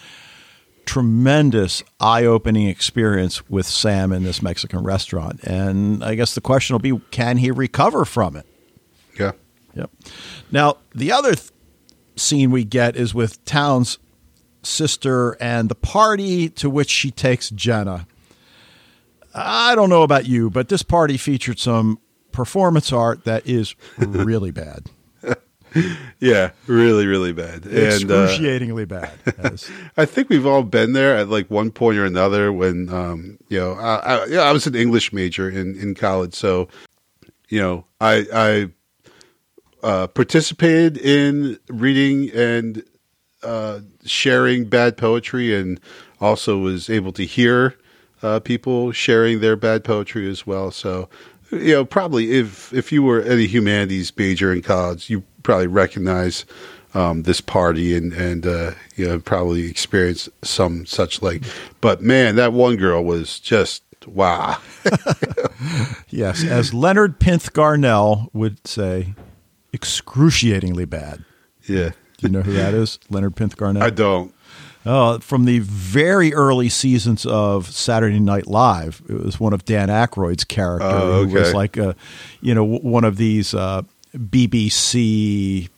tremendous 0.85 1.83
eye 1.99 2.23
opening 2.23 2.67
experience 2.69 3.49
with 3.49 3.65
Sam 3.65 4.13
in 4.13 4.23
this 4.23 4.41
Mexican 4.41 4.83
restaurant. 4.83 5.43
And 5.43 6.01
I 6.01 6.15
guess 6.15 6.33
the 6.33 6.41
question 6.41 6.75
will 6.75 6.79
be 6.79 6.97
can 7.11 7.37
he 7.37 7.51
recover 7.51 8.05
from 8.05 8.37
it? 8.37 8.45
yeah 9.19 9.31
Yep. 9.73 9.91
Now, 10.51 10.77
the 10.93 11.11
other 11.11 11.35
th- 11.35 11.51
scene 12.15 12.51
we 12.51 12.63
get 12.63 12.95
is 12.95 13.13
with 13.13 13.43
Townes' 13.45 13.97
sister 14.63 15.37
and 15.41 15.69
the 15.69 15.75
party 15.75 16.49
to 16.49 16.69
which 16.69 16.89
she 16.89 17.11
takes 17.11 17.49
Jenna. 17.49 18.07
I 19.33 19.75
don't 19.75 19.89
know 19.89 20.03
about 20.03 20.25
you, 20.25 20.49
but 20.49 20.69
this 20.69 20.83
party 20.83 21.17
featured 21.17 21.59
some 21.59 21.99
performance 22.31 22.91
art 22.91 23.25
that 23.25 23.45
is 23.45 23.75
really 23.97 24.51
bad. 24.51 24.89
yeah 26.19 26.51
really 26.67 27.05
really 27.05 27.33
bad 27.33 27.65
and 27.65 27.75
uh, 28.09 28.23
Excruciatingly 28.23 28.85
bad. 28.85 29.11
I 29.97 30.05
think 30.05 30.29
we've 30.29 30.45
all 30.45 30.63
been 30.63 30.93
there 30.93 31.17
at 31.17 31.27
like 31.27 31.49
one 31.49 31.71
point 31.71 31.97
or 31.97 32.05
another 32.05 32.51
when, 32.53 32.87
um, 32.89 33.37
you 33.49 33.59
know, 33.59 33.73
I, 33.73 33.95
I, 33.95 34.25
yeah, 34.25 34.41
I 34.41 34.53
was 34.53 34.67
an 34.67 34.75
English 34.75 35.11
major 35.11 35.49
in, 35.49 35.75
in 35.75 35.95
college. 35.95 36.33
So, 36.33 36.69
you 37.49 37.59
know, 37.59 37.85
I, 37.99 38.25
I 38.33 38.69
uh, 39.85 40.07
participated 40.07 40.97
in 40.97 41.59
reading 41.69 42.31
and 42.31 42.83
uh, 43.43 43.81
sharing 44.03 44.65
bad 44.65 44.97
poetry 44.97 45.55
and 45.55 45.79
also 46.19 46.57
was 46.57 46.89
able 46.89 47.11
to 47.11 47.23
hear 47.23 47.75
uh, 48.23 48.39
people 48.39 48.91
sharing 48.91 49.41
their 49.41 49.55
bad 49.55 49.83
poetry 49.83 50.27
as 50.27 50.47
well. 50.47 50.71
So, 50.71 51.07
you 51.51 51.73
know, 51.73 51.85
probably 51.85 52.31
if, 52.31 52.73
if 52.73 52.91
you 52.91 53.03
were 53.03 53.21
at 53.21 53.37
a 53.37 53.45
humanities 53.45 54.11
major 54.17 54.51
in 54.51 54.63
college, 54.63 55.07
you 55.07 55.23
probably 55.43 55.67
recognize 55.67 56.45
um, 56.95 57.23
this 57.23 57.41
party 57.41 57.95
and 57.95 58.13
and 58.13 58.47
uh, 58.47 58.71
you 58.95 59.05
know 59.05 59.19
probably 59.19 59.67
experienced 59.67 60.29
some 60.43 60.85
such 60.85 61.21
like. 61.21 61.43
But 61.81 62.01
man, 62.01 62.37
that 62.37 62.53
one 62.53 62.77
girl 62.77 63.03
was 63.03 63.37
just 63.39 63.83
wow. 64.07 64.57
yes, 66.09 66.43
as 66.43 66.73
Leonard 66.73 67.19
Pinth 67.19 67.51
Garnell 67.51 68.29
would 68.33 68.65
say, 68.65 69.13
excruciatingly 69.75 70.85
bad. 70.85 71.23
Yeah, 71.67 71.89
Do 72.17 72.27
you 72.27 72.29
know 72.29 72.41
who 72.41 72.53
that 72.53 72.73
is? 72.73 72.97
Leonard 73.09 73.35
Pinth 73.35 73.57
Garnell? 73.57 73.81
I 73.81 73.89
don't. 73.89 74.33
Oh, 74.87 75.17
from 75.17 75.45
the 75.45 75.59
very 75.59 76.31
early 76.33 76.69
seasons 76.69 77.25
of 77.25 77.67
Saturday 77.67 78.19
Night 78.19 78.45
Live, 78.45 79.01
it 79.09 79.19
was 79.23 79.39
one 79.39 79.51
of 79.51 79.65
Dan 79.65 79.89
Aykroyd's 79.89 80.43
character 80.43 80.87
Oh, 80.87 81.25
who 81.25 81.33
was 81.33 81.53
like 81.55 81.75
a, 81.75 81.95
you 82.41 82.53
know, 82.53 82.63
one 82.63 83.03
of 83.03 83.17
these 83.17 83.55
uh, 83.55 83.81
BBC, 84.15 85.69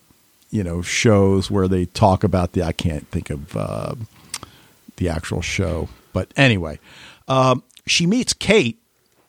you 0.51 0.63
know, 0.63 0.81
shows 0.81 1.49
where 1.49 1.67
they 1.69 1.86
talk 1.86 2.23
about 2.25 2.51
the. 2.51 2.63
I 2.63 2.73
can't 2.73 3.07
think 3.10 3.29
of 3.29 3.55
uh, 3.55 3.95
the 4.97 5.07
actual 5.10 5.41
show, 5.41 5.88
but 6.12 6.31
anyway, 6.36 6.77
um, 7.29 7.63
she 7.86 8.05
meets 8.05 8.33
Kate, 8.33 8.77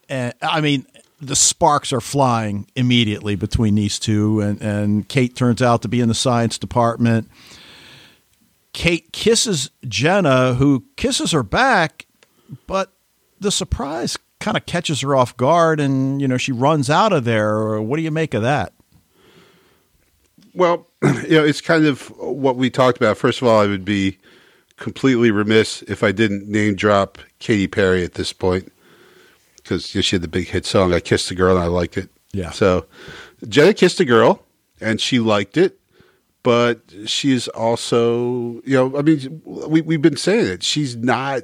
and 0.08 0.34
I 0.42 0.60
mean. 0.60 0.86
The 1.20 1.36
sparks 1.36 1.92
are 1.92 2.00
flying 2.00 2.68
immediately 2.76 3.34
between 3.34 3.74
these 3.74 3.98
two, 3.98 4.40
and, 4.40 4.60
and 4.62 5.08
Kate 5.08 5.34
turns 5.34 5.60
out 5.60 5.82
to 5.82 5.88
be 5.88 6.00
in 6.00 6.08
the 6.08 6.14
science 6.14 6.58
department. 6.58 7.28
Kate 8.72 9.12
kisses 9.12 9.70
Jenna, 9.88 10.54
who 10.54 10.84
kisses 10.96 11.32
her 11.32 11.42
back, 11.42 12.06
but 12.66 12.92
the 13.40 13.50
surprise 13.50 14.16
kind 14.38 14.56
of 14.56 14.66
catches 14.66 15.00
her 15.00 15.16
off 15.16 15.36
guard, 15.36 15.80
and 15.80 16.20
you 16.20 16.28
know 16.28 16.36
she 16.36 16.52
runs 16.52 16.88
out 16.88 17.12
of 17.12 17.24
there. 17.24 17.80
What 17.80 17.96
do 17.96 18.02
you 18.02 18.12
make 18.12 18.34
of 18.34 18.42
that? 18.42 18.72
Well, 20.54 20.86
you 21.02 21.30
know, 21.30 21.44
it's 21.44 21.60
kind 21.60 21.86
of 21.86 22.08
what 22.18 22.56
we 22.56 22.70
talked 22.70 22.98
about. 22.98 23.16
First 23.16 23.42
of 23.42 23.48
all, 23.48 23.60
I 23.60 23.66
would 23.66 23.84
be 23.84 24.18
completely 24.76 25.30
remiss 25.30 25.82
if 25.82 26.02
I 26.02 26.12
didn't 26.12 26.48
name 26.48 26.76
drop 26.76 27.18
Katy 27.40 27.66
Perry 27.66 28.04
at 28.04 28.14
this 28.14 28.32
point 28.32 28.72
because 29.68 29.88
she 29.88 30.16
had 30.16 30.22
the 30.22 30.28
big 30.28 30.48
hit 30.48 30.64
song 30.64 30.94
"I 30.94 31.00
Kissed 31.00 31.30
a 31.30 31.34
Girl" 31.34 31.56
and 31.56 31.64
I 31.64 31.66
liked 31.66 31.98
it. 31.98 32.08
Yeah. 32.32 32.50
So 32.50 32.86
Jenna 33.46 33.74
kissed 33.74 34.00
a 34.00 34.04
girl 34.04 34.42
and 34.80 35.00
she 35.00 35.18
liked 35.18 35.56
it, 35.56 35.78
but 36.42 36.80
she's 37.06 37.48
also, 37.48 38.60
you 38.64 38.74
know, 38.76 38.96
I 38.96 39.02
mean, 39.02 39.42
we 39.44 39.80
we've 39.80 40.02
been 40.02 40.16
saying 40.16 40.46
it. 40.46 40.62
She's 40.62 40.96
not 40.96 41.42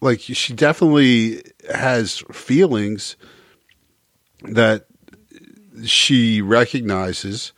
like 0.00 0.20
she 0.20 0.52
definitely 0.52 1.42
has 1.72 2.18
feelings 2.32 3.16
that 4.42 4.86
she 5.84 6.42
recognizes 6.42 7.52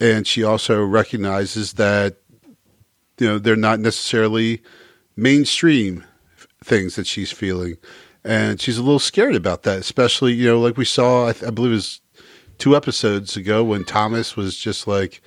and 0.00 0.26
she 0.26 0.42
also 0.42 0.84
recognizes 0.84 1.74
that 1.74 2.16
you 3.18 3.26
know 3.26 3.38
they're 3.38 3.56
not 3.56 3.80
necessarily 3.80 4.60
mainstream 5.16 6.04
things 6.62 6.96
that 6.96 7.06
she's 7.06 7.30
feeling 7.30 7.76
and 8.24 8.60
she's 8.60 8.78
a 8.78 8.82
little 8.82 8.98
scared 8.98 9.34
about 9.34 9.62
that 9.62 9.78
especially 9.78 10.32
you 10.32 10.46
know 10.46 10.60
like 10.60 10.76
we 10.76 10.84
saw 10.84 11.28
i, 11.28 11.32
th- 11.32 11.44
I 11.44 11.50
believe 11.50 11.72
it 11.72 11.76
was 11.76 12.00
two 12.58 12.76
episodes 12.76 13.36
ago 13.36 13.62
when 13.64 13.84
thomas 13.84 14.36
was 14.36 14.56
just 14.56 14.86
like 14.86 15.20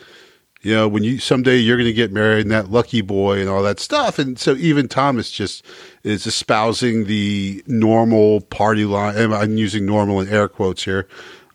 you 0.62 0.74
know 0.74 0.88
when 0.88 1.04
you 1.04 1.20
someday 1.20 1.58
you're 1.58 1.78
going 1.78 1.86
to 1.86 1.94
get 1.94 2.12
married 2.12 2.42
and 2.42 2.52
that 2.52 2.72
lucky 2.72 3.02
boy 3.02 3.40
and 3.40 3.48
all 3.48 3.62
that 3.62 3.80
stuff. 3.80 4.18
And 4.18 4.40
so 4.40 4.56
even 4.56 4.88
thomas 4.88 5.30
just 5.30 5.64
is 6.04 6.26
espousing 6.26 7.06
the 7.06 7.64
normal 7.68 8.42
party 8.42 8.86
line 8.86 9.32
i'm 9.32 9.58
using 9.58 9.86
normal 9.86 10.20
in 10.20 10.28
air 10.30 10.48
quotes 10.48 10.84
here 10.84 11.08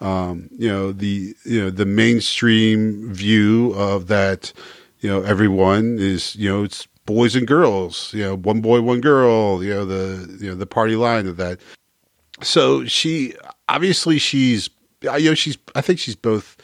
um, 0.03 0.49
you 0.59 0.69
know 0.69 0.93
the 0.93 1.35
you 1.45 1.63
know 1.63 1.71
the 1.71 1.87
mainstream 1.87 3.13
view 3.13 3.73
of 3.75 4.09
that 4.09 4.53
you 5.01 5.09
know 5.09 5.23
everyone 5.23 5.99
is 5.99 6.35
you 6.37 6.49
know 6.49 6.65
it's 6.65 6.89
boys 7.07 7.35
and 7.35 7.47
girls 7.47 8.13
you 8.15 8.23
know 8.23 8.37
one 8.37 8.61
boy 8.61 8.81
one 8.81 9.01
girl 9.01 9.63
you 9.63 9.71
know 9.71 9.85
the 9.85 10.39
you 10.41 10.49
know 10.49 10.55
the 10.55 10.67
party 10.67 10.97
line 10.97 11.27
of 11.27 11.37
that 11.37 11.61
so 12.41 12.85
she 12.85 13.35
obviously 13.69 14.19
she's 14.19 14.71
you 15.03 15.31
know 15.31 15.35
she's 15.35 15.59
i 15.75 15.81
think 15.81 15.99
she's 15.99 16.17
both 16.17 16.57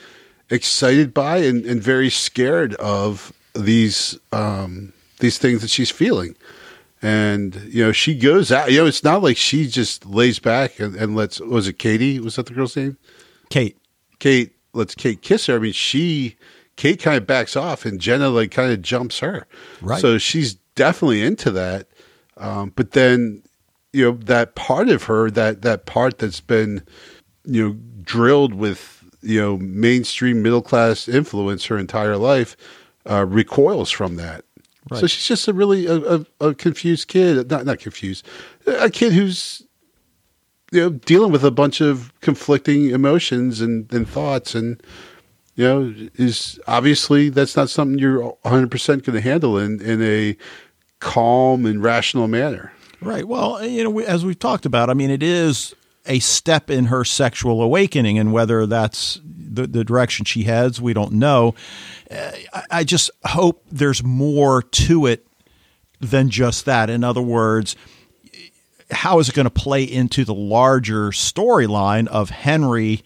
excited 0.51 1.13
by 1.13 1.39
and, 1.39 1.65
and 1.67 1.83
very 1.83 2.09
scared 2.11 2.75
of 2.75 3.33
these 3.55 4.19
um 4.33 4.93
these 5.19 5.39
things 5.39 5.61
that 5.63 5.71
she's 5.71 5.91
feeling. 5.91 6.37
And 7.01 7.55
you 7.69 7.85
know, 7.85 7.93
she 7.93 8.17
goes 8.17 8.51
out. 8.51 8.73
You 8.73 8.79
know, 8.81 8.87
it's 8.87 9.05
not 9.05 9.23
like 9.23 9.37
she 9.37 9.69
just 9.69 10.05
lays 10.07 10.39
back 10.39 10.81
and, 10.81 10.97
and 10.97 11.15
lets. 11.15 11.41
Was 11.41 11.69
it 11.69 11.75
Katie? 11.75 12.19
Was 12.19 12.37
that 12.37 12.47
the 12.47 12.55
girl's 12.55 12.77
name? 12.77 12.97
Kate. 13.51 13.77
Kate 14.19 14.53
lets 14.73 14.95
Kate 14.95 15.23
kiss 15.23 15.47
her. 15.47 15.57
I 15.57 15.59
mean, 15.61 15.73
she 15.73 16.37
Kate 16.79 17.03
kind 17.03 17.17
of 17.17 17.27
backs 17.27 17.57
off, 17.57 17.85
and 17.85 18.01
Jenna 18.01 18.29
like 18.29 18.53
kind 18.53 18.73
of 18.73 18.81
jumps 18.81 19.19
her. 19.19 19.49
Right. 19.83 20.01
So 20.01 20.17
she's 20.17 20.55
definitely 20.77 21.23
into 21.23 21.51
that. 21.51 21.89
Um, 22.37 22.73
but 22.77 22.93
then, 22.93 23.43
you 23.93 24.05
know, 24.05 24.13
that 24.19 24.55
part 24.55 24.89
of 24.89 25.03
her, 25.03 25.29
that 25.33 25.63
that 25.63 25.87
part 25.87 26.19
that's 26.19 26.41
been, 26.41 26.85
you 27.45 27.69
know, 27.69 27.77
drilled 28.03 28.55
with 28.55 29.05
you 29.23 29.41
know 29.41 29.57
mainstream 29.57 30.41
middle 30.41 30.63
class 30.63 31.09
influence 31.09 31.65
her 31.67 31.77
entire 31.77 32.17
life, 32.17 32.57
uh, 33.11 33.27
recoils 33.27 33.91
from 33.91 34.15
that. 34.15 34.45
Right. 34.89 35.01
So 35.01 35.09
she's 35.09 35.27
just 35.27 35.49
a 35.49 35.53
really 35.53 35.87
a, 35.87 35.97
a, 35.97 36.27
a 36.41 36.55
confused 36.55 37.09
kid. 37.09 37.51
Not 37.51 37.67
not 37.67 37.81
confused, 37.81 38.25
a 38.69 38.89
kid 38.89 39.13
who's 39.13 39.65
you 40.71 40.81
know 40.81 40.91
dealing 40.91 41.33
with 41.33 41.43
a 41.43 41.51
bunch 41.51 41.81
of 41.81 42.13
conflicting 42.21 42.91
emotions 42.91 43.61
and, 43.61 43.93
and 43.93 44.09
thoughts 44.09 44.55
and 44.55 44.81
you 45.59 45.65
know 45.65 45.95
is 46.15 46.59
obviously 46.67 47.29
that's 47.29 47.57
not 47.57 47.69
something 47.69 47.99
you're 47.99 48.33
100% 48.45 48.87
going 48.87 49.03
to 49.03 49.21
handle 49.21 49.59
in 49.59 49.81
in 49.83 50.03
a 50.03 50.37
calm 51.01 51.67
and 51.67 51.83
rational 51.83 52.27
manner 52.27 52.73
Right. 53.01 53.27
Well, 53.27 53.65
you 53.65 53.85
know, 53.85 54.01
as 54.01 54.25
we've 54.25 54.39
talked 54.39 54.67
about, 54.67 54.91
I 54.91 54.95
mean, 54.95 55.11
it 55.11 55.23
is 55.23 55.75
a 56.07 56.19
step 56.19 56.71
in 56.71 56.87
her 56.87 57.05
sexual 57.05 57.63
awakening, 57.63 58.19
and 58.19 58.33
whether 58.33 58.67
that's 58.67 59.21
the, 59.25 59.67
the 59.67 59.85
direction 59.85 60.25
she 60.25 60.45
heads, 60.45 60.81
we 60.81 60.95
don't 60.95 61.13
know. 61.13 61.55
Uh, 62.11 62.33
I, 62.53 62.63
I 62.71 62.85
just 62.85 63.11
hope 63.25 63.65
there's 63.71 64.03
more 64.03 64.63
to 64.63 65.07
it 65.07 65.27
than 66.01 66.29
just 66.29 66.65
that. 66.65 66.91
In 66.91 67.05
other 67.05 67.23
words, 67.23 67.77
how 68.91 69.21
is 69.21 69.29
it 69.29 69.35
going 69.35 69.45
to 69.45 69.51
play 69.51 69.85
into 69.85 70.25
the 70.25 70.35
larger 70.35 71.11
storyline 71.11 72.09
of 72.09 72.31
Henry 72.31 73.05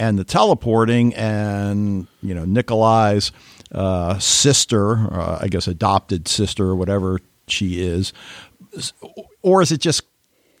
and 0.00 0.18
the 0.18 0.24
teleporting 0.24 1.14
and 1.14 2.08
you 2.22 2.34
know 2.34 2.44
Nikolai's 2.44 3.30
uh, 3.72 4.18
sister, 4.18 4.96
uh, 5.14 5.38
I 5.40 5.48
guess 5.48 5.68
adopted 5.68 6.26
sister 6.26 6.64
or 6.64 6.74
whatever 6.74 7.20
she 7.46 7.82
is, 7.82 8.12
or 9.42 9.62
is 9.62 9.70
it 9.70 9.80
just 9.80 10.02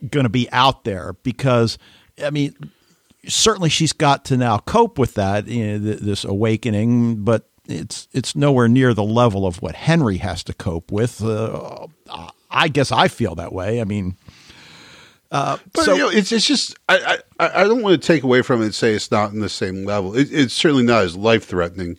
going 0.08 0.24
to 0.24 0.30
be 0.30 0.48
out 0.52 0.84
there? 0.84 1.14
Because 1.22 1.78
I 2.22 2.30
mean, 2.30 2.54
certainly 3.26 3.70
she's 3.70 3.94
got 3.94 4.26
to 4.26 4.36
now 4.36 4.58
cope 4.58 4.98
with 4.98 5.14
that 5.14 5.48
you 5.48 5.66
know, 5.66 5.84
th- 5.84 6.00
this 6.00 6.24
awakening, 6.24 7.24
but 7.24 7.48
it's 7.66 8.08
it's 8.12 8.36
nowhere 8.36 8.68
near 8.68 8.92
the 8.92 9.02
level 9.02 9.46
of 9.46 9.62
what 9.62 9.74
Henry 9.74 10.18
has 10.18 10.44
to 10.44 10.52
cope 10.52 10.92
with. 10.92 11.24
Uh, 11.24 11.86
I 12.50 12.68
guess 12.68 12.92
I 12.92 13.08
feel 13.08 13.34
that 13.36 13.52
way. 13.52 13.80
I 13.80 13.84
mean. 13.84 14.16
Uh, 15.30 15.58
but 15.72 15.84
so 15.84 15.92
you 15.94 15.98
know, 16.00 16.08
it's 16.08 16.32
it's 16.32 16.46
just 16.46 16.76
I, 16.88 17.18
I 17.38 17.62
I 17.62 17.64
don't 17.64 17.82
want 17.82 18.00
to 18.00 18.06
take 18.06 18.22
away 18.24 18.42
from 18.42 18.62
it 18.62 18.66
and 18.66 18.74
say 18.74 18.94
it's 18.94 19.10
not 19.10 19.32
in 19.32 19.40
the 19.40 19.48
same 19.48 19.84
level. 19.84 20.16
It, 20.16 20.28
it's 20.32 20.52
certainly 20.54 20.82
not 20.82 21.04
as 21.04 21.16
life 21.16 21.44
threatening 21.44 21.98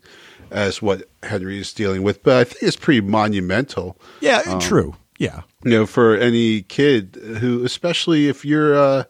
as 0.50 0.82
what 0.82 1.10
Henry 1.24 1.60
is 1.60 1.72
dealing 1.72 2.04
with, 2.04 2.24
but 2.24 2.36
I 2.36 2.44
think 2.44 2.64
it's 2.64 2.76
pretty 2.76 3.02
monumental. 3.02 3.98
yeah, 4.20 4.60
true. 4.60 4.96
Yeah, 5.18 5.42
You 5.64 5.72
know, 5.72 5.86
for 5.86 6.18
any 6.18 6.64
kid 6.64 7.16
who, 7.40 7.64
especially 7.64 8.28
if 8.28 8.44
you're 8.44 8.76
uh, 8.76 9.04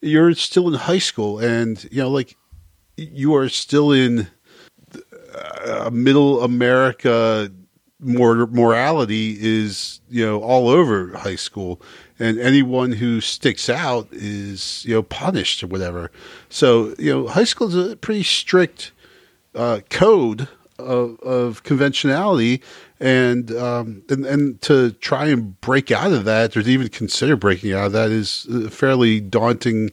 you're 0.00 0.34
still 0.34 0.66
in 0.66 0.74
high 0.74 0.98
school 0.98 1.38
and 1.38 1.82
you 1.84 2.02
know, 2.02 2.10
like 2.10 2.36
you 2.96 3.34
are 3.36 3.48
still 3.48 3.92
in 3.92 4.26
uh, 5.64 5.88
middle 5.92 6.42
America. 6.42 7.50
More 8.02 8.46
morality 8.48 9.36
is 9.40 10.00
you 10.10 10.26
know 10.26 10.42
all 10.42 10.68
over 10.68 11.16
high 11.16 11.36
school, 11.36 11.80
and 12.18 12.38
anyone 12.38 12.92
who 12.92 13.20
sticks 13.20 13.68
out 13.68 14.08
is 14.10 14.84
you 14.84 14.94
know 14.94 15.02
punished 15.02 15.62
or 15.62 15.68
whatever. 15.68 16.10
So 16.48 16.94
you 16.98 17.12
know, 17.12 17.28
high 17.28 17.44
school 17.44 17.68
is 17.68 17.92
a 17.92 17.96
pretty 17.96 18.24
strict 18.24 18.92
uh, 19.54 19.80
code 19.88 20.48
of, 20.78 21.20
of 21.20 21.62
conventionality, 21.62 22.62
and, 23.00 23.50
um, 23.52 24.02
and 24.08 24.26
and 24.26 24.60
to 24.62 24.92
try 24.92 25.26
and 25.26 25.60
break 25.60 25.90
out 25.90 26.12
of 26.12 26.24
that, 26.24 26.56
or 26.56 26.62
to 26.62 26.70
even 26.70 26.88
consider 26.88 27.36
breaking 27.36 27.72
out 27.72 27.86
of 27.86 27.92
that, 27.92 28.10
is 28.10 28.46
a 28.46 28.70
fairly 28.70 29.20
daunting 29.20 29.90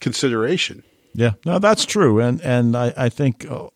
consideration. 0.00 0.82
yeah. 1.14 1.32
No, 1.44 1.58
that's 1.58 1.84
true, 1.84 2.20
and 2.20 2.40
and 2.40 2.76
I, 2.76 2.92
I 2.96 3.08
think 3.08 3.48
uh, 3.50 3.68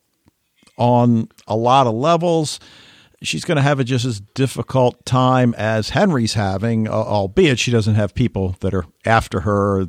on 0.77 1.29
a 1.47 1.57
lot 1.57 1.87
of 1.87 1.95
levels. 1.95 2.61
She's 3.27 3.45
going 3.45 3.57
to 3.57 3.63
have 3.63 3.81
a 3.81 3.85
just 3.85 4.05
as 4.05 4.21
difficult 4.21 5.05
time 5.05 5.55
as 5.59 5.91
Henry's 5.91 6.35
having, 6.35 6.89
albeit 6.89 7.59
she 7.59 7.71
doesn't 7.71 7.95
have 7.97 8.15
people 8.15 8.57
that 8.61 8.73
are 8.75 8.87
after 9.05 9.41
her 9.41 9.87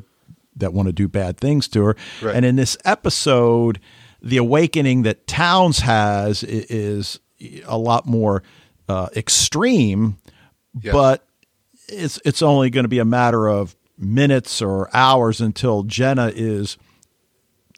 that 0.56 0.74
want 0.74 0.88
to 0.88 0.94
do 0.94 1.08
bad 1.08 1.38
things 1.38 1.68
to 1.70 1.84
her. 1.86 1.96
Right. 2.22 2.36
And 2.36 2.44
in 2.46 2.56
this 2.56 2.78
episode, 2.84 3.80
the 4.22 4.38
awakening 4.38 5.04
that 5.04 5.28
Townes 5.28 5.80
has 5.82 6.44
is 6.44 7.20
a 7.68 7.78
lot 7.78 8.06
more 8.08 8.42
uh, 8.90 9.10
extreme, 9.16 10.18
Yes. 10.82 10.94
but 10.94 11.28
it's 11.88 12.20
it's 12.26 12.42
only 12.42 12.70
going 12.70 12.84
to 12.86 12.90
be 12.90 13.00
a 13.00 13.06
matter 13.06 13.48
of 13.48 13.76
minutes 13.98 14.62
or 14.62 14.90
hours 14.96 15.40
until 15.42 15.84
Jenna 15.84 16.32
is 16.36 16.78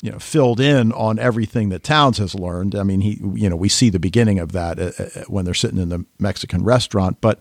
you 0.01 0.11
know 0.11 0.19
filled 0.19 0.59
in 0.59 0.91
on 0.93 1.19
everything 1.19 1.69
that 1.69 1.83
Townes 1.83 2.17
has 2.17 2.33
learned. 2.33 2.75
I 2.75 2.83
mean, 2.83 3.01
he 3.01 3.19
you 3.33 3.49
know 3.49 3.55
we 3.55 3.69
see 3.69 3.89
the 3.89 3.99
beginning 3.99 4.39
of 4.39 4.51
that 4.53 4.79
uh, 4.79 4.91
uh, 4.97 5.23
when 5.27 5.45
they're 5.45 5.53
sitting 5.53 5.79
in 5.79 5.89
the 5.89 6.05
Mexican 6.19 6.63
restaurant, 6.63 7.19
but 7.21 7.39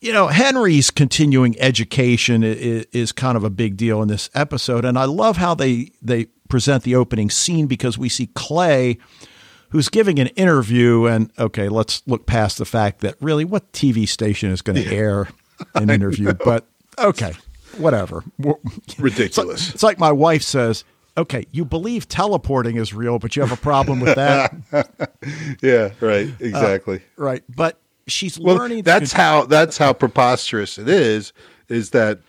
you 0.00 0.12
know 0.12 0.28
Henry's 0.28 0.90
continuing 0.90 1.58
education 1.58 2.42
is, 2.42 2.86
is 2.92 3.12
kind 3.12 3.36
of 3.36 3.44
a 3.44 3.50
big 3.50 3.76
deal 3.76 4.02
in 4.02 4.08
this 4.08 4.28
episode, 4.34 4.84
and 4.84 4.98
I 4.98 5.04
love 5.04 5.36
how 5.36 5.54
they 5.54 5.90
they 6.02 6.26
present 6.48 6.84
the 6.84 6.94
opening 6.94 7.30
scene 7.30 7.66
because 7.66 7.96
we 7.96 8.08
see 8.08 8.28
Clay. 8.34 8.98
Who's 9.70 9.88
giving 9.88 10.18
an 10.18 10.26
interview? 10.26 11.06
And 11.06 11.32
okay, 11.38 11.70
let's 11.70 12.02
look 12.06 12.26
past 12.26 12.58
the 12.58 12.66
fact 12.66 13.00
that 13.00 13.14
really, 13.22 13.46
what 13.46 13.72
TV 13.72 14.06
station 14.06 14.50
is 14.50 14.60
going 14.60 14.76
to 14.76 14.94
air 14.94 15.28
an 15.74 15.88
interview? 15.88 16.34
But 16.34 16.66
okay, 16.98 17.32
whatever. 17.78 18.22
Ridiculous. 18.98 18.98
It's 18.98 19.38
like, 19.38 19.74
it's 19.74 19.82
like 19.82 19.98
my 19.98 20.12
wife 20.12 20.42
says, 20.42 20.84
okay, 21.16 21.46
you 21.52 21.64
believe 21.64 22.08
teleporting 22.08 22.76
is 22.76 22.92
real, 22.94 23.18
but 23.18 23.36
you 23.36 23.42
have 23.42 23.52
a 23.52 23.60
problem 23.60 24.00
with 24.00 24.14
that. 24.16 24.54
yeah, 25.62 25.90
right, 26.00 26.28
exactly. 26.40 27.02
right. 27.16 27.42
But 27.54 27.78
she's 28.06 28.38
well, 28.38 28.56
learning. 28.56 28.82
that's 28.82 29.12
how 29.12 29.44
that's 29.44 29.78
how 29.78 29.92
preposterous 29.92 30.78
it 30.78 30.88
is. 30.88 31.32
Is 31.68 31.90
that 31.90 32.20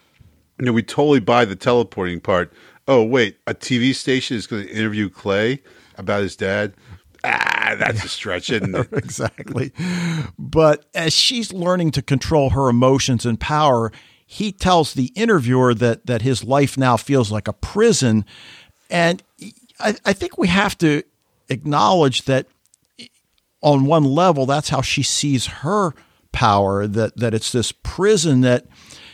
you 0.60 0.66
know 0.66 0.74
we 0.74 0.84
totally 0.84 1.20
buy 1.20 1.46
the 1.46 1.56
teleporting 1.56 2.20
part. 2.20 2.52
Oh 2.88 3.04
wait, 3.04 3.38
a 3.48 3.54
TV 3.54 3.96
station 3.96 4.38
is 4.38 4.48
going 4.48 4.68
to 4.68 4.74
interview 4.74 5.10
Clay 5.10 5.62
about 5.98 6.22
his 6.22 6.36
dad. 6.36 6.74
Ah, 7.24 7.76
that's 7.80 8.04
a 8.04 8.10
stretch, 8.10 8.50
isn't 8.50 8.76
it? 8.76 8.88
exactly. 8.92 9.72
But 10.38 10.86
as 10.94 11.14
she's 11.14 11.54
learning 11.54 11.92
to 11.92 12.02
control 12.02 12.50
her 12.50 12.68
emotions 12.68 13.26
and 13.26 13.40
power, 13.40 13.94
he 14.26 14.52
tells 14.52 14.94
the 14.94 15.12
interviewer 15.16 15.74
that 15.76 16.06
that 16.08 16.22
his 16.22 16.44
life 16.44 16.78
now 16.78 16.98
feels 16.98 17.32
like 17.32 17.48
a 17.48 17.54
prison, 17.54 18.26
and 18.94 19.22
I, 19.80 19.96
I 20.06 20.14
think 20.14 20.38
we 20.38 20.48
have 20.48 20.78
to 20.78 21.04
acknowledge 21.50 22.24
that 22.24 22.48
on 23.62 23.86
one 23.86 24.04
level, 24.04 24.46
that's 24.46 24.70
how 24.70 24.82
she 24.82 25.04
sees 25.04 25.46
her 25.48 25.94
power. 26.32 26.88
That 26.88 27.18
that 27.18 27.34
it's 27.34 27.52
this 27.52 27.72
prison 27.72 28.42
that, 28.42 28.66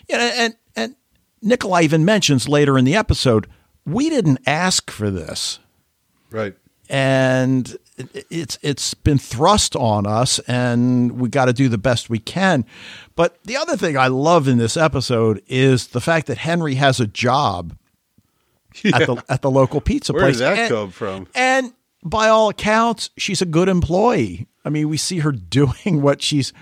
you 0.09 0.17
know, 0.17 0.31
and 0.35 0.55
and 0.75 0.95
Nikolai 1.41 1.81
even 1.83 2.05
mentions 2.05 2.47
later 2.47 2.77
in 2.77 2.85
the 2.85 2.95
episode, 2.95 3.47
we 3.85 4.09
didn't 4.09 4.39
ask 4.45 4.91
for 4.91 5.09
this 5.09 5.59
Right. 6.31 6.55
and 6.89 7.75
it's 8.29 8.57
it's 8.61 8.93
been 8.93 9.17
thrust 9.17 9.75
on 9.75 10.05
us 10.05 10.39
and 10.39 11.13
we 11.19 11.29
got 11.29 11.45
to 11.45 11.53
do 11.53 11.67
the 11.69 11.77
best 11.77 12.09
we 12.09 12.19
can 12.19 12.65
but 13.15 13.37
the 13.43 13.57
other 13.57 13.75
thing 13.75 13.97
i 13.97 14.07
love 14.07 14.47
in 14.47 14.57
this 14.57 14.77
episode 14.77 15.41
is 15.47 15.87
the 15.87 15.99
fact 15.99 16.27
that 16.27 16.37
henry 16.37 16.75
has 16.75 16.99
a 16.99 17.07
job 17.07 17.75
at 18.93 19.05
the 19.05 19.23
at 19.29 19.41
the 19.41 19.51
local 19.51 19.81
pizza 19.81 20.13
Where 20.13 20.23
place. 20.23 20.37
did 20.37 20.43
that 20.43 20.57
and, 20.59 20.69
come 20.69 20.91
from? 20.91 21.27
and 21.35 21.73
by 22.03 22.29
all 22.29 22.49
accounts 22.49 23.09
she's 23.17 23.41
a 23.41 23.45
good 23.45 23.69
employee. 23.69 24.47
I 24.63 24.69
mean 24.69 24.89
we 24.89 24.97
see 24.97 25.19
her 25.19 25.31
doing 25.49 26.01
what 26.01 26.21
she's 26.21 26.53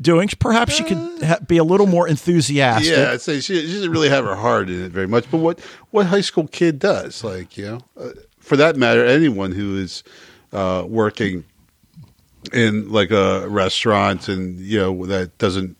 doing. 0.00 0.28
Perhaps 0.40 0.74
she 0.74 0.84
could 0.84 1.22
ha- 1.22 1.38
be 1.46 1.58
a 1.58 1.64
little 1.64 1.86
more 1.86 2.08
enthusiastic. 2.08 2.90
Yeah, 2.90 3.12
I'd 3.12 3.20
say 3.20 3.40
she, 3.40 3.60
she 3.66 3.74
doesn't 3.74 3.90
really 3.90 4.08
have 4.08 4.24
her 4.24 4.34
heart 4.34 4.68
in 4.68 4.82
it 4.82 4.92
very 4.92 5.06
much. 5.06 5.30
But 5.30 5.38
what 5.38 5.60
what 5.90 6.06
high 6.06 6.20
school 6.20 6.48
kid 6.48 6.78
does, 6.78 7.22
like 7.22 7.56
you 7.56 7.66
know, 7.66 7.80
uh, 7.96 8.10
for 8.40 8.56
that 8.56 8.76
matter, 8.76 9.04
anyone 9.04 9.52
who 9.52 9.76
is 9.76 10.02
uh, 10.52 10.84
working 10.86 11.44
in 12.52 12.90
like 12.90 13.10
a 13.10 13.48
restaurant 13.48 14.28
and 14.28 14.58
you 14.58 14.78
know 14.78 15.06
that 15.06 15.38
doesn't 15.38 15.76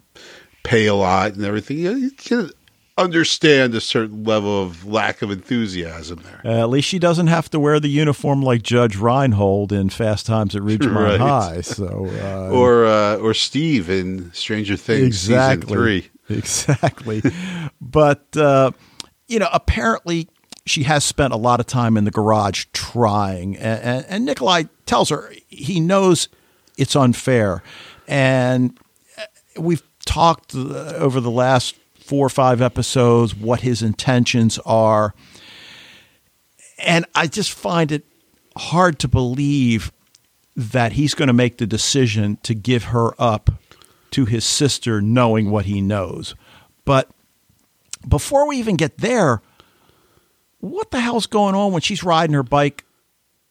pay 0.62 0.86
a 0.86 0.94
lot 0.94 1.34
and 1.34 1.44
everything, 1.44 1.78
you 1.78 1.90
know, 1.90 1.96
you 1.96 2.10
can, 2.12 2.50
understand 2.98 3.74
a 3.74 3.80
certain 3.80 4.24
level 4.24 4.62
of 4.62 4.84
lack 4.84 5.22
of 5.22 5.30
enthusiasm 5.30 6.22
there. 6.24 6.42
Uh, 6.44 6.60
at 6.62 6.68
least 6.68 6.88
she 6.88 6.98
doesn't 6.98 7.28
have 7.28 7.48
to 7.50 7.58
wear 7.60 7.80
the 7.80 7.88
uniform 7.88 8.42
like 8.42 8.62
Judge 8.62 8.96
Reinhold 8.96 9.72
in 9.72 9.88
Fast 9.88 10.26
Times 10.26 10.54
at 10.54 10.62
Ridgemont 10.62 11.18
Right. 11.18 11.20
High. 11.20 11.60
So, 11.62 12.06
uh, 12.22 12.50
Or 12.50 12.84
uh, 12.86 13.16
or 13.16 13.34
Steve 13.34 13.88
in 13.88 14.32
Stranger 14.32 14.76
Things 14.76 15.06
exactly, 15.06 15.66
season 15.66 15.76
three. 15.76 16.10
exactly. 16.36 17.22
but 17.80 18.36
uh, 18.36 18.72
you 19.26 19.38
know, 19.38 19.48
apparently 19.52 20.28
she 20.66 20.82
has 20.84 21.04
spent 21.04 21.32
a 21.32 21.36
lot 21.36 21.60
of 21.60 21.66
time 21.66 21.96
in 21.96 22.04
the 22.04 22.10
garage 22.10 22.66
trying, 22.72 23.56
and, 23.56 23.82
and, 23.82 24.06
and 24.08 24.24
Nikolai 24.26 24.64
tells 24.86 25.08
her 25.08 25.32
he 25.48 25.80
knows 25.80 26.28
it's 26.76 26.94
unfair, 26.94 27.62
and 28.06 28.78
uh, 29.16 29.22
we've 29.60 29.82
talked 30.04 30.54
uh, 30.54 30.58
over 30.96 31.20
the 31.20 31.30
last 31.30 31.76
four 32.02 32.26
or 32.26 32.30
five 32.30 32.60
episodes 32.60 33.34
what 33.34 33.60
his 33.60 33.82
intentions 33.82 34.58
are, 34.66 35.14
and 36.78 37.06
I 37.14 37.26
just 37.26 37.52
find 37.52 37.92
it 37.92 38.04
hard 38.56 38.98
to 39.00 39.08
believe 39.08 39.92
that 40.56 40.92
he's 40.92 41.14
going 41.14 41.28
to 41.28 41.32
make 41.32 41.58
the 41.58 41.66
decision 41.66 42.38
to 42.42 42.54
give 42.54 42.84
her 42.84 43.14
up 43.20 43.50
to 44.10 44.26
his 44.26 44.44
sister 44.44 45.00
knowing 45.00 45.50
what 45.50 45.64
he 45.64 45.80
knows. 45.80 46.34
But 46.84 47.08
before 48.06 48.46
we 48.46 48.58
even 48.58 48.76
get 48.76 48.98
there, 48.98 49.40
what 50.60 50.90
the 50.90 51.00
hell's 51.00 51.26
going 51.26 51.54
on 51.54 51.72
when 51.72 51.80
she's 51.80 52.02
riding 52.02 52.34
her 52.34 52.42
bike 52.42 52.84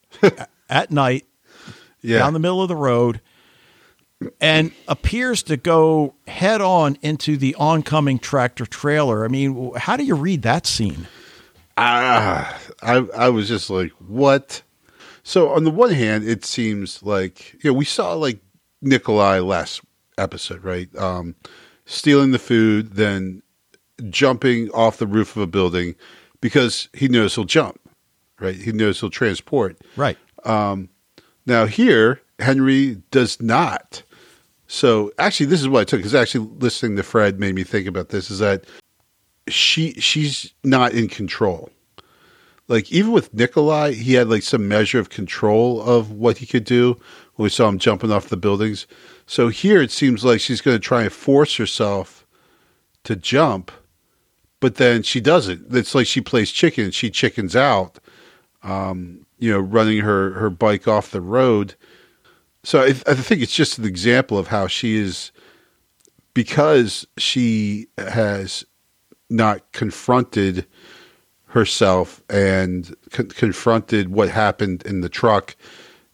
at 0.70 0.92
night 0.92 1.26
Yeah. 2.02 2.20
down 2.20 2.34
the 2.34 2.40
middle 2.40 2.62
of 2.62 2.68
the 2.68 2.76
road 2.76 3.22
and 4.40 4.72
appears 4.88 5.44
to 5.44 5.58
go 5.58 6.16
head 6.28 6.62
on 6.62 6.98
into 7.02 7.38
the 7.38 7.56
oncoming 7.56 8.20
tractor 8.20 8.66
trailer? 8.66 9.26
I 9.26 9.28
mean, 9.28 9.74
how 9.76 9.98
do 9.98 10.04
you 10.04 10.16
read 10.16 10.42
that 10.44 10.66
scene? 10.68 11.08
Ah, 11.78 12.60
I 12.82 12.98
I 13.16 13.30
was 13.30 13.48
just 13.48 13.70
like, 13.70 13.92
what? 14.00 14.62
So 15.24 15.50
on 15.50 15.64
the 15.64 15.72
one 15.72 15.92
hand, 15.92 16.28
it 16.28 16.46
seems 16.46 17.02
like 17.04 17.54
you 17.64 17.72
know 17.72 17.74
we 17.74 17.86
saw 17.86 18.14
like 18.14 18.40
Nikolai 18.82 19.40
last 19.40 19.82
episode, 20.18 20.64
right? 20.64 20.94
Um, 20.96 21.36
stealing 21.86 22.32
the 22.32 22.40
food, 22.40 22.94
then 22.94 23.42
jumping 24.10 24.70
off 24.72 24.98
the 24.98 25.08
roof 25.08 25.36
of 25.36 25.42
a 25.44 25.48
building 25.48 25.96
because 26.42 26.90
he 26.94 27.08
knows 27.08 27.36
he'll 27.36 27.46
jump, 27.46 27.80
right? 28.40 28.56
He 28.56 28.72
knows 28.72 29.00
he'll 29.00 29.10
transport. 29.10 29.78
Right. 29.96 30.18
Now 31.46 31.66
here, 31.66 32.22
Henry 32.40 33.02
does 33.12 33.42
not. 33.42 34.04
So 34.72 35.12
actually, 35.20 35.48
this 35.48 35.60
is 35.60 35.68
what 35.68 35.82
I 35.82 35.84
took 35.84 36.00
because 36.00 36.16
actually 36.16 36.48
listening 36.60 36.96
to 36.96 37.04
Fred 37.04 37.42
made 37.42 37.56
me 37.56 37.66
think 37.66 37.88
about 37.88 38.08
this. 38.08 38.32
Is 38.32 38.40
that 38.40 38.64
she 39.50 39.92
she's 39.96 40.54
not 40.64 40.94
in 40.94 41.10
control. 41.10 41.70
Like 42.70 42.90
even 42.90 43.12
with 43.12 43.34
Nikolai, 43.34 43.92
he 43.92 44.14
had 44.14 44.30
like 44.30 44.44
some 44.44 44.70
measure 44.70 44.98
of 44.98 45.10
control 45.10 45.82
of 45.82 46.12
what 46.12 46.38
he 46.38 46.46
could 46.46 46.64
do 46.64 46.94
when 47.36 47.44
we 47.44 47.50
saw 47.50 47.68
him 47.68 47.80
jumping 47.80 48.14
off 48.14 48.30
the 48.30 48.38
buildings. 48.38 48.88
So 49.26 49.50
here 49.50 49.82
it 49.82 49.92
seems 49.92 50.24
like 50.24 50.40
she's 50.40 50.62
going 50.62 50.78
to 50.78 50.80
try 50.80 51.04
and 51.04 51.12
force 51.12 51.58
herself 51.58 52.26
to 53.04 53.18
jump, 53.18 53.74
but 54.62 54.76
then 54.76 55.04
she 55.04 55.20
doesn't. 55.20 55.76
It's 55.76 55.94
like 55.94 56.08
she 56.08 56.22
plays 56.22 56.50
chicken. 56.50 56.92
She 56.92 57.10
chickens 57.10 57.58
out 57.58 58.00
um, 58.64 59.26
you 59.40 59.52
know, 59.52 59.60
running 59.60 60.00
her, 60.00 60.32
her 60.32 60.50
bike 60.50 60.88
off 60.88 61.12
the 61.12 61.22
road. 61.22 61.76
So 62.64 62.82
I, 62.82 62.88
I 62.88 63.16
think 63.16 63.42
it's 63.42 63.56
just 63.56 63.80
an 63.80 63.86
example 63.86 64.38
of 64.38 64.48
how 64.48 64.68
she 64.68 64.96
is, 64.96 65.32
because 66.34 67.08
she 67.18 67.88
has 67.98 68.64
not 69.30 69.72
confronted 69.72 70.66
herself 71.48 72.22
and 72.30 72.96
con- 73.12 73.28
confronted 73.28 74.10
what 74.10 74.30
happened 74.30 74.84
in 74.84 75.02
the 75.02 75.10
truck, 75.10 75.56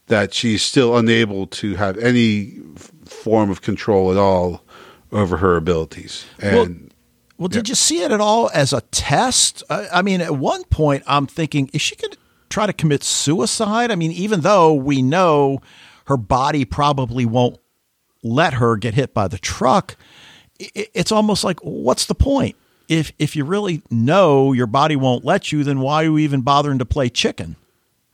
that 0.08 0.34
she's 0.34 0.64
still 0.64 0.98
unable 0.98 1.48
to 1.48 1.76
have 1.76 1.98
any 1.98 2.60
f- 2.76 2.91
form 3.06 3.50
of 3.50 3.62
control 3.62 4.12
at 4.12 4.18
all 4.18 4.64
over 5.12 5.38
her 5.38 5.58
abilities. 5.58 6.26
And 6.39 6.91
Well, 7.38 7.50
did 7.50 7.70
you 7.70 7.76
see 7.76 8.02
it 8.02 8.12
at 8.12 8.22
all 8.22 8.50
as 8.54 8.74
a 8.74 8.82
test? 8.82 9.64
I, 9.70 9.88
I 9.95 10.02
mean, 10.02 10.22
at 10.22 10.36
one 10.36 10.64
point, 10.66 11.04
I'm 11.08 11.28
thinking, 11.28 11.70
is 11.74 11.82
she 11.82 11.95
going 11.95 12.12
to 12.12 12.18
try 12.50 12.66
to 12.66 12.74
commit 12.74 13.04
suicide? 13.04 13.91
I 13.91 13.95
mean, 13.95 14.12
even 14.12 14.41
though 14.41 14.74
we 14.74 15.02
know 15.02 15.62
her 16.08 16.18
body 16.18 16.66
probably 16.66 17.26
won't 17.26 17.60
let 18.24 18.55
her 18.55 18.78
get 18.78 18.93
hit 18.93 19.14
by 19.14 19.28
the 19.28 19.38
truck, 19.38 19.95
it's 20.60 21.12
almost 21.12 21.43
like, 21.43 21.60
what's 21.62 22.05
the 22.05 22.16
point? 22.16 22.55
If 22.89 23.12
if 23.20 23.36
you 23.36 23.43
really 23.43 23.82
know 23.91 24.53
your 24.53 24.68
body 24.68 24.95
won't 24.95 25.26
let 25.26 25.51
you, 25.51 25.64
then 25.64 25.82
why 25.82 26.01
are 26.01 26.05
you 26.05 26.18
even 26.18 26.41
bothering 26.41 26.80
to 26.80 26.86
play 26.86 27.10
chicken? 27.10 27.58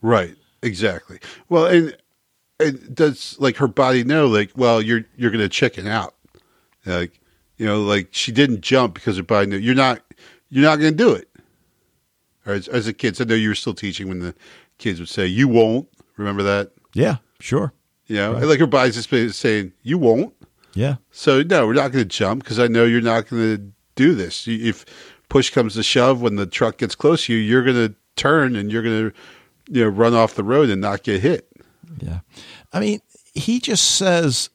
Right. 0.01 0.35
Exactly. 0.63 1.19
Well, 1.49 1.65
and 1.65 1.95
and 2.59 2.95
does 2.95 3.35
like 3.39 3.57
her 3.57 3.67
body 3.67 4.03
know 4.03 4.27
like, 4.27 4.51
well, 4.55 4.81
you're 4.81 5.05
you're 5.15 5.29
going 5.29 5.41
to 5.41 5.49
chicken 5.49 5.85
out, 5.85 6.15
like 6.85 7.19
you 7.57 7.65
know, 7.65 7.81
like 7.81 8.07
she 8.11 8.31
didn't 8.31 8.61
jump 8.61 8.95
because 8.95 9.17
her 9.17 9.23
body 9.23 9.47
knew 9.47 9.57
you're 9.57 9.75
not 9.75 10.01
you're 10.49 10.63
not 10.63 10.79
going 10.79 10.93
to 10.93 10.97
do 10.97 11.11
it. 11.11 11.29
Or 12.45 12.53
as, 12.53 12.67
as 12.67 12.87
a 12.87 12.93
kid, 12.93 13.21
I 13.21 13.25
know 13.25 13.35
you 13.35 13.49
were 13.49 13.55
still 13.55 13.73
teaching 13.73 14.07
when 14.07 14.19
the 14.19 14.33
kids 14.77 14.99
would 14.99 15.09
say, 15.09 15.27
"You 15.27 15.47
won't." 15.47 15.87
Remember 16.17 16.43
that? 16.43 16.71
Yeah, 16.93 17.17
sure. 17.39 17.73
You 18.07 18.17
know, 18.17 18.31
like 18.33 18.59
her 18.59 18.67
body's 18.67 18.95
just 18.95 19.09
been 19.09 19.31
saying, 19.31 19.73
"You 19.81 19.97
won't." 19.97 20.33
Yeah. 20.73 20.95
So 21.11 21.41
no, 21.43 21.65
we're 21.67 21.73
not 21.73 21.91
going 21.91 22.03
to 22.03 22.17
jump 22.17 22.43
because 22.43 22.59
I 22.59 22.67
know 22.67 22.85
you're 22.85 23.01
not 23.01 23.29
going 23.29 23.57
to 23.57 23.71
do 23.95 24.15
this. 24.15 24.47
If 24.47 24.85
push 25.29 25.49
comes 25.49 25.75
to 25.75 25.83
shove, 25.83 26.21
when 26.21 26.35
the 26.35 26.45
truck 26.45 26.77
gets 26.77 26.95
close 26.95 27.25
to 27.25 27.33
you, 27.33 27.39
you're 27.39 27.63
going 27.63 27.87
to 27.87 27.95
turn 28.15 28.55
and 28.55 28.71
you're 28.71 28.83
going 28.83 29.09
to, 29.09 29.15
you 29.71 29.83
know, 29.83 29.89
run 29.89 30.13
off 30.13 30.35
the 30.35 30.43
road 30.43 30.69
and 30.69 30.81
not 30.81 31.03
get 31.03 31.21
hit. 31.21 31.49
Yeah. 31.99 32.19
I 32.71 32.79
mean, 32.79 32.99
he 33.33 33.59
just 33.59 33.95
says 33.95 34.49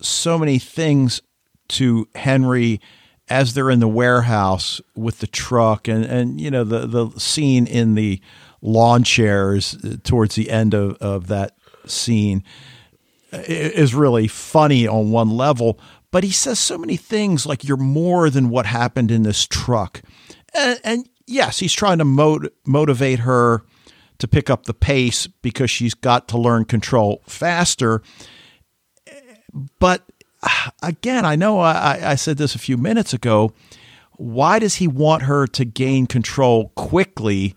so 0.00 0.38
many 0.38 0.58
things 0.58 1.20
to 1.68 2.08
Henry 2.14 2.80
as 3.28 3.54
they're 3.54 3.70
in 3.70 3.80
the 3.80 3.88
warehouse 3.88 4.80
with 4.96 5.20
the 5.20 5.26
truck 5.26 5.86
and, 5.86 6.04
and 6.04 6.40
you 6.40 6.50
know, 6.50 6.64
the, 6.64 6.86
the 6.86 7.10
scene 7.18 7.66
in 7.66 7.94
the 7.94 8.20
lawn 8.60 9.04
chairs 9.04 9.76
uh, 9.84 9.96
towards 10.02 10.34
the 10.34 10.50
end 10.50 10.74
of, 10.74 10.96
of 10.96 11.28
that 11.28 11.56
scene 11.86 12.42
is 13.32 13.94
really 13.94 14.28
funny 14.28 14.86
on 14.86 15.10
one 15.10 15.30
level, 15.30 15.78
but 16.10 16.24
he 16.24 16.30
says 16.30 16.58
so 16.58 16.76
many 16.76 16.96
things 16.96 17.46
like 17.46 17.64
you're 17.64 17.76
more 17.76 18.30
than 18.30 18.50
what 18.50 18.66
happened 18.66 19.10
in 19.10 19.22
this 19.22 19.46
truck. 19.46 20.02
And, 20.54 20.80
and 20.82 21.08
yes, 21.26 21.58
he's 21.58 21.72
trying 21.72 21.98
to 21.98 22.04
mot- 22.04 22.52
motivate 22.66 23.20
her 23.20 23.62
to 24.18 24.28
pick 24.28 24.50
up 24.50 24.66
the 24.66 24.74
pace 24.74 25.26
because 25.26 25.70
she's 25.70 25.94
got 25.94 26.28
to 26.28 26.38
learn 26.38 26.64
control 26.64 27.22
faster. 27.26 28.02
But 29.78 30.04
uh, 30.42 30.70
again, 30.82 31.24
I 31.24 31.36
know 31.36 31.60
I, 31.60 32.10
I 32.10 32.14
said 32.16 32.36
this 32.36 32.54
a 32.54 32.58
few 32.58 32.76
minutes 32.76 33.14
ago. 33.14 33.52
Why 34.16 34.58
does 34.58 34.76
he 34.76 34.86
want 34.86 35.22
her 35.22 35.46
to 35.46 35.64
gain 35.64 36.06
control 36.06 36.70
quickly? 36.76 37.54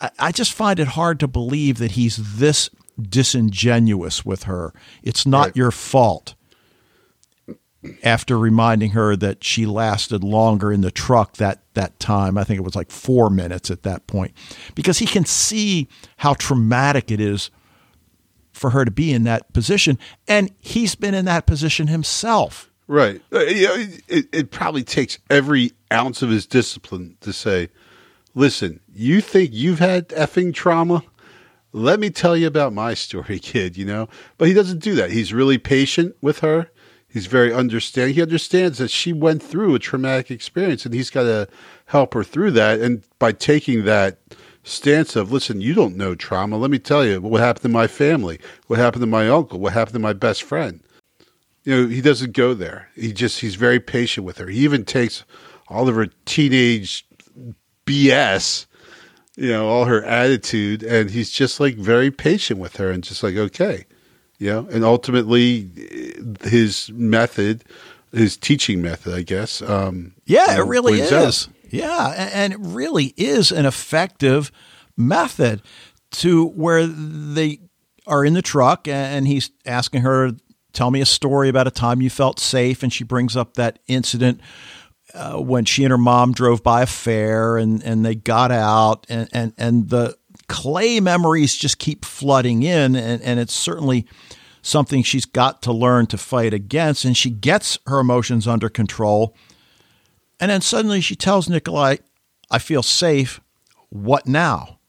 I, 0.00 0.10
I 0.18 0.32
just 0.32 0.52
find 0.52 0.78
it 0.78 0.88
hard 0.88 1.18
to 1.20 1.28
believe 1.28 1.78
that 1.78 1.92
he's 1.92 2.38
this 2.38 2.70
disingenuous 3.00 4.24
with 4.24 4.44
her. 4.44 4.72
It's 5.02 5.26
not 5.26 5.46
Right. 5.46 5.56
your 5.56 5.70
fault. 5.70 6.34
After 8.02 8.38
reminding 8.38 8.92
her 8.92 9.14
that 9.16 9.44
she 9.44 9.66
lasted 9.66 10.24
longer 10.24 10.72
in 10.72 10.80
the 10.80 10.90
truck 10.90 11.36
that 11.36 11.60
that 11.74 11.98
time, 12.00 12.38
I 12.38 12.44
think 12.44 12.58
it 12.58 12.62
was 12.64 12.74
like 12.74 12.90
four 12.90 13.28
minutes 13.28 13.70
at 13.70 13.82
that 13.82 14.06
point, 14.06 14.32
because 14.74 15.00
he 15.00 15.06
can 15.06 15.26
see 15.26 15.88
how 16.18 16.32
traumatic 16.34 17.10
it 17.10 17.20
is 17.20 17.50
for 18.52 18.70
her 18.70 18.84
to 18.86 18.90
be 18.90 19.12
in 19.12 19.24
that 19.24 19.52
position, 19.52 19.98
and 20.26 20.50
he's 20.60 20.94
been 20.94 21.12
in 21.12 21.24
that 21.26 21.44
position 21.44 21.88
himself. 21.88 22.70
Right. 22.86 23.20
Uh, 23.32 23.40
it, 23.40 24.28
it 24.32 24.50
probably 24.50 24.84
takes 24.84 25.18
every 25.28 25.72
ounce 25.92 26.22
of 26.22 26.30
his 26.30 26.46
discipline 26.46 27.16
to 27.20 27.32
say, 27.32 27.68
listen, 28.34 28.80
you 28.94 29.20
think 29.20 29.50
you've 29.52 29.80
had 29.80 30.08
effing 30.10 30.54
trauma? 30.54 31.02
Let 31.74 32.00
me 32.00 32.08
tell 32.08 32.36
you 32.36 32.46
about 32.46 32.72
my 32.72 32.94
story, 32.94 33.38
kid, 33.42 33.76
you 33.76 33.84
know? 33.84 34.08
But 34.38 34.48
he 34.48 34.54
doesn't 34.54 34.78
do 34.78 34.94
that. 34.94 35.10
He's 35.10 35.34
really 35.34 35.58
patient 35.58 36.16
with 36.22 36.38
her. 36.38 36.70
He's 37.08 37.26
very 37.26 37.52
understanding. 37.52 38.14
He 38.14 38.22
understands 38.22 38.78
that 38.78 38.90
she 38.90 39.12
went 39.12 39.42
through 39.42 39.74
a 39.74 39.78
traumatic 39.78 40.30
experience 40.30 40.84
and 40.84 40.94
he's 40.94 41.10
got 41.10 41.24
to 41.24 41.48
help 41.86 42.14
her 42.14 42.24
through 42.24 42.52
that. 42.52 42.80
And 42.80 43.04
by 43.18 43.32
taking 43.32 43.84
that 43.84 44.18
stance 44.62 45.14
of, 45.14 45.30
listen, 45.30 45.60
you 45.60 45.74
don't 45.74 45.96
know 45.96 46.14
trauma. 46.14 46.56
Let 46.56 46.70
me 46.70 46.78
tell 46.78 47.04
you 47.04 47.20
what 47.20 47.40
happened 47.40 47.62
to 47.62 47.68
my 47.68 47.86
family, 47.86 48.40
what 48.66 48.78
happened 48.78 49.02
to 49.02 49.06
my 49.06 49.28
uncle, 49.28 49.60
what 49.60 49.74
happened 49.74 49.94
to 49.94 50.00
my 50.00 50.14
best 50.14 50.42
friend 50.42 50.80
you 51.64 51.74
know, 51.74 51.88
he 51.88 52.00
doesn't 52.00 52.32
go 52.32 52.54
there. 52.54 52.90
He 52.94 53.12
just 53.12 53.40
he's 53.40 53.54
very 53.54 53.80
patient 53.80 54.26
with 54.26 54.38
her. 54.38 54.48
He 54.48 54.60
even 54.60 54.84
takes 54.84 55.24
all 55.68 55.88
of 55.88 55.94
her 55.94 56.06
teenage 56.26 57.06
BS, 57.86 58.66
you 59.36 59.50
know, 59.50 59.68
all 59.68 59.84
her 59.86 60.04
attitude, 60.04 60.82
and 60.82 61.10
he's 61.10 61.30
just 61.30 61.60
like 61.60 61.76
very 61.76 62.10
patient 62.10 62.60
with 62.60 62.76
her 62.76 62.90
and 62.90 63.02
just 63.02 63.22
like 63.22 63.36
okay, 63.36 63.84
you 64.38 64.50
know. 64.50 64.68
And 64.70 64.84
ultimately, 64.84 65.70
his 66.42 66.90
method 66.92 67.64
his 68.14 68.36
teaching 68.36 68.80
method, 68.80 69.14
I 69.14 69.22
guess. 69.22 69.60
Um, 69.60 70.14
Yeah, 70.24 70.56
it 70.56 70.66
really 70.66 71.00
is. 71.00 71.12
out. 71.12 71.48
Yeah, 71.70 72.30
and 72.32 72.52
it 72.52 72.58
really 72.60 73.12
is 73.16 73.50
an 73.50 73.66
effective 73.66 74.52
method 74.96 75.62
to 76.12 76.46
where 76.46 76.86
they 76.86 77.60
are 78.06 78.24
in 78.24 78.34
the 78.34 78.42
truck 78.42 78.86
and 78.86 79.26
he's 79.26 79.50
asking 79.66 80.02
her, 80.02 80.32
Tell 80.72 80.90
me 80.90 81.00
a 81.00 81.06
story 81.06 81.48
about 81.48 81.68
a 81.68 81.70
time 81.70 82.02
you 82.02 82.10
felt 82.10 82.40
safe. 82.40 82.82
And 82.82 82.92
she 82.92 83.04
brings 83.04 83.36
up 83.36 83.54
that 83.54 83.78
incident 83.86 84.40
uh, 85.14 85.40
when 85.40 85.64
she 85.64 85.84
and 85.84 85.90
her 85.90 85.98
mom 85.98 86.32
drove 86.32 86.62
by 86.62 86.82
a 86.82 86.86
fair 86.86 87.56
and, 87.56 87.82
and 87.82 88.04
they 88.04 88.14
got 88.14 88.50
out, 88.50 89.06
and, 89.08 89.28
and, 89.32 89.52
and 89.56 89.88
the 89.88 90.16
clay 90.48 91.00
memories 91.00 91.56
just 91.56 91.78
keep 91.78 92.04
flooding 92.04 92.62
in. 92.62 92.96
And, 92.96 93.22
and 93.22 93.40
it's 93.40 93.54
certainly 93.54 94.06
something 94.60 95.02
she's 95.02 95.24
got 95.24 95.62
to 95.62 95.72
learn 95.72 96.06
to 96.06 96.18
fight 96.18 96.52
against. 96.52 97.04
And 97.04 97.16
she 97.16 97.30
gets 97.30 97.78
her 97.86 98.00
emotions 98.00 98.48
under 98.48 98.68
control. 98.68 99.36
And 100.40 100.50
then 100.50 100.60
suddenly 100.60 101.00
she 101.00 101.16
tells 101.16 101.48
Nikolai, 101.48 101.96
I 102.50 102.58
feel 102.58 102.82
safe. 102.82 103.40
What 103.90 104.26
now? 104.26 104.80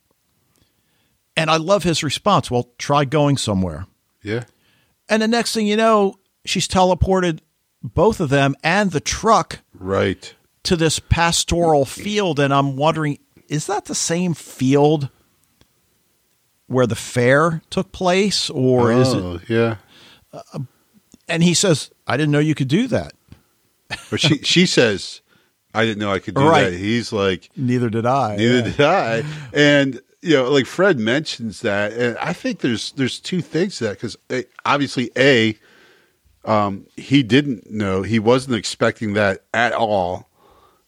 And 1.38 1.50
I 1.50 1.58
love 1.58 1.84
his 1.84 2.04
response. 2.04 2.50
Well, 2.50 2.72
try 2.78 3.06
going 3.06 3.38
somewhere. 3.38 3.86
Yeah. 4.24 4.46
And 5.08 5.22
the 5.22 5.28
next 5.28 5.54
thing 5.54 5.68
you 5.68 5.76
know, 5.76 6.16
she's 6.46 6.68
teleported 6.68 7.40
both 7.84 8.20
of 8.20 8.30
them 8.30 8.56
and 8.64 8.92
the 8.92 9.00
truck 9.00 9.60
Right. 9.80 10.34
to 10.64 10.76
this 10.76 11.00
pastoral 11.00 11.86
field. 11.86 12.40
And 12.40 12.54
I'm 12.54 12.76
wondering, 12.78 13.20
is 13.48 13.68
that 13.68 13.86
the 13.86 13.96
same 13.96 14.34
field 14.34 15.10
where 16.68 16.88
the 16.88 16.96
fair 16.96 17.62
took 17.70 17.92
place? 17.92 18.50
Or 18.50 18.92
is 18.92 19.14
it? 19.14 19.24
oh, 19.24 19.40
yeah. 19.48 19.76
Uh, 20.34 20.60
and 21.28 21.44
he 21.44 21.54
says, 21.54 21.92
I 22.08 22.18
didn't 22.18 22.32
know 22.32 22.40
you 22.40 22.56
could 22.56 22.68
do 22.68 22.88
that. 22.88 23.14
But 24.10 24.20
she 24.20 24.40
she 24.40 24.66
says, 24.66 25.22
I 25.74 25.86
didn't 25.86 26.00
know 26.00 26.12
I 26.12 26.20
could 26.20 26.34
do 26.36 26.42
Right. 26.48 26.72
that. 26.72 26.78
He's 26.78 27.14
like, 27.14 27.50
Neither 27.56 27.90
did 27.90 28.06
I. 28.06 28.36
neither 28.36 28.56
Yeah. 28.58 28.64
did 28.64 28.82
I. 28.82 29.24
And 29.54 30.02
you 30.22 30.34
know, 30.36 30.50
like 30.50 30.66
Fred 30.66 30.98
mentions 30.98 31.62
that, 31.62 31.94
and 31.94 32.18
I 32.18 32.34
think 32.34 32.62
there's 32.62 32.94
there's 32.94 33.20
two 33.20 33.42
things 33.42 33.78
to 33.78 33.84
that 33.86 33.90
because 33.92 34.18
eh, 34.32 34.42
obviously, 34.66 35.12
a, 35.16 35.56
um, 36.46 36.86
he 36.96 37.24
didn't 37.24 37.70
know 37.72 38.02
he 38.04 38.20
wasn't 38.20 38.56
expecting 38.56 39.14
that 39.14 39.44
at 39.54 39.74
all, 39.74 40.30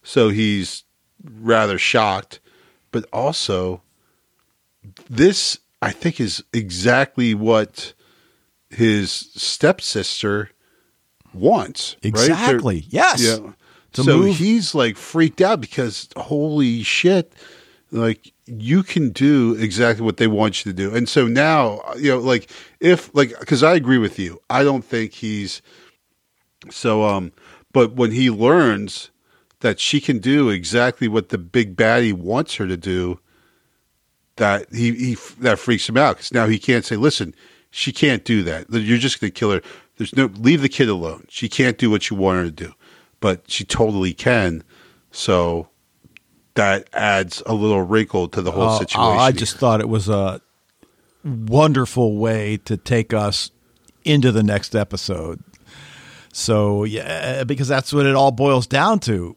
so 0.04 0.30
he's 0.30 0.84
rather 1.24 1.78
shocked. 1.78 2.40
But 2.92 3.06
also, 3.12 3.82
this 5.10 5.60
I 5.82 5.92
think 5.92 6.20
is 6.20 6.44
exactly 6.54 7.34
what 7.34 7.94
his 8.70 9.12
stepsister 9.12 10.52
wants. 11.34 11.96
right? 12.04 12.10
Exactly. 12.10 12.86
Yes. 12.90 13.22
yeah. 13.24 13.52
So 13.94 14.18
move- 14.18 14.38
he's 14.38 14.76
like 14.76 14.96
freaked 14.96 15.42
out 15.42 15.62
because 15.62 16.10
holy 16.16 16.84
shit, 16.84 17.34
like 17.92 18.32
you 18.48 18.82
can 18.82 19.10
do 19.10 19.56
exactly 19.56 20.04
what 20.04 20.18
they 20.18 20.28
want 20.28 20.66
you 20.66 20.72
to 20.72 20.76
do. 20.76 20.96
And 20.96 21.08
so 21.08 21.28
now, 21.28 21.82
you 21.98 22.12
know, 22.12 22.20
like 22.20 22.50
if 22.80 23.14
like 23.14 23.38
because 23.40 23.64
I 23.64 23.76
agree 23.76 23.98
with 23.98 24.18
you, 24.18 24.42
I 24.50 24.64
don't 24.64 24.84
think 24.84 25.14
he's 25.14 25.62
so. 26.70 27.04
Um, 27.04 27.34
but 27.74 27.94
when 27.94 28.12
he 28.12 28.30
learns 28.30 29.12
that 29.60 29.80
she 29.80 30.00
can 30.00 30.20
do 30.20 30.50
exactly 30.50 31.08
what 31.08 31.30
the 31.30 31.38
big 31.38 31.76
baddie 31.76 32.14
wants 32.14 32.56
her 32.56 32.68
to 32.68 32.78
do, 32.78 33.20
that 34.38 34.74
he, 34.74 34.94
he 34.94 35.18
that 35.40 35.60
freaks 35.60 35.88
him 35.90 35.98
out 35.98 36.18
because 36.18 36.32
now 36.32 36.48
he 36.48 36.58
can't 36.58 36.86
say, 36.86 36.96
"Listen, 36.96 37.36
she 37.70 37.92
can't 37.92 38.24
do 38.24 38.44
that. 38.44 38.70
You're 38.70 38.98
just 38.98 39.20
going 39.20 39.32
to 39.32 39.38
kill 39.38 39.52
her." 39.52 39.62
There's 39.98 40.16
no 40.16 40.28
leave 40.38 40.62
the 40.62 40.70
kid 40.70 40.90
alone. 40.90 41.26
She 41.30 41.50
can't 41.50 41.78
do 41.78 41.90
what 41.90 42.10
you 42.10 42.16
want 42.16 42.38
her 42.38 42.46
to 42.46 42.52
do, 42.52 42.74
but 43.20 43.50
she 43.50 43.66
totally 43.66 44.14
can. 44.14 44.64
So 45.12 45.70
that 46.58 46.88
adds 46.94 47.42
a 47.46 47.54
little 47.56 47.82
wrinkle 47.82 48.28
to 48.28 48.42
the 48.42 48.52
whole 48.52 48.70
Oh, 48.70 48.80
situation. 48.80 49.20
I 49.20 49.32
here. 49.32 49.40
just 49.40 49.58
thought 49.58 49.80
it 49.82 49.90
was 49.90 50.08
a 50.10 50.42
wonderful 51.24 52.18
way 52.18 52.58
to 52.66 52.78
take 52.78 53.14
us 53.14 53.50
into 54.04 54.32
the 54.32 54.44
next 54.44 54.76
episode. 54.76 55.44
So, 56.32 56.84
yeah, 56.84 57.44
because 57.46 57.68
that's 57.68 57.92
what 57.92 58.06
it 58.06 58.16
all 58.16 58.32
boils 58.32 58.68
down 58.68 59.00
to. 59.02 59.36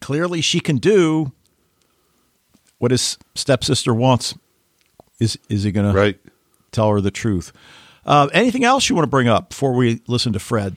Clearly, 0.00 0.40
she 0.40 0.60
can 0.60 0.76
do 0.76 1.32
what 2.78 2.90
his 2.90 3.16
stepsister 3.34 3.94
wants. 3.94 4.34
Is 5.18 5.38
is 5.48 5.62
he 5.62 5.70
going 5.72 5.94
to 5.94 6.18
tell 6.72 6.90
her 6.90 7.00
the 7.00 7.10
truth? 7.12 7.52
Uh, 8.04 8.28
anything 8.32 8.64
else 8.64 8.88
you 8.88 8.96
want 8.96 9.04
to 9.04 9.10
bring 9.10 9.28
up 9.28 9.50
before 9.50 9.72
we 9.72 10.00
listen 10.08 10.32
to 10.32 10.40
Fred? 10.40 10.76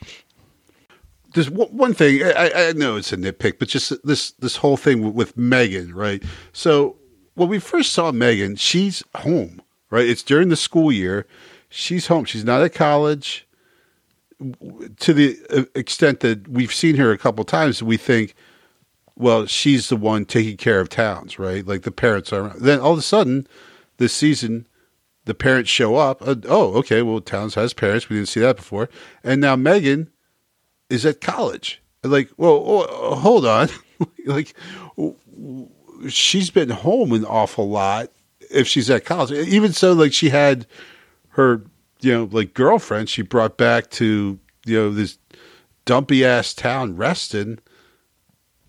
There's 1.36 1.50
one 1.50 1.94
thing 1.94 2.24
I, 2.24 2.70
I 2.70 2.72
know 2.72 2.96
it's 2.96 3.12
a 3.12 3.18
nitpick, 3.18 3.60
but 3.60 3.68
just 3.68 3.92
this 4.06 4.32
this 4.32 4.56
whole 4.56 4.78
thing 4.78 5.04
with, 5.04 5.14
with 5.14 5.38
Megan, 5.38 5.94
right? 5.94 6.24
So 6.54 6.96
when 7.34 7.50
we 7.50 7.60
first 7.60 7.92
saw 7.92 8.14
Megan, 8.14 8.56
she's 8.56 9.04
home, 9.16 9.62
right? 9.90 10.08
It's 10.08 10.24
during 10.24 10.48
the 10.48 10.56
school 10.56 10.94
year. 10.94 11.28
She's 11.68 12.08
home. 12.08 12.24
She's 12.24 12.46
not 12.46 12.62
at 12.62 12.74
college. 12.74 13.46
To 15.00 15.14
the 15.14 15.38
uh, 15.50 15.66
extent 15.76 16.22
that 16.22 16.48
we've 16.48 16.74
seen 16.74 16.96
her 16.96 17.12
a 17.12 17.18
couple 17.18 17.44
times, 17.44 17.84
we 17.84 17.98
think, 17.98 18.34
well, 19.18 19.46
she's 19.46 19.90
the 19.90 19.98
one 19.98 20.24
taking 20.24 20.56
care 20.56 20.80
of 20.80 20.88
Townes, 20.88 21.38
right? 21.38 21.68
Like 21.68 21.82
the 21.82 21.92
parents 21.92 22.32
are. 22.32 22.44
around. 22.44 22.62
Then 22.62 22.80
all 22.80 22.94
of 22.94 23.00
a 23.00 23.02
sudden, 23.02 23.46
this 23.98 24.14
season, 24.14 24.68
the 25.26 25.34
parents 25.34 25.70
show 25.70 25.98
up. 25.98 26.26
Uh, 26.26 26.36
oh, 26.48 26.76
okay. 26.76 27.02
Well, 27.02 27.20
Townes 27.20 27.56
has 27.56 27.74
parents. 27.74 28.08
We 28.08 28.16
didn't 28.16 28.30
see 28.30 28.40
that 28.40 28.56
before. 28.56 28.90
And 29.22 29.42
now 29.42 29.58
Megan 29.58 30.10
is 30.90 31.06
at 31.06 31.22
college. 31.22 31.82
Like, 32.04 32.30
well, 32.38 32.64
oh, 32.66 32.82
uh, 32.82 33.16
hold 33.16 33.46
on. 33.46 33.70
like, 34.26 34.54
she's 36.08 36.50
been 36.50 36.70
home 36.70 37.12
an 37.14 37.26
awful 37.26 37.70
lot 37.70 38.12
if 38.52 38.68
she's 38.68 38.90
at 38.90 39.06
college. 39.06 39.32
Even 39.32 39.74
so, 39.74 39.94
like, 39.94 40.14
she 40.14 40.30
had 40.30 40.68
her, 41.30 41.64
you 42.02 42.14
know, 42.14 42.30
like 42.32 42.54
girlfriend 42.54 43.10
she 43.10 43.22
brought 43.22 43.58
back 43.58 43.90
to, 43.92 44.40
you 44.66 44.78
know, 44.78 44.92
this 44.92 45.18
dumpy 45.86 46.24
ass 46.26 46.54
town, 46.54 46.96
Reston. 46.96 47.60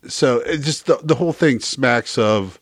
So 0.09 0.39
it 0.41 0.59
just 0.59 0.87
the, 0.87 0.99
the 1.03 1.17
whole 1.17 1.33
thing 1.33 1.61
smacks 1.61 2.17
of 2.17 2.61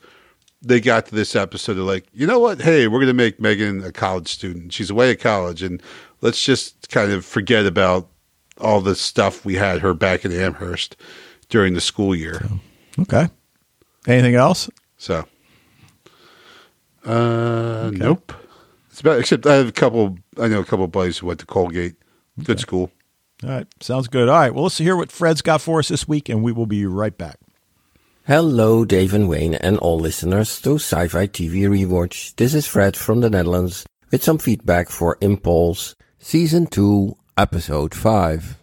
they 0.62 0.80
got 0.80 1.06
to 1.06 1.14
this 1.14 1.36
episode. 1.36 1.74
They're 1.74 1.84
like, 1.84 2.06
you 2.12 2.26
know 2.26 2.38
what? 2.38 2.62
Hey, 2.62 2.88
we're 2.88 2.98
going 2.98 3.08
to 3.08 3.14
make 3.14 3.38
Megan 3.38 3.84
a 3.84 3.92
college 3.92 4.28
student. 4.28 4.72
She's 4.72 4.90
away 4.90 5.10
at 5.10 5.20
college, 5.20 5.62
and 5.62 5.82
let's 6.20 6.42
just 6.42 6.88
kind 6.88 7.12
of 7.12 7.24
forget 7.24 7.66
about 7.66 8.08
all 8.60 8.80
the 8.80 8.94
stuff 8.94 9.44
we 9.44 9.54
had 9.54 9.80
her 9.80 9.94
back 9.94 10.24
in 10.24 10.32
Amherst 10.32 10.96
during 11.48 11.74
the 11.74 11.80
school 11.80 12.14
year. 12.14 12.42
Okay. 12.98 13.28
Anything 14.06 14.34
else? 14.34 14.70
So, 14.96 15.24
uh, 17.04 17.90
nope. 17.92 18.32
It's 18.90 19.00
about 19.00 19.18
except 19.18 19.46
I 19.46 19.56
have 19.56 19.68
a 19.68 19.72
couple. 19.72 20.18
I 20.38 20.48
know 20.48 20.60
a 20.60 20.64
couple 20.64 20.84
of 20.84 20.92
buddies 20.92 21.18
who 21.18 21.26
went 21.26 21.40
to 21.40 21.46
Colgate. 21.46 21.96
Good 22.42 22.60
school. 22.60 22.90
All 23.42 23.50
right. 23.50 23.66
Sounds 23.80 24.08
good. 24.08 24.28
All 24.28 24.38
right. 24.38 24.54
Well, 24.54 24.64
let's 24.64 24.78
hear 24.78 24.96
what 24.96 25.12
Fred's 25.12 25.42
got 25.42 25.60
for 25.60 25.80
us 25.80 25.88
this 25.88 26.06
week, 26.06 26.28
and 26.28 26.42
we 26.42 26.52
will 26.52 26.66
be 26.66 26.86
right 26.86 27.16
back. 27.16 27.38
Hello, 28.26 28.84
Dave 28.84 29.12
and 29.12 29.28
Wayne, 29.28 29.54
and 29.54 29.76
all 29.78 29.98
listeners 29.98 30.60
to 30.62 30.76
Sci 30.76 31.08
Fi 31.08 31.26
TV 31.26 31.68
Rewatch. 31.68 32.34
This 32.36 32.54
is 32.54 32.66
Fred 32.66 32.96
from 32.96 33.20
the 33.20 33.28
Netherlands 33.28 33.84
with 34.10 34.24
some 34.24 34.38
feedback 34.38 34.88
for 34.88 35.18
Impulse, 35.20 35.94
Season 36.18 36.66
2, 36.66 37.16
Episode 37.36 37.96
5. 37.96 38.58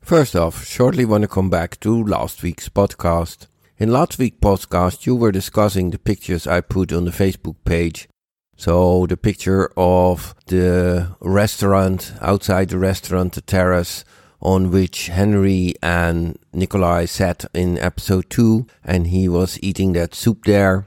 First 0.00 0.34
off, 0.34 0.64
shortly 0.64 1.04
want 1.04 1.22
to 1.22 1.28
come 1.28 1.50
back 1.50 1.78
to 1.80 2.02
last 2.02 2.42
week's 2.42 2.70
podcast. 2.70 3.48
In 3.76 3.92
last 3.92 4.18
week's 4.18 4.38
podcast, 4.38 5.04
you 5.04 5.14
were 5.14 5.30
discussing 5.30 5.90
the 5.90 5.98
pictures 5.98 6.46
I 6.46 6.62
put 6.62 6.90
on 6.90 7.04
the 7.04 7.10
Facebook 7.10 7.56
page. 7.66 8.08
So, 8.56 9.06
the 9.06 9.18
picture 9.18 9.70
of 9.76 10.34
the 10.46 11.14
restaurant, 11.20 12.14
outside 12.22 12.70
the 12.70 12.78
restaurant, 12.78 13.34
the 13.34 13.42
terrace, 13.42 14.06
on 14.40 14.70
which 14.70 15.08
Henry 15.08 15.74
and 15.82 16.38
Nikolai 16.54 17.04
sat 17.04 17.44
in 17.52 17.76
episode 17.76 18.30
2 18.30 18.66
and 18.82 19.08
he 19.08 19.28
was 19.28 19.58
eating 19.62 19.92
that 19.92 20.14
soup 20.14 20.46
there 20.46 20.86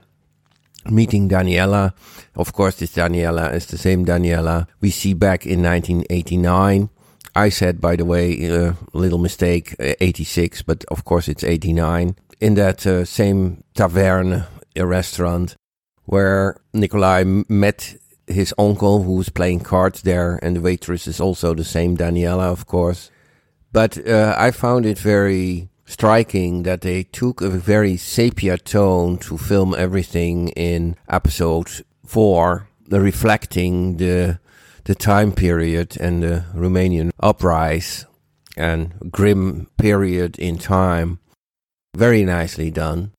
meeting 0.90 1.30
Daniela. 1.30 1.94
Of 2.36 2.54
course, 2.54 2.78
this 2.78 2.96
Daniela 2.96 3.54
is 3.54 3.66
the 3.68 3.78
same 3.78 4.06
Daniela 4.06 4.68
we 4.82 4.90
see 4.90 5.14
back 5.14 5.46
in 5.46 5.62
1989. 5.64 6.90
I 7.36 7.50
said, 7.50 7.82
by 7.82 7.96
the 7.96 8.06
way, 8.06 8.46
a 8.46 8.70
uh, 8.70 8.74
little 8.94 9.18
mistake, 9.18 9.76
uh, 9.80 9.94
86, 10.00 10.62
but 10.64 10.86
of 10.86 11.04
course 11.04 11.28
it's 11.28 11.44
89. 11.44 12.16
In 12.40 12.54
that 12.56 12.86
uh, 12.86 13.06
same 13.06 13.64
tavern, 13.74 14.46
a 14.76 14.86
restaurant, 14.86 15.56
where 16.06 16.58
Nikolai 16.74 17.24
met 17.48 17.96
his 18.28 18.54
uncle 18.58 19.04
who 19.04 19.16
was 19.16 19.30
playing 19.30 19.62
cards 19.62 20.04
there, 20.04 20.40
and 20.44 20.56
the 20.56 20.62
waitress 20.62 21.08
is 21.08 21.20
also 21.20 21.54
the 21.54 21.64
same 21.64 21.98
Daniela, 21.98 22.52
of 22.52 22.68
course. 22.68 23.10
But 23.72 23.98
uh, 24.08 24.36
I 24.38 24.52
found 24.52 24.86
it 24.86 25.00
very 25.00 25.70
striking 25.86 26.64
that 26.64 26.82
they 26.82 27.04
took 27.04 27.42
a 27.42 27.50
very 27.50 27.98
sepia 27.98 28.58
tone 28.58 29.18
to 29.18 29.38
film 29.38 29.76
everything 29.78 30.50
in 30.50 30.96
episode 31.10 31.84
four, 32.06 32.68
reflecting 32.90 33.98
the 33.98 34.40
the 34.86 34.96
time 34.96 35.32
period 35.32 35.98
and 36.00 36.24
the 36.24 36.44
Romanian 36.54 37.12
uprise. 37.20 38.06
and 38.56 38.94
grim 39.12 39.68
period 39.78 40.38
in 40.40 40.58
time. 40.58 41.20
Very 41.96 42.24
nicely 42.24 42.72
done. 42.72 43.12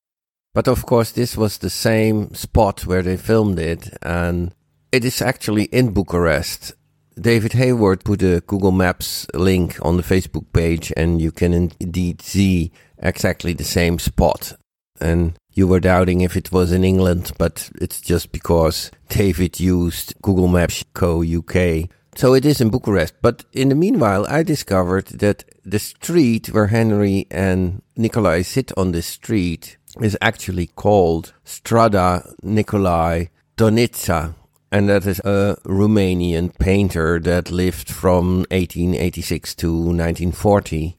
But 0.55 0.69
of 0.69 0.87
course, 0.87 1.11
this 1.11 1.37
was 1.37 1.59
the 1.59 1.71
same 1.71 2.35
spot 2.35 2.87
where 2.87 3.03
they 3.03 3.17
filmed 3.17 3.59
it, 3.59 3.97
and 4.03 4.55
it 4.93 5.05
is 5.05 5.21
actually 5.21 5.65
in 5.65 5.93
Bucharest. 5.93 6.75
David 7.21 7.53
Hayward 7.53 8.05
put 8.05 8.23
a 8.23 8.43
Google 8.47 8.73
Maps 8.73 9.27
link 9.35 9.79
on 9.83 9.97
the 9.97 10.03
Facebook 10.03 10.47
page, 10.53 10.93
and 10.97 11.21
you 11.23 11.31
can 11.31 11.53
indeed 11.53 12.21
see 12.21 12.73
exactly 12.99 13.53
the 13.53 13.65
same 13.65 13.99
spot. 13.99 14.55
And 15.01 15.39
you 15.53 15.69
were 15.69 15.81
doubting 15.81 16.21
if 16.21 16.37
it 16.37 16.51
was 16.51 16.73
in 16.73 16.85
England, 16.85 17.33
but 17.39 17.71
it's 17.81 18.01
just 18.01 18.33
because 18.33 18.91
David 19.09 19.61
used 19.61 20.15
Google 20.23 20.49
Maps 20.49 20.85
Co. 20.95 21.23
UK. 21.23 21.89
So 22.17 22.35
it 22.35 22.45
is 22.45 22.61
in 22.61 22.71
Bucharest. 22.71 23.15
But 23.23 23.45
in 23.53 23.69
the 23.69 23.75
meanwhile, 23.75 24.27
I 24.29 24.43
discovered 24.43 25.07
that 25.07 25.45
the 25.65 25.79
street 25.79 26.49
where 26.49 26.69
Henry 26.69 27.27
and 27.31 27.83
Nikolai 27.97 28.43
sit 28.43 28.73
on 28.77 28.93
this 28.93 29.07
street 29.07 29.77
is 30.01 30.19
actually 30.21 30.67
called 30.69 31.33
Strada 31.45 32.35
Nikolai 32.43 33.27
Tonitza. 33.57 34.35
And 34.75 34.89
that 34.89 35.07
is 35.07 35.21
a 35.21 35.57
Romanian 35.65 36.53
painter 36.59 37.21
that 37.21 37.53
lived 37.53 37.89
from 37.89 38.39
1886 38.51 39.55
to 39.55 39.73
1940. 39.73 40.97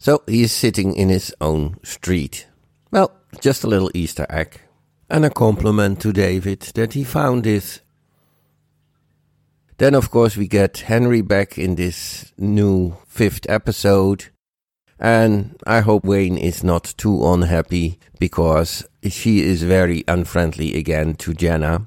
So 0.00 0.24
he 0.26 0.42
is 0.42 0.50
sitting 0.50 0.96
in 0.96 1.08
his 1.08 1.32
own 1.40 1.78
street. 1.84 2.48
Well, 2.90 3.12
just 3.40 3.62
a 3.62 3.68
little 3.68 3.92
Easter 3.94 4.26
egg. 4.28 4.62
And 5.08 5.24
a 5.24 5.30
compliment 5.30 6.00
to 6.00 6.12
David 6.12 6.62
that 6.74 6.94
he 6.94 7.04
found 7.04 7.44
this. 7.44 7.78
Then, 9.78 9.94
of 9.94 10.10
course, 10.10 10.36
we 10.36 10.48
get 10.48 10.78
Henry 10.78 11.20
back 11.20 11.56
in 11.56 11.76
this 11.76 12.32
new 12.36 12.96
fifth 13.06 13.48
episode. 13.48 14.30
And 14.98 15.54
I 15.64 15.78
hope 15.78 16.04
Wayne 16.04 16.38
is 16.38 16.64
not 16.64 16.92
too 16.96 17.24
unhappy 17.24 18.00
because 18.18 18.84
she 19.08 19.42
is 19.42 19.62
very 19.62 20.02
unfriendly 20.08 20.76
again 20.76 21.14
to 21.18 21.32
Jenna. 21.34 21.86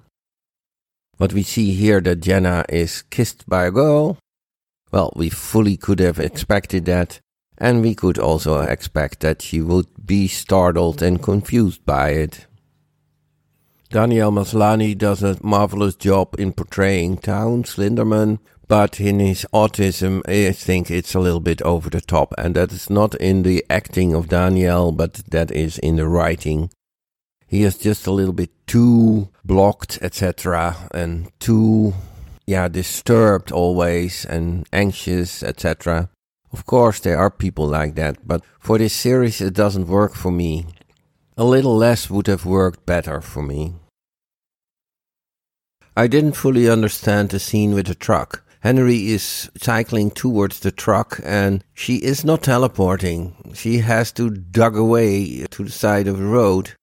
What 1.18 1.34
we 1.34 1.44
see 1.44 1.74
here 1.74 2.02
that 2.02 2.22
Jenna 2.22 2.66
is 2.70 3.02
kissed 3.04 3.48
by 3.48 3.66
a 3.66 3.72
girl. 3.72 4.18
Well, 4.92 5.14
we 5.16 5.30
fully 5.30 5.78
could 5.78 6.00
have 6.00 6.20
expected 6.20 6.86
that 6.86 7.20
and 7.58 7.82
we 7.82 7.96
could 7.96 8.18
also 8.18 8.62
expect 8.62 9.22
that 9.22 9.42
she 9.42 9.62
would 9.62 9.88
be 10.06 10.28
startled 10.28 11.02
and 11.02 11.22
confused 11.22 11.86
by 11.86 12.10
it. 12.10 12.48
Daniel 13.90 14.32
Maslany 14.32 14.98
does 14.98 15.24
a 15.24 15.38
marvelous 15.42 15.96
job 15.96 16.36
in 16.38 16.52
portraying 16.52 17.18
Townes 17.18 17.76
Linderman, 17.76 18.40
but 18.68 19.00
in 19.00 19.20
his 19.20 19.46
autism, 19.54 20.22
I 20.28 20.52
think 20.52 20.90
it's 20.90 21.14
a 21.14 21.20
little 21.20 21.40
bit 21.40 21.62
over 21.62 21.90
the 21.90 22.02
top, 22.02 22.34
and 22.38 22.56
that 22.56 22.74
is 22.74 22.90
not 22.90 23.16
in 23.16 23.44
the 23.44 23.64
acting 23.70 24.14
of 24.14 24.28
Daniel, 24.28 24.92
but 24.92 25.22
that 25.30 25.52
is 25.52 25.78
in 25.78 25.96
the 25.98 26.08
writing. 26.08 26.72
He 27.48 27.64
is 27.64 27.78
just 27.78 28.08
a 28.08 28.12
little 28.12 28.34
bit 28.34 28.52
too 28.68 29.30
blocked, 29.44 30.00
etc., 30.02 30.90
and 30.94 31.32
too, 31.40 31.94
yeah, 32.46 32.68
disturbed 32.68 33.52
always 33.52 34.26
and 34.26 34.68
anxious, 34.74 35.44
etc. 35.44 36.10
Of 36.52 36.66
course, 36.66 37.00
there 37.00 37.18
are 37.18 37.30
people 37.30 37.68
like 37.68 37.96
that, 37.96 38.28
but 38.28 38.44
for 38.60 38.78
this 38.78 38.94
series, 38.94 39.42
it 39.42 39.54
doesn't 39.54 39.88
work 39.88 40.16
for 40.16 40.32
me. 40.32 40.66
A 41.38 41.44
little 41.44 41.76
less 41.76 42.10
would 42.10 42.28
have 42.28 42.46
worked 42.46 42.86
better 42.86 43.22
for 43.22 43.44
me. 43.44 43.76
I 45.98 46.08
didn't 46.08 46.34
fully 46.34 46.70
understand 46.70 47.30
the 47.30 47.40
scene 47.40 47.74
with 47.74 47.88
the 47.88 47.96
truck. 47.96 48.44
Henry 48.62 49.10
is 49.12 49.50
cycling 49.58 50.12
towards 50.12 50.60
the 50.60 50.72
truck 50.72 51.20
and 51.24 51.64
she 51.74 51.98
is 51.98 52.26
not 52.26 52.42
teleporting. 52.44 53.36
She 53.54 53.78
has 53.78 54.12
to 54.14 54.30
dug 54.30 54.76
away 54.76 55.46
to 55.52 55.64
the 55.64 55.72
side 55.72 56.08
of 56.08 56.18
the 56.18 56.26
road. 56.26 56.74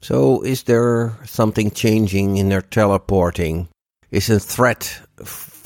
So 0.00 0.42
is 0.42 0.64
there 0.64 1.12
something 1.24 1.70
changing 1.70 2.36
in 2.36 2.50
her 2.50 2.62
teleporting? 2.62 3.68
Is 4.10 4.28
a 4.28 4.40
threat 4.40 5.00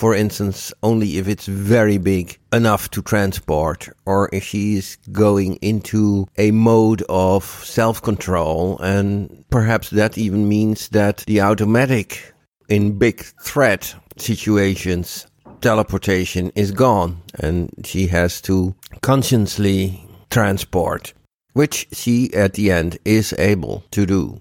for 0.04 0.14
instance, 0.14 0.72
only 0.82 1.18
if 1.18 1.28
it's 1.28 1.46
very 1.46 1.98
big 1.98 2.38
enough 2.52 2.90
to 2.90 3.00
transport, 3.00 3.88
or 4.06 4.28
if 4.32 4.42
she's 4.42 4.96
going 5.12 5.54
into 5.62 6.26
a 6.36 6.50
mode 6.50 7.02
of 7.08 7.44
self 7.44 8.02
control, 8.02 8.76
and 8.80 9.44
perhaps 9.50 9.90
that 9.90 10.18
even 10.18 10.48
means 10.48 10.88
that 10.88 11.18
the 11.26 11.40
automatic 11.40 12.34
in 12.68 12.98
big 12.98 13.22
threat 13.42 13.94
situations 14.16 15.26
teleportation 15.60 16.50
is 16.54 16.72
gone 16.72 17.22
and 17.40 17.70
she 17.84 18.06
has 18.08 18.40
to 18.42 18.74
consciously 19.00 20.04
transport, 20.30 21.14
which 21.54 21.88
she 21.92 22.32
at 22.34 22.52
the 22.52 22.70
end 22.70 22.98
is 23.04 23.34
able 23.38 23.84
to 23.90 24.04
do. 24.04 24.40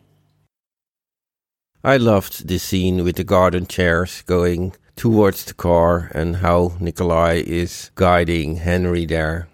I 1.83 1.97
loved 1.97 2.47
the 2.47 2.57
scene 2.57 3.03
with 3.03 3.15
the 3.15 3.23
garden 3.23 3.65
chairs 3.67 4.21
going 4.23 4.73
towards 4.95 5.45
the 5.45 5.53
car 5.53 6.11
and 6.13 6.37
how 6.37 6.73
Nikolai 6.79 7.43
is 7.45 7.91
guiding 7.95 8.57
Henry 8.57 9.05
there. 9.05 9.47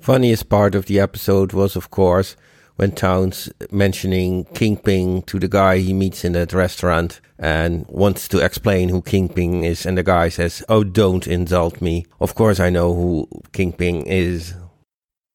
Funniest 0.00 0.48
part 0.48 0.74
of 0.74 0.86
the 0.86 0.98
episode 0.98 1.52
was, 1.52 1.76
of 1.76 1.90
course, 1.90 2.36
when 2.76 2.92
Townes 2.92 3.50
mentioning 3.70 4.44
Kingpin 4.46 5.22
to 5.22 5.38
the 5.38 5.46
guy 5.48 5.78
he 5.78 5.92
meets 5.92 6.24
in 6.24 6.32
that 6.32 6.52
restaurant 6.52 7.20
and 7.38 7.86
wants 7.88 8.26
to 8.28 8.44
explain 8.44 8.88
who 8.88 9.02
Kingpin 9.02 9.62
is, 9.62 9.86
and 9.86 9.96
the 9.96 10.02
guy 10.02 10.28
says, 10.28 10.64
Oh, 10.68 10.82
don't 10.82 11.26
insult 11.26 11.80
me. 11.80 12.06
Of 12.20 12.34
course, 12.34 12.58
I 12.58 12.70
know 12.70 12.94
who 12.94 13.28
Kingpin 13.52 14.02
is. 14.02 14.54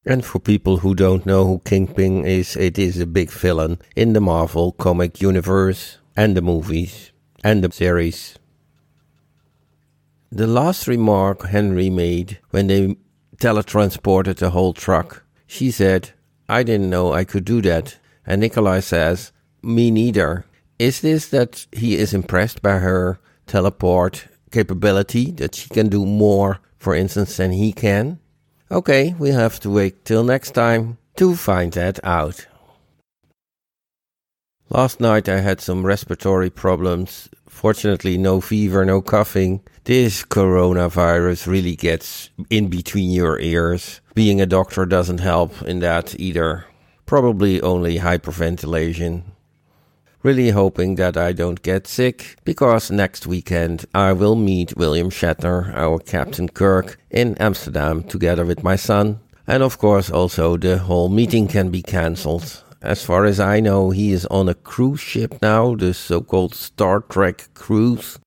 And 0.08 0.24
for 0.24 0.38
people 0.38 0.78
who 0.78 0.94
don't 0.94 1.26
know 1.26 1.44
who 1.44 1.58
Kingpin 1.66 2.24
is, 2.24 2.56
it 2.56 2.78
is 2.78 2.98
a 2.98 3.04
big 3.04 3.30
villain 3.30 3.78
in 3.94 4.14
the 4.14 4.22
Marvel 4.22 4.72
comic 4.72 5.20
universe 5.20 5.98
and 6.16 6.34
the 6.34 6.40
movies 6.40 7.12
and 7.44 7.62
the 7.62 7.70
series. 7.70 8.38
The 10.32 10.46
last 10.46 10.88
remark 10.88 11.48
Henry 11.48 11.90
made 11.90 12.38
when 12.52 12.68
they 12.68 12.96
teletransported 13.36 14.36
the 14.36 14.48
whole 14.48 14.72
truck, 14.72 15.24
she 15.46 15.70
said, 15.70 16.12
I 16.48 16.62
didn't 16.62 16.88
know 16.88 17.12
I 17.12 17.24
could 17.24 17.44
do 17.44 17.60
that. 17.60 17.98
And 18.26 18.40
Nikolai 18.40 18.80
says, 18.80 19.32
Me 19.62 19.90
neither. 19.90 20.46
Is 20.78 21.02
this 21.02 21.28
that 21.28 21.66
he 21.70 21.96
is 21.96 22.14
impressed 22.14 22.62
by 22.62 22.78
her 22.78 23.20
teleport 23.46 24.26
capability, 24.52 25.32
that 25.32 25.54
she 25.54 25.68
can 25.68 25.90
do 25.90 26.06
more, 26.06 26.60
for 26.78 26.94
instance, 26.94 27.36
than 27.36 27.52
he 27.52 27.74
can? 27.74 28.20
Okay, 28.70 29.14
we'll 29.18 29.38
have 29.38 29.58
to 29.60 29.70
wait 29.70 30.04
till 30.04 30.22
next 30.24 30.50
time 30.50 30.98
to 31.16 31.34
find 31.34 31.72
that 31.72 31.98
out. 32.04 32.46
Last 34.68 35.00
night 35.00 35.26
I 35.26 35.40
had 35.40 35.62
some 35.62 35.86
respiratory 35.86 36.50
problems. 36.50 37.30
Fortunately, 37.48 38.18
no 38.18 38.42
fever, 38.42 38.84
no 38.84 39.00
coughing. 39.00 39.62
This 39.84 40.22
coronavirus 40.22 41.46
really 41.46 41.76
gets 41.76 42.28
in 42.50 42.68
between 42.68 43.10
your 43.10 43.40
ears. 43.40 44.02
Being 44.14 44.42
a 44.42 44.46
doctor 44.46 44.84
doesn't 44.84 45.20
help 45.20 45.62
in 45.62 45.78
that 45.78 46.20
either. 46.20 46.66
Probably 47.06 47.62
only 47.62 47.98
hyperventilation. 47.98 49.22
Really 50.24 50.50
hoping 50.50 50.96
that 50.96 51.16
I 51.16 51.32
don't 51.32 51.62
get 51.62 51.86
sick, 51.86 52.38
because 52.44 52.90
next 52.90 53.26
weekend 53.26 53.86
I 53.94 54.12
will 54.12 54.34
meet 54.34 54.76
William 54.76 55.10
Shatner, 55.10 55.72
our 55.74 56.00
Captain 56.00 56.48
Kirk, 56.48 56.98
in 57.08 57.36
Amsterdam 57.36 58.02
together 58.02 58.44
with 58.44 58.64
my 58.64 58.74
son. 58.74 59.20
And 59.46 59.62
of 59.62 59.78
course, 59.78 60.10
also 60.10 60.56
the 60.56 60.78
whole 60.78 61.08
meeting 61.08 61.46
can 61.46 61.70
be 61.70 61.82
cancelled. 61.82 62.64
As 62.82 63.04
far 63.04 63.26
as 63.26 63.38
I 63.38 63.60
know, 63.60 63.90
he 63.90 64.10
is 64.10 64.26
on 64.26 64.48
a 64.48 64.54
cruise 64.54 65.00
ship 65.00 65.40
now, 65.40 65.76
the 65.76 65.94
so 65.94 66.20
called 66.20 66.54
Star 66.54 67.00
Trek 67.00 67.48
cruise. 67.54 68.18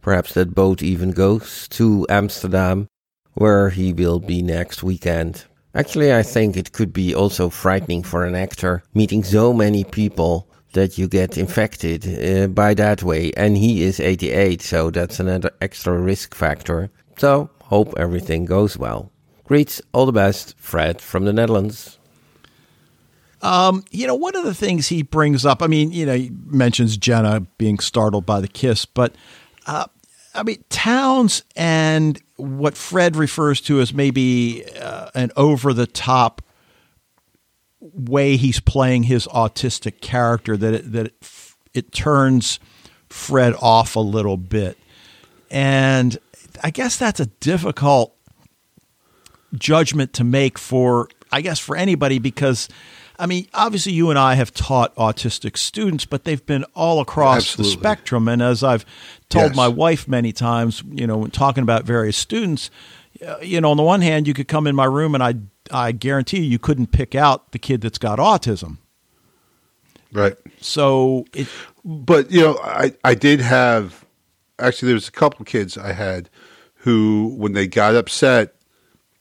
Perhaps 0.00 0.34
that 0.34 0.56
boat 0.56 0.82
even 0.82 1.12
goes 1.12 1.68
to 1.68 2.04
Amsterdam, 2.08 2.88
where 3.34 3.70
he 3.70 3.92
will 3.92 4.18
be 4.18 4.42
next 4.42 4.82
weekend. 4.82 5.44
Actually, 5.72 6.12
I 6.12 6.24
think 6.24 6.56
it 6.56 6.72
could 6.72 6.92
be 6.92 7.14
also 7.14 7.48
frightening 7.48 8.02
for 8.02 8.24
an 8.24 8.34
actor 8.34 8.82
meeting 8.92 9.22
so 9.22 9.52
many 9.52 9.84
people 9.84 10.47
that 10.78 10.96
you 10.96 11.08
get 11.08 11.36
infected 11.36 12.06
uh, 12.06 12.46
by 12.46 12.72
that 12.74 13.02
way. 13.02 13.32
And 13.36 13.56
he 13.56 13.82
is 13.82 14.00
88, 14.00 14.62
so 14.62 14.90
that's 14.90 15.20
another 15.20 15.50
extra 15.60 15.98
risk 15.98 16.34
factor. 16.34 16.90
So, 17.16 17.50
hope 17.62 17.94
everything 17.96 18.44
goes 18.44 18.78
well. 18.78 19.10
Greets, 19.44 19.82
all 19.92 20.06
the 20.06 20.12
best, 20.12 20.54
Fred 20.58 21.00
from 21.00 21.24
the 21.24 21.32
Netherlands. 21.32 21.98
Um, 23.42 23.84
you 23.90 24.06
know, 24.06 24.14
one 24.14 24.36
of 24.36 24.44
the 24.44 24.54
things 24.54 24.88
he 24.88 25.02
brings 25.02 25.44
up, 25.44 25.62
I 25.62 25.66
mean, 25.66 25.90
you 25.90 26.06
know, 26.06 26.14
he 26.14 26.30
mentions 26.46 26.96
Jenna 26.96 27.40
being 27.56 27.78
startled 27.78 28.26
by 28.26 28.40
the 28.40 28.48
kiss, 28.48 28.84
but 28.84 29.14
uh, 29.66 29.86
I 30.34 30.42
mean, 30.42 30.62
Townes 30.70 31.42
and 31.56 32.20
what 32.36 32.76
Fred 32.76 33.16
refers 33.16 33.60
to 33.62 33.80
as 33.80 33.92
maybe 33.92 34.64
uh, 34.76 35.10
an 35.14 35.32
over 35.36 35.72
the 35.72 35.86
top 35.86 36.42
way 37.94 38.36
he's 38.36 38.60
playing 38.60 39.04
his 39.04 39.26
autistic 39.28 40.00
character 40.00 40.56
that 40.56 40.74
it, 40.74 40.92
that 40.92 41.06
it, 41.06 41.14
it 41.74 41.92
turns 41.92 42.58
Fred 43.08 43.54
off 43.60 43.96
a 43.96 44.00
little 44.00 44.36
bit. 44.36 44.76
And 45.50 46.18
I 46.62 46.70
guess 46.70 46.96
that's 46.96 47.20
a 47.20 47.26
difficult 47.26 48.14
judgment 49.54 50.12
to 50.14 50.24
make 50.24 50.58
for, 50.58 51.08
I 51.32 51.40
guess, 51.40 51.58
for 51.58 51.76
anybody 51.76 52.18
because. 52.18 52.68
I 53.20 53.26
mean, 53.26 53.48
obviously, 53.52 53.90
you 53.94 54.10
and 54.10 54.18
I 54.18 54.34
have 54.34 54.54
taught 54.54 54.94
autistic 54.94 55.56
students, 55.58 56.04
but 56.04 56.22
they've 56.22 56.46
been 56.46 56.62
all 56.76 57.00
across 57.00 57.38
Absolutely. 57.38 57.74
the 57.74 57.80
spectrum. 57.80 58.28
And 58.28 58.40
as 58.40 58.62
I've 58.62 58.86
told 59.28 59.46
Yes. 59.48 59.56
my 59.56 59.66
wife 59.66 60.06
many 60.06 60.30
times, 60.32 60.84
you 60.88 61.04
know, 61.04 61.16
when 61.16 61.32
talking 61.32 61.64
about 61.64 61.82
various 61.82 62.16
students, 62.16 62.70
uh, 63.26 63.34
you 63.42 63.60
know, 63.60 63.72
on 63.72 63.76
the 63.76 63.82
one 63.82 64.02
hand, 64.02 64.28
you 64.28 64.34
could 64.34 64.46
come 64.46 64.68
in 64.68 64.76
my 64.76 64.84
room 64.84 65.16
and 65.16 65.24
I, 65.24 65.34
I 65.70 65.92
guarantee 65.92 66.38
you, 66.38 66.44
you 66.44 66.58
couldn't 66.58 66.92
pick 66.92 67.14
out 67.14 67.52
the 67.52 67.58
kid 67.58 67.80
that's 67.80 67.98
got 67.98 68.18
autism. 68.18 68.78
Right. 70.12 70.36
So 70.60 71.26
it, 71.34 71.48
But 71.84 72.30
you 72.30 72.40
know, 72.40 72.58
I 72.62 72.94
I 73.04 73.14
did 73.14 73.40
have 73.40 74.04
actually 74.58 74.88
there 74.88 74.94
was 74.94 75.08
a 75.08 75.12
couple 75.12 75.44
kids 75.44 75.76
I 75.76 75.92
had 75.92 76.30
who 76.82 77.34
when 77.36 77.52
they 77.52 77.66
got 77.66 77.94
upset, 77.94 78.54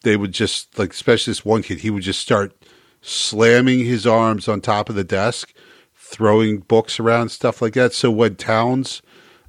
they 0.04 0.16
would 0.16 0.32
just 0.32 0.78
like 0.78 0.92
especially 0.94 1.32
this 1.32 1.46
one 1.46 1.64
kid, 1.64 1.80
he 1.80 1.90
would 1.90 2.04
just 2.04 2.22
start 2.22 2.54
slamming 3.02 3.80
his 3.80 4.08
arms 4.08 4.48
on 4.48 4.62
top 4.62 4.90
of 4.90 4.96
the 4.96 5.04
desk, 5.04 5.54
throwing 5.96 6.60
books 6.60 7.00
around, 7.00 7.30
stuff 7.30 7.62
like 7.62 7.74
that. 7.74 7.94
So 7.94 8.10
when 8.10 8.36
Townes 8.36 9.02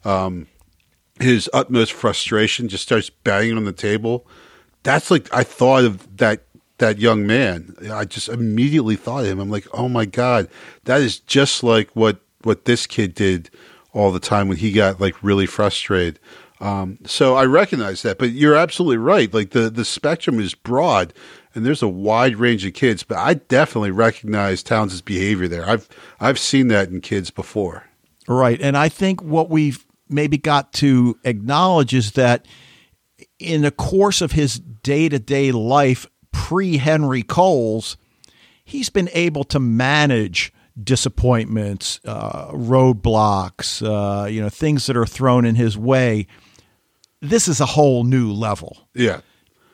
um 0.05 0.47
his 1.21 1.51
utmost 1.53 1.93
frustration 1.93 2.69
just 2.69 2.85
starts 2.85 3.11
banging 3.11 3.57
on 3.57 3.65
the 3.65 3.73
table, 3.73 4.27
that's 4.83 5.11
like 5.11 5.33
I 5.33 5.45
thought 5.45 5.85
of 5.85 6.17
that 6.17 6.45
that 6.79 6.99
young 6.99 7.27
man. 7.27 7.75
I 7.91 8.05
just 8.05 8.29
immediately 8.29 8.97
thought 8.97 9.25
of 9.25 9.27
him. 9.27 9.41
I'm 9.41 9.51
like, 9.51 9.67
oh 9.73 9.89
my 9.89 10.05
god, 10.05 10.49
that 10.85 11.01
is 11.01 11.21
just 11.21 11.63
like 11.63 11.91
what 11.95 12.21
what 12.43 12.65
this 12.65 12.87
kid 12.87 13.15
did 13.15 13.51
all 13.93 14.13
the 14.13 14.21
time 14.21 14.49
when 14.49 14.59
he 14.59 14.73
got 14.73 15.01
like 15.01 15.23
really 15.23 15.47
frustrated. 15.47 16.19
Um, 16.61 16.99
so 17.05 17.37
I 17.37 17.45
recognize 17.45 18.03
that, 18.03 18.19
but 18.19 18.31
you're 18.31 18.57
absolutely 18.57 18.97
right. 18.97 19.33
Like 19.33 19.51
the 19.51 19.71
the 19.71 19.85
spectrum 19.85 20.41
is 20.41 20.55
broad, 20.55 21.13
and 21.55 21.65
there's 21.65 21.83
a 21.83 21.89
wide 21.89 22.37
range 22.37 22.65
of 22.65 22.75
kids. 22.75 23.03
But 23.03 23.19
I 23.19 23.35
definitely 23.35 23.93
recognize 23.93 24.63
Townes' 24.63 25.01
behavior 25.01 25.49
there. 25.49 25.69
I've 25.69 25.89
I've 26.21 26.39
seen 26.39 26.69
that 26.69 26.89
in 26.89 27.01
kids 27.01 27.31
before. 27.31 27.85
Right. 28.27 28.61
And 28.61 28.77
I 28.77 28.89
think 28.89 29.23
what 29.23 29.49
we've 29.49 29.85
maybe 30.09 30.37
got 30.37 30.73
to 30.75 31.19
acknowledge 31.25 31.95
is 31.95 32.13
that 32.13 32.47
in 33.39 33.63
the 33.63 33.71
course 33.71 34.21
of 34.21 34.33
his 34.33 34.59
day 34.59 35.09
to 35.09 35.19
day 35.19 35.53
life 35.53 36.07
pre 36.39 36.77
Henry 36.79 37.23
Coles, 37.23 37.97
he's 38.65 38.89
been 38.91 39.11
able 39.13 39.45
to 39.45 39.59
manage 39.59 40.53
disappointments, 40.83 41.99
uh, 42.05 42.53
roadblocks, 42.53 43.83
uh, 43.83 44.27
you 44.27 44.41
know, 44.41 44.49
things 44.49 44.87
that 44.87 44.97
are 44.97 45.07
thrown 45.07 45.45
in 45.45 45.57
his 45.57 45.77
way. 45.77 46.27
This 47.21 47.49
is 47.49 47.61
a 47.61 47.67
whole 47.67 48.05
new 48.05 48.33
level 48.33 48.89
Yeah, 48.95 49.21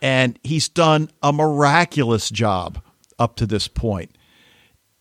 and 0.00 0.38
he's 0.42 0.68
done 0.68 1.10
a 1.22 1.32
miraculous 1.32 2.30
job 2.30 2.80
up 3.18 3.36
to 3.36 3.46
this 3.46 3.68
point. 3.68 4.16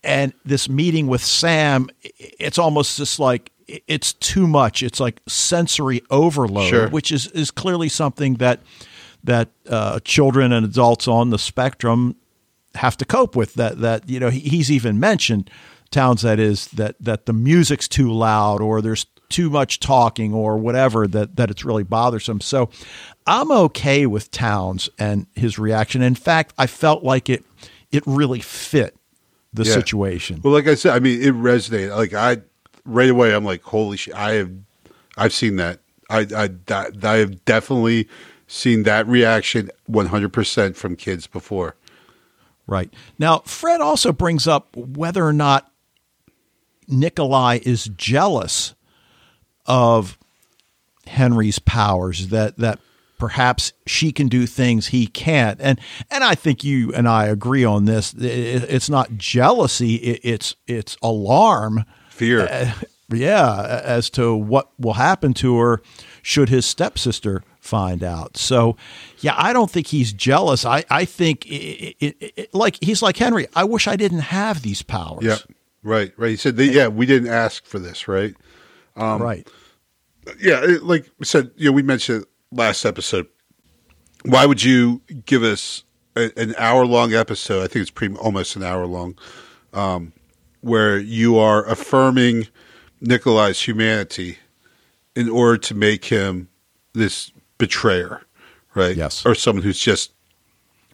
And 0.02 0.34
this 0.44 0.68
meeting 0.68 1.06
with 1.06 1.22
Sam, 1.24 1.88
it's 2.02 2.58
almost 2.58 2.98
just 2.98 3.18
like 3.18 3.50
it's 3.66 4.12
too 4.12 4.46
much. 4.46 4.82
It's 4.82 5.00
like 5.00 5.20
sensory 5.26 6.02
overload, 6.10 6.68
Sure. 6.68 6.88
which 6.90 7.10
is 7.10 7.28
is 7.28 7.50
clearly 7.50 7.88
something 7.88 8.34
that 8.34 8.60
that 9.24 9.48
uh, 9.68 9.98
children 10.00 10.52
and 10.52 10.64
adults 10.64 11.08
on 11.08 11.30
the 11.30 11.38
spectrum 11.38 12.16
have 12.76 12.96
to 12.98 13.04
cope 13.04 13.34
with. 13.36 13.54
That 13.54 13.80
that 13.80 14.08
you 14.08 14.20
know 14.20 14.30
he, 14.30 14.40
he's 14.40 14.70
even 14.70 15.00
mentioned 15.00 15.50
Townes 15.90 16.22
that 16.22 16.38
is 16.38 16.68
that 16.68 16.96
that 17.00 17.26
the 17.26 17.32
music's 17.32 17.88
too 17.88 18.12
loud 18.12 18.60
or 18.60 18.80
there's 18.82 19.06
too 19.30 19.48
much 19.50 19.80
talking 19.80 20.32
or 20.34 20.56
whatever 20.58 21.06
that 21.08 21.36
that 21.36 21.50
it's 21.50 21.64
really 21.64 21.84
bothersome. 21.84 22.40
So 22.40 22.70
I'm 23.26 23.50
okay 23.50 24.06
with 24.06 24.30
Townes 24.30 24.88
and 24.98 25.26
his 25.34 25.58
reaction. 25.58 26.02
In 26.02 26.14
fact, 26.14 26.52
I 26.58 26.66
felt 26.66 27.02
like 27.02 27.28
it 27.30 27.44
it 27.90 28.02
really 28.06 28.40
fit 28.40 28.96
the 29.52 29.64
Yeah. 29.64 29.72
situation. 29.74 30.40
Well, 30.42 30.52
like 30.52 30.66
I 30.66 30.74
said, 30.74 30.94
I 30.94 30.98
mean, 30.98 31.22
it 31.22 31.32
resonated. 31.34 31.96
Like 31.96 32.12
I, 32.12 32.38
right 32.84 33.08
away, 33.08 33.32
I'm 33.34 33.44
like, 33.44 33.62
holy 33.62 33.96
shit! 33.96 34.14
I 34.14 34.32
have, 34.32 34.50
I've 35.16 35.32
seen 35.32 35.56
that. 35.56 35.78
I, 36.10 36.26
I, 36.36 36.48
that, 36.66 37.04
I 37.04 37.16
have 37.18 37.44
definitely 37.44 38.08
seen 38.54 38.84
that 38.84 39.06
reaction 39.06 39.70
100 39.86 40.32
percent 40.32 40.76
from 40.76 40.96
kids 40.96 41.26
before. 41.26 41.76
Right. 42.66 42.92
Now, 43.18 43.40
Fred 43.40 43.80
also 43.80 44.12
brings 44.12 44.46
up 44.46 44.74
whether 44.74 45.26
or 45.26 45.32
not 45.32 45.70
Nikolai 46.88 47.60
is 47.62 47.84
jealous 47.96 48.74
of 49.66 50.18
Henry's 51.06 51.58
powers 51.58 52.28
that 52.28 52.56
that 52.58 52.78
perhaps 53.18 53.72
she 53.86 54.12
can 54.12 54.28
do 54.28 54.46
things 54.46 54.88
he 54.88 55.06
can't. 55.06 55.60
And 55.60 55.80
and 56.10 56.24
I 56.24 56.34
think 56.34 56.64
you 56.64 56.92
and 56.94 57.08
I 57.08 57.26
agree 57.26 57.64
on 57.64 57.84
this. 57.84 58.14
It's 58.14 58.88
not 58.88 59.16
jealousy, 59.16 59.96
it's 59.96 60.56
it's 60.66 60.96
alarm. 61.02 61.84
Fear. 62.08 62.48
Uh, 62.50 62.72
yeah, 63.10 63.80
as 63.84 64.08
to 64.10 64.34
what 64.34 64.70
will 64.78 64.94
happen 64.94 65.34
to 65.34 65.58
her 65.58 65.82
should 66.22 66.48
his 66.48 66.64
stepsister 66.64 67.42
find 67.64 68.04
out. 68.04 68.36
So, 68.36 68.76
yeah, 69.20 69.34
I 69.36 69.52
don't 69.54 69.70
think 69.70 69.86
he's 69.86 70.12
jealous. 70.12 70.64
I, 70.66 70.84
I 70.90 71.04
think, 71.06 71.46
it, 71.46 71.96
it, 71.98 72.16
it, 72.36 72.54
like 72.54 72.78
he's 72.82 73.00
like 73.02 73.16
Henry. 73.16 73.46
I 73.56 73.64
wish 73.64 73.88
I 73.88 73.96
didn't 73.96 74.20
have 74.20 74.62
these 74.62 74.82
powers. 74.82 75.24
Yeah, 75.24 75.38
right, 75.82 76.12
right. 76.18 76.30
He 76.30 76.36
said, 76.36 76.56
that, 76.56 76.66
yeah, 76.66 76.88
we 76.88 77.06
didn't 77.06 77.30
ask 77.30 77.64
for 77.64 77.78
this, 77.78 78.06
right? 78.06 78.34
right. 78.96 79.48
Yeah, 80.38 80.62
it- 80.62 80.82
like 80.84 81.10
we 81.18 81.24
said, 81.24 81.50
you 81.56 81.66
know, 81.70 81.72
we 81.72 81.82
mentioned 81.82 82.26
last 82.52 82.84
episode. 82.84 83.26
Why 84.24 84.46
would 84.46 84.62
you 84.62 85.00
give 85.24 85.42
us 85.42 85.84
a, 86.16 86.30
an 86.38 86.54
hour 86.58 86.84
long 86.86 87.14
episode? 87.14 87.62
I 87.62 87.66
think 87.66 87.82
it's 87.82 87.90
pretty 87.90 88.14
almost 88.16 88.56
an 88.56 88.62
hour 88.62 88.86
long, 88.86 89.18
um, 89.72 90.12
where 90.60 90.98
you 90.98 91.38
are 91.38 91.64
affirming 91.66 92.48
Nikolai's 93.00 93.60
humanity 93.62 94.38
in 95.16 95.28
order 95.28 95.58
to 95.58 95.74
make 95.74 96.06
him 96.06 96.48
this 96.94 97.30
betrayer, 97.58 98.22
right? 98.74 98.96
Yes. 98.96 99.24
or 99.24 99.34
someone 99.34 99.62
who's 99.62 99.78
just 99.78 100.12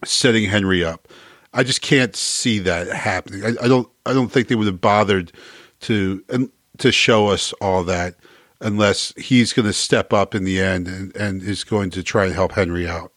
setting 0.05 0.49
Henry 0.49 0.85
up. 0.85 1.09
I 1.53 1.65
just 1.65 1.83
can't 1.83 2.15
see 2.15 2.59
that 2.61 2.89
happening. 2.89 3.45
I, 3.45 3.65
I 3.65 3.69
don't. 3.69 3.89
I 4.07 4.13
don't 4.13 4.31
think 4.31 4.49
they 4.49 4.55
would 4.55 4.67
have 4.67 4.81
bothered 4.81 5.33
to 5.81 6.25
and 6.29 6.51
to 6.79 6.93
show 6.93 7.29
us 7.29 7.53
all 7.55 7.83
that 7.85 8.15
unless 8.61 9.13
he's 9.17 9.53
going 9.53 9.67
to 9.67 9.73
step 9.73 10.13
up 10.13 10.35
in 10.35 10.45
the 10.45 10.61
end 10.61 10.87
and, 10.87 11.17
and 11.17 11.43
is 11.43 11.65
going 11.65 11.91
to 11.91 12.03
try 12.03 12.27
and 12.27 12.35
help 12.35 12.53
Henry 12.53 12.87
out. 12.87 13.13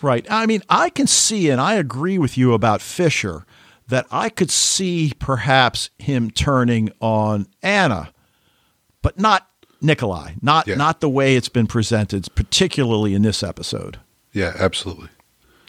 Right. 0.00 0.26
I 0.28 0.46
mean, 0.46 0.62
I 0.68 0.90
can 0.90 1.06
see, 1.06 1.48
and 1.48 1.60
I 1.60 1.74
agree 1.74 2.18
with 2.18 2.36
you 2.36 2.52
about 2.52 2.82
Fisher, 2.82 3.46
that 3.86 4.06
I 4.10 4.28
could 4.28 4.50
see 4.50 5.12
perhaps 5.18 5.90
him 5.98 6.30
turning 6.30 6.90
on 7.00 7.46
Anna, 7.62 8.12
but 9.02 9.18
not 9.18 9.48
Nikolai. 9.82 10.34
Not 10.42 10.66
Yeah. 10.66 10.76
not 10.76 11.00
the 11.00 11.08
way 11.08 11.36
it's 11.36 11.48
been 11.48 11.66
presented, 11.66 12.28
particularly 12.34 13.14
in 13.14 13.22
this 13.22 13.42
episode. 13.42 13.98
Yeah, 14.32 14.54
absolutely. 14.58 15.08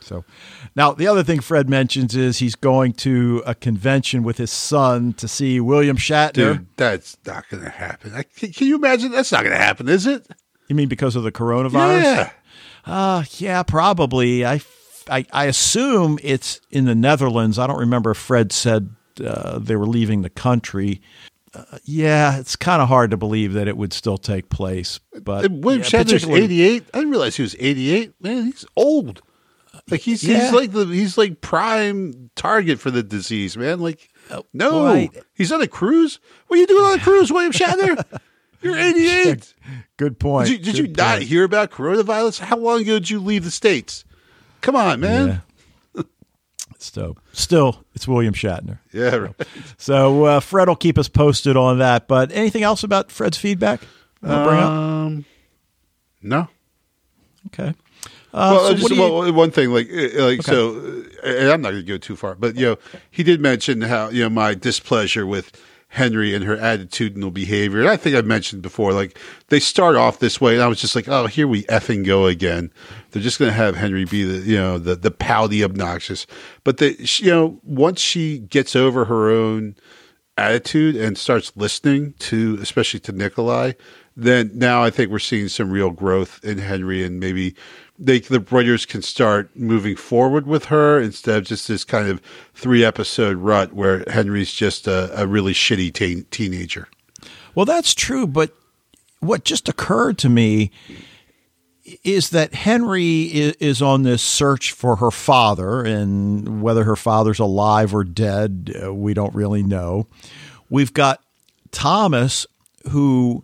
So, 0.02 0.26
now 0.76 0.92
the 0.92 1.08
other 1.08 1.24
thing 1.24 1.40
Fred 1.40 1.70
mentions 1.70 2.14
is 2.16 2.40
he's 2.40 2.56
going 2.56 2.92
to 2.94 3.42
a 3.46 3.56
convention 3.56 4.22
with 4.24 4.38
his 4.38 4.52
son 4.52 5.14
to 5.14 5.28
see 5.30 5.60
William 5.62 5.96
Shatner. 5.96 6.34
Dude, 6.34 6.68
that's 6.76 7.16
not 7.26 7.48
going 7.50 7.64
to 7.64 7.70
happen. 7.70 8.14
I, 8.14 8.24
can, 8.24 8.52
can 8.52 8.68
you 8.68 8.76
imagine? 8.76 9.12
That's 9.12 9.32
not 9.32 9.44
going 9.44 9.54
to 9.56 9.64
happen, 9.64 9.88
is 9.88 10.06
it? 10.06 10.28
You 10.68 10.76
mean 10.76 10.90
because 10.90 11.16
of 11.16 11.24
the 11.24 11.32
coronavirus? 11.32 12.04
Yeah. 12.04 12.30
Uh, 12.86 13.24
yeah, 13.38 13.64
probably. 13.64 14.46
I, 14.46 14.60
I, 15.10 15.26
I 15.32 15.46
assume 15.46 16.20
it's 16.22 16.60
in 16.70 16.84
the 16.86 16.96
Netherlands. 16.96 17.58
I 17.58 17.66
don't 17.68 17.80
remember 17.80 18.12
if 18.12 18.18
Fred 18.18 18.52
said 18.52 18.90
uh, 19.24 19.58
they 19.60 19.78
were 19.78 19.88
leaving 19.88 20.22
the 20.22 20.30
country. 20.30 21.02
Uh, 21.54 21.78
yeah, 21.84 22.40
it's 22.40 22.56
kind 22.56 22.82
of 22.82 22.88
hard 22.88 23.12
to 23.12 23.18
believe 23.18 23.54
that 23.54 23.68
it 23.68 23.78
would 23.78 23.94
still 23.94 24.18
take 24.18 24.50
place. 24.50 25.00
But 25.22 25.52
William 25.52 25.82
yeah, 25.84 25.88
Shatner's 25.88 26.28
88. 26.28 26.84
I 26.94 26.98
didn't 26.98 27.12
realize 27.12 27.36
he 27.36 27.44
was 27.44 27.56
88. 27.60 28.14
Man, 28.22 28.46
he's 28.46 28.66
old. 28.76 29.22
Like 29.90 30.02
he's 30.02 30.24
Yeah. 30.24 30.42
he's 30.42 30.54
like 30.54 30.72
the 30.72 30.86
he's 30.86 31.18
like 31.18 31.42
prime 31.42 32.30
target 32.36 32.80
for 32.80 32.90
the 32.90 33.04
disease, 33.04 33.58
man. 33.58 33.80
Like 33.80 34.10
no, 34.54 34.86
right. 34.86 35.12
he's 35.34 35.52
on 35.52 35.62
a 35.62 35.68
cruise. 35.68 36.20
What 36.48 36.58
are 36.58 36.60
you 36.60 36.68
doing 36.68 36.84
on 36.86 37.00
a 37.00 37.02
cruise, 37.02 37.32
William 37.32 37.52
Shatner? 37.52 38.04
You're 38.62 38.78
88. 38.78 39.54
Good 39.98 40.20
point. 40.20 40.48
Did 40.48 40.66
you, 40.66 40.74
did 40.74 40.78
you 40.78 40.88
not 40.88 41.22
hear 41.22 41.44
about 41.44 41.70
coronavirus? 41.70 42.40
How 42.40 42.56
long 42.56 42.82
ago 42.82 42.94
did 42.94 43.10
you 43.10 43.20
leave 43.20 43.44
the 43.44 43.52
states? 43.52 44.06
Come 44.62 44.78
on, 44.78 45.02
man. 45.02 45.28
Yeah. 45.28 45.38
So, 46.84 47.16
still, 47.32 47.84
it's 47.96 48.08
William 48.08 48.34
Shatner. 48.34 48.80
Yeah, 48.92 49.16
right. 49.16 49.36
So 49.78 50.26
uh, 50.26 50.40
Fred 50.40 50.68
will 50.68 50.76
keep 50.76 50.98
us 50.98 51.08
posted 51.08 51.56
on 51.58 51.80
that. 51.80 52.08
But 52.08 52.32
anything 52.32 52.64
else 52.64 52.84
about 52.84 53.12
Fred's 53.12 53.38
feedback? 53.38 53.82
you 54.22 54.28
bring 54.30 54.60
up? 54.60 54.70
Um, 54.70 55.26
no. 56.22 56.48
Okay. 57.48 57.74
Uh, 58.34 58.50
well, 58.58 58.68
so 58.70 58.74
just 58.76 58.90
you- 58.90 59.00
well, 59.02 59.32
one 59.34 59.52
thing, 59.52 59.70
like, 59.72 59.88
uh, 59.92 60.24
like 60.26 60.42
so, 60.42 60.76
uh, 61.24 61.28
and 61.28 61.52
I'm 61.52 61.62
not 61.62 61.72
going 61.72 61.84
to 61.86 61.88
go 61.88 61.98
too 61.98 62.16
far, 62.16 62.34
but 62.36 62.56
you 62.56 62.66
know, 62.66 62.78
he 63.12 63.22
did 63.24 63.40
mention 63.42 63.82
how 63.82 64.10
you 64.10 64.24
know 64.24 64.30
my 64.30 64.56
displeasure 64.56 65.28
with 65.28 65.52
Henry 65.90 66.34
and 66.34 66.44
her 66.44 66.58
attitudinal 66.58 67.32
behavior. 67.32 67.80
And 67.82 67.90
I 67.90 67.96
think 67.98 68.16
I've 68.16 68.26
mentioned 68.26 68.64
before, 68.64 68.92
like 68.94 69.20
they 69.50 69.60
start 69.60 69.96
off 69.96 70.18
this 70.18 70.42
way, 70.42 70.56
and 70.56 70.64
I 70.64 70.68
was 70.68 70.82
just 70.82 70.96
like, 70.96 71.08
oh, 71.08 71.28
here 71.28 71.48
we 71.48 71.64
effing 71.66 72.04
go 72.06 72.26
again. 72.26 72.72
They're 73.14 73.22
just 73.22 73.38
going 73.38 73.52
to 73.52 73.56
have 73.56 73.76
Henry 73.76 74.06
be 74.06 74.24
the, 74.24 74.40
you 74.40 74.58
know, 74.58 74.80
the 74.80 74.96
the 74.96 75.12
pouty, 75.12 75.64
obnoxious. 75.64 76.26
But 76.64 76.78
the, 76.78 76.96
you 77.20 77.32
know, 77.32 77.60
once 77.64 78.02
she 78.02 78.40
gets 78.40 78.76
over 78.76 79.06
her 79.06 79.30
own 79.30 79.76
attitude 80.36 80.96
and 80.96 81.16
starts 81.16 81.52
listening 81.56 82.16
to, 82.18 82.58
especially 82.60 83.00
to 83.02 83.12
Nikolai, 83.12 83.74
then 84.18 84.50
now 84.56 84.84
I 84.84 84.90
think 84.90 85.12
we're 85.12 85.20
seeing 85.20 85.48
some 85.48 85.70
real 85.70 85.92
growth 85.92 86.40
in 86.44 86.58
Henry, 86.58 87.04
and 87.04 87.20
maybe 87.20 87.56
they 88.00 88.20
the 88.20 88.40
writers 88.40 88.88
can 88.88 89.04
start 89.04 89.56
moving 89.56 89.96
forward 89.96 90.48
with 90.48 90.66
her 90.66 91.00
instead 91.00 91.38
of 91.38 91.46
just 91.46 91.68
this 91.68 91.84
kind 91.84 92.08
of 92.10 92.20
three 92.56 92.84
episode 92.84 93.38
rut 93.38 93.74
where 93.74 94.04
Henry's 94.10 94.52
just 94.52 94.88
a, 94.88 95.22
a 95.22 95.28
really 95.28 95.54
shitty 95.54 95.94
teen, 95.94 96.26
teenager. 96.32 96.88
Well, 97.54 97.66
that's 97.66 97.94
true, 97.94 98.26
but 98.26 98.52
what 99.20 99.44
just 99.44 99.70
occurred 99.70 100.18
to 100.18 100.30
me 100.30 100.72
is 102.04 102.30
that 102.30 102.54
Henry 102.54 103.24
is, 103.24 103.82
on 103.82 104.04
this 104.04 104.22
search 104.22 104.72
for 104.72 104.98
her 104.98 105.12
father, 105.12 105.84
and 105.84 106.62
whether 106.62 106.86
her 106.86 106.96
father's 106.96 107.40
alive 107.40 107.94
or 107.94 108.04
dead, 108.04 108.74
uh, 108.84 108.94
we 108.94 109.14
don't 109.14 109.36
really 109.36 109.64
know. 109.64 110.08
We've 110.70 110.94
got 110.94 111.22
Thomas, 111.72 112.46
who 112.90 113.44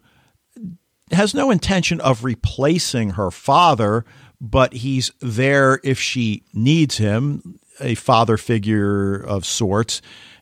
has 1.12 1.34
no 1.34 1.52
intention 1.52 2.00
of 2.02 2.24
replacing 2.24 3.12
her 3.12 3.32
father, 3.32 4.06
but 4.40 4.74
he's 4.74 5.12
there 5.20 5.82
if 5.84 6.00
she 6.00 6.44
needs 6.54 6.98
him, 6.98 7.60
a 7.82 7.96
father 7.96 8.38
figure 8.38 9.16
of 9.16 9.46
sorts. 9.46 10.02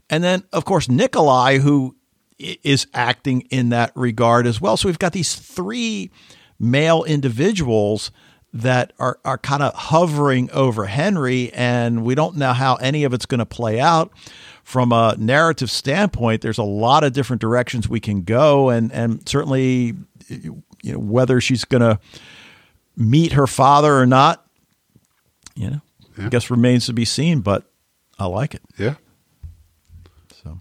And 0.10 0.24
then, 0.24 0.44
of 0.54 0.66
course, 0.66 0.88
Nikolai, 0.88 1.58
who 1.58 1.96
is 2.38 2.86
acting 2.94 3.42
in 3.50 3.70
that 3.70 3.92
regard 3.96 4.46
as 4.46 4.62
well. 4.62 4.78
So 4.78 4.88
we've 4.88 5.00
got 5.00 5.14
these 5.14 5.36
three 5.36 6.12
male 6.60 7.04
individuals 7.04 8.12
that 8.54 8.94
are, 8.98 9.20
are 9.24 9.38
kind 9.38 9.62
of 9.62 9.74
hovering 9.74 10.50
over 10.52 10.86
Henry, 10.86 11.52
and 11.54 12.04
we 12.04 12.16
don't 12.16 12.38
know 12.38 12.54
how 12.54 12.76
any 12.76 13.04
of 13.04 13.14
it's 13.14 13.26
going 13.26 13.40
to 13.40 13.46
play 13.46 13.80
out. 13.80 14.12
From 14.64 14.92
a 14.92 15.16
narrative 15.18 15.72
standpoint, 15.72 16.42
there's 16.42 16.58
a 16.58 16.64
lot 16.64 17.04
of 17.06 17.14
different 17.14 17.40
directions 17.40 17.88
we 17.88 18.00
can 18.00 18.24
go, 18.24 18.70
and, 18.70 18.92
and 18.92 19.28
certainly, 19.28 19.96
you 20.28 20.64
know, 20.84 21.00
whether 21.00 21.40
she's 21.40 21.64
going 21.64 21.82
to 21.82 22.00
meet 22.98 23.34
her 23.34 23.48
father 23.48 23.98
or 23.98 24.06
not, 24.06 24.46
you 25.56 25.70
know, 25.70 25.82
yeah. 26.18 26.26
I 26.26 26.30
guess 26.30 26.50
remains 26.50 26.88
to 26.88 26.94
be 26.94 27.06
seen, 27.06 27.40
but 27.40 27.64
I 28.20 28.26
like 28.26 28.56
it. 28.56 28.62
Yeah. 28.78 28.96
So, 30.44 30.60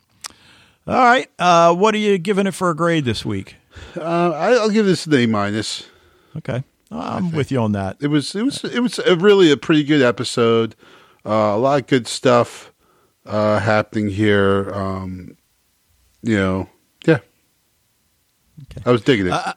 all 0.87 0.95
right. 0.95 1.29
Uh, 1.39 1.75
what 1.75 1.95
are 1.95 1.99
you 1.99 2.19
giving 2.19 2.47
it 2.47 2.55
for 2.55 2.71
a 2.71 2.77
grade 2.77 3.05
this 3.07 3.25
week? 3.25 3.57
Uh, 3.97 4.31
I'll 4.35 4.71
give 4.71 4.87
this 4.87 5.07
an 5.07 5.15
A 5.15 5.27
minus. 5.27 5.87
Okay, 6.37 6.63
I'm 6.91 7.33
with 7.33 7.51
you 7.51 7.61
on 7.61 7.73
that. 7.73 7.97
It 8.01 8.09
was 8.09 8.35
it 8.35 8.43
was 8.43 8.65
it 8.65 8.81
was 8.81 8.99
a 8.99 9.17
really 9.17 9.51
a 9.51 9.57
pretty 9.57 9.85
good 9.85 10.03
episode. 10.03 10.75
Uh, 11.25 11.55
a 11.55 11.59
lot 11.59 11.81
of 11.81 11.87
good 11.87 12.07
stuff 12.07 12.73
uh, 13.25 13.59
happening 13.59 14.09
here. 14.09 14.71
Um, 14.73 15.37
you 16.23 16.37
know, 16.37 16.69
yeah. 17.07 17.19
Okay. 18.63 18.83
I 18.85 18.91
was 18.91 19.03
digging 19.03 19.27
it. 19.27 19.33
Uh, 19.33 19.55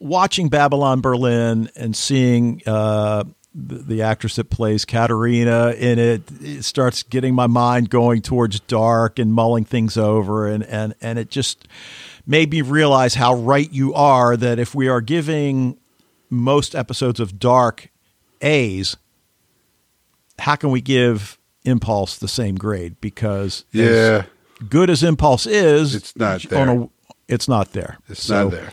watching 0.00 0.48
Babylon 0.48 1.00
Berlin 1.00 1.70
and 1.76 1.94
seeing 1.96 2.62
uh, 2.66 3.24
the, 3.54 3.74
the, 3.76 4.02
actress 4.02 4.36
that 4.36 4.50
plays 4.50 4.84
Katharina 4.84 5.70
in 5.70 5.98
it, 5.98 6.22
it 6.40 6.64
starts 6.64 7.02
getting 7.02 7.34
my 7.34 7.46
mind 7.46 7.90
going 7.90 8.22
towards 8.22 8.60
dark 8.60 9.18
and 9.18 9.32
mulling 9.32 9.64
things 9.64 9.96
over, 9.96 10.46
and 10.46 10.64
and 10.64 10.94
and 11.00 11.18
it 11.18 11.30
just 11.30 11.66
made 12.28 12.50
me 12.52 12.60
realize 12.60 13.14
how 13.14 13.34
right 13.34 13.72
you 13.72 13.92
are 13.94 14.36
that 14.36 14.58
if 14.60 14.74
we 14.74 14.86
are 14.86 15.00
giving 15.00 15.78
most 16.30 16.76
episodes 16.76 17.18
of 17.18 17.38
Dark 17.38 17.90
A's, 18.42 18.96
how 20.38 20.54
can 20.54 20.70
we 20.70 20.82
give 20.82 21.38
Impulse 21.64 22.18
the 22.18 22.28
same 22.28 22.54
grade? 22.54 23.00
Because 23.00 23.64
yeah, 23.72 24.26
good 24.68 24.90
as 24.90 25.02
Impulse 25.02 25.46
is, 25.46 25.94
it's 25.94 26.14
not 26.14 26.42
there. 26.42 26.68
A, 26.68 26.88
it's 27.26 27.48
not 27.48 27.72
there. 27.72 27.98
It's 28.08 28.22
so, 28.22 28.44
not 28.44 28.52
there. 28.52 28.72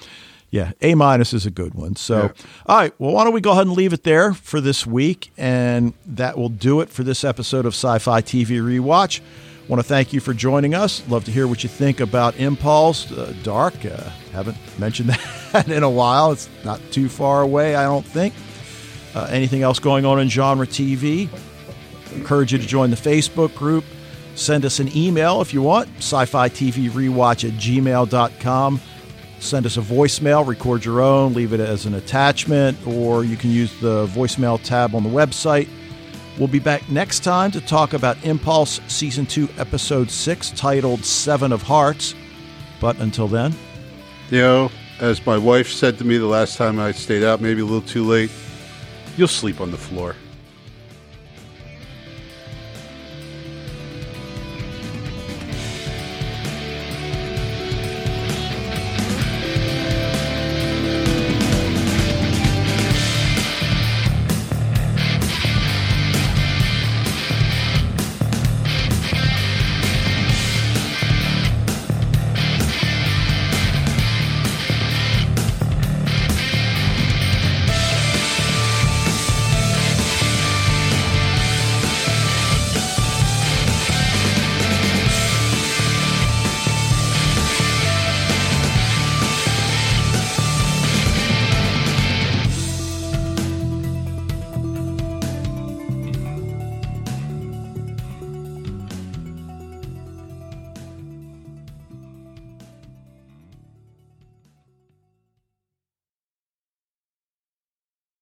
Yeah, 0.51 0.71
A 0.81 0.95
minus 0.95 1.33
is 1.33 1.45
a 1.45 1.51
good 1.51 1.73
one. 1.73 1.97
So, 1.97 2.17
yeah. 2.23 2.45
all 2.65 2.77
right. 2.77 2.93
Well, 2.97 3.11
why 3.11 3.25
don't 3.25 3.33
we 3.33 3.41
go 3.41 3.51
ahead 3.51 3.67
and 3.67 3.75
leave 3.75 3.91
it 3.91 4.03
there 4.03 4.33
for 4.33 4.61
this 4.61 4.85
week, 4.87 5.31
and 5.37 5.93
that 6.05 6.37
will 6.37 6.49
do 6.49 6.79
it 6.79 6.89
for 6.89 7.03
this 7.03 7.25
episode 7.25 7.65
of 7.65 7.73
Sci-Fi 7.73 8.21
TV 8.21 8.61
Rewatch 8.61 9.19
want 9.67 9.79
to 9.79 9.87
thank 9.87 10.13
you 10.13 10.19
for 10.19 10.33
joining 10.33 10.73
us. 10.75 11.07
Love 11.07 11.25
to 11.25 11.31
hear 11.31 11.47
what 11.47 11.63
you 11.63 11.69
think 11.69 11.99
about 11.99 12.37
Impulse, 12.37 13.11
uh, 13.11 13.33
Dark. 13.43 13.73
Uh, 13.85 14.09
haven't 14.31 14.57
mentioned 14.79 15.09
that 15.51 15.67
in 15.67 15.83
a 15.83 15.89
while. 15.89 16.31
It's 16.31 16.49
not 16.63 16.79
too 16.91 17.09
far 17.09 17.41
away, 17.41 17.75
I 17.75 17.83
don't 17.83 18.05
think. 18.05 18.33
Uh, 19.15 19.27
anything 19.31 19.63
else 19.63 19.79
going 19.79 20.05
on 20.05 20.19
in 20.19 20.27
genre 20.29 20.67
TV? 20.67 21.29
Encourage 22.13 22.51
you 22.51 22.57
to 22.57 22.67
join 22.67 22.89
the 22.89 22.95
Facebook 22.95 23.55
group. 23.55 23.85
Send 24.35 24.65
us 24.65 24.79
an 24.79 24.95
email 24.95 25.41
if 25.41 25.53
you 25.53 25.61
want, 25.61 25.87
sci 25.97 26.25
fi 26.25 26.49
TV 26.49 26.89
rewatch 26.89 27.47
at 27.47 27.57
gmail.com. 27.57 28.81
Send 29.39 29.65
us 29.65 29.77
a 29.77 29.81
voicemail, 29.81 30.45
record 30.45 30.83
your 30.83 31.01
own, 31.01 31.33
leave 31.33 31.53
it 31.53 31.59
as 31.59 31.85
an 31.85 31.93
attachment, 31.93 32.77
or 32.85 33.23
you 33.23 33.37
can 33.37 33.51
use 33.51 33.79
the 33.79 34.07
voicemail 34.07 34.61
tab 34.61 34.95
on 34.95 35.03
the 35.03 35.09
website. 35.09 35.69
We'll 36.37 36.49
be 36.49 36.59
back 36.59 36.89
next 36.89 37.21
time 37.23 37.51
to 37.51 37.61
talk 37.61 37.93
about 37.93 38.21
Impulse 38.25 38.81
Season 38.89 39.25
2, 39.25 39.47
Episode 39.57 40.11
6, 40.11 40.51
titled 40.51 41.05
Seven 41.05 41.53
of 41.53 41.61
Hearts. 41.61 42.13
But 42.81 42.99
until 42.99 43.29
then, 43.29 43.55
you 44.29 44.41
know, 44.41 44.71
as 44.99 45.25
my 45.25 45.37
wife 45.37 45.69
said 45.71 45.97
to 45.99 46.03
me 46.03 46.17
the 46.17 46.25
last 46.25 46.57
time 46.57 46.77
I 46.77 46.91
stayed 46.91 47.23
out, 47.23 47.39
maybe 47.39 47.61
a 47.61 47.65
little 47.65 47.81
too 47.81 48.03
late, 48.03 48.31
you'll 49.15 49.29
sleep 49.29 49.61
on 49.61 49.71
the 49.71 49.77
floor. 49.77 50.13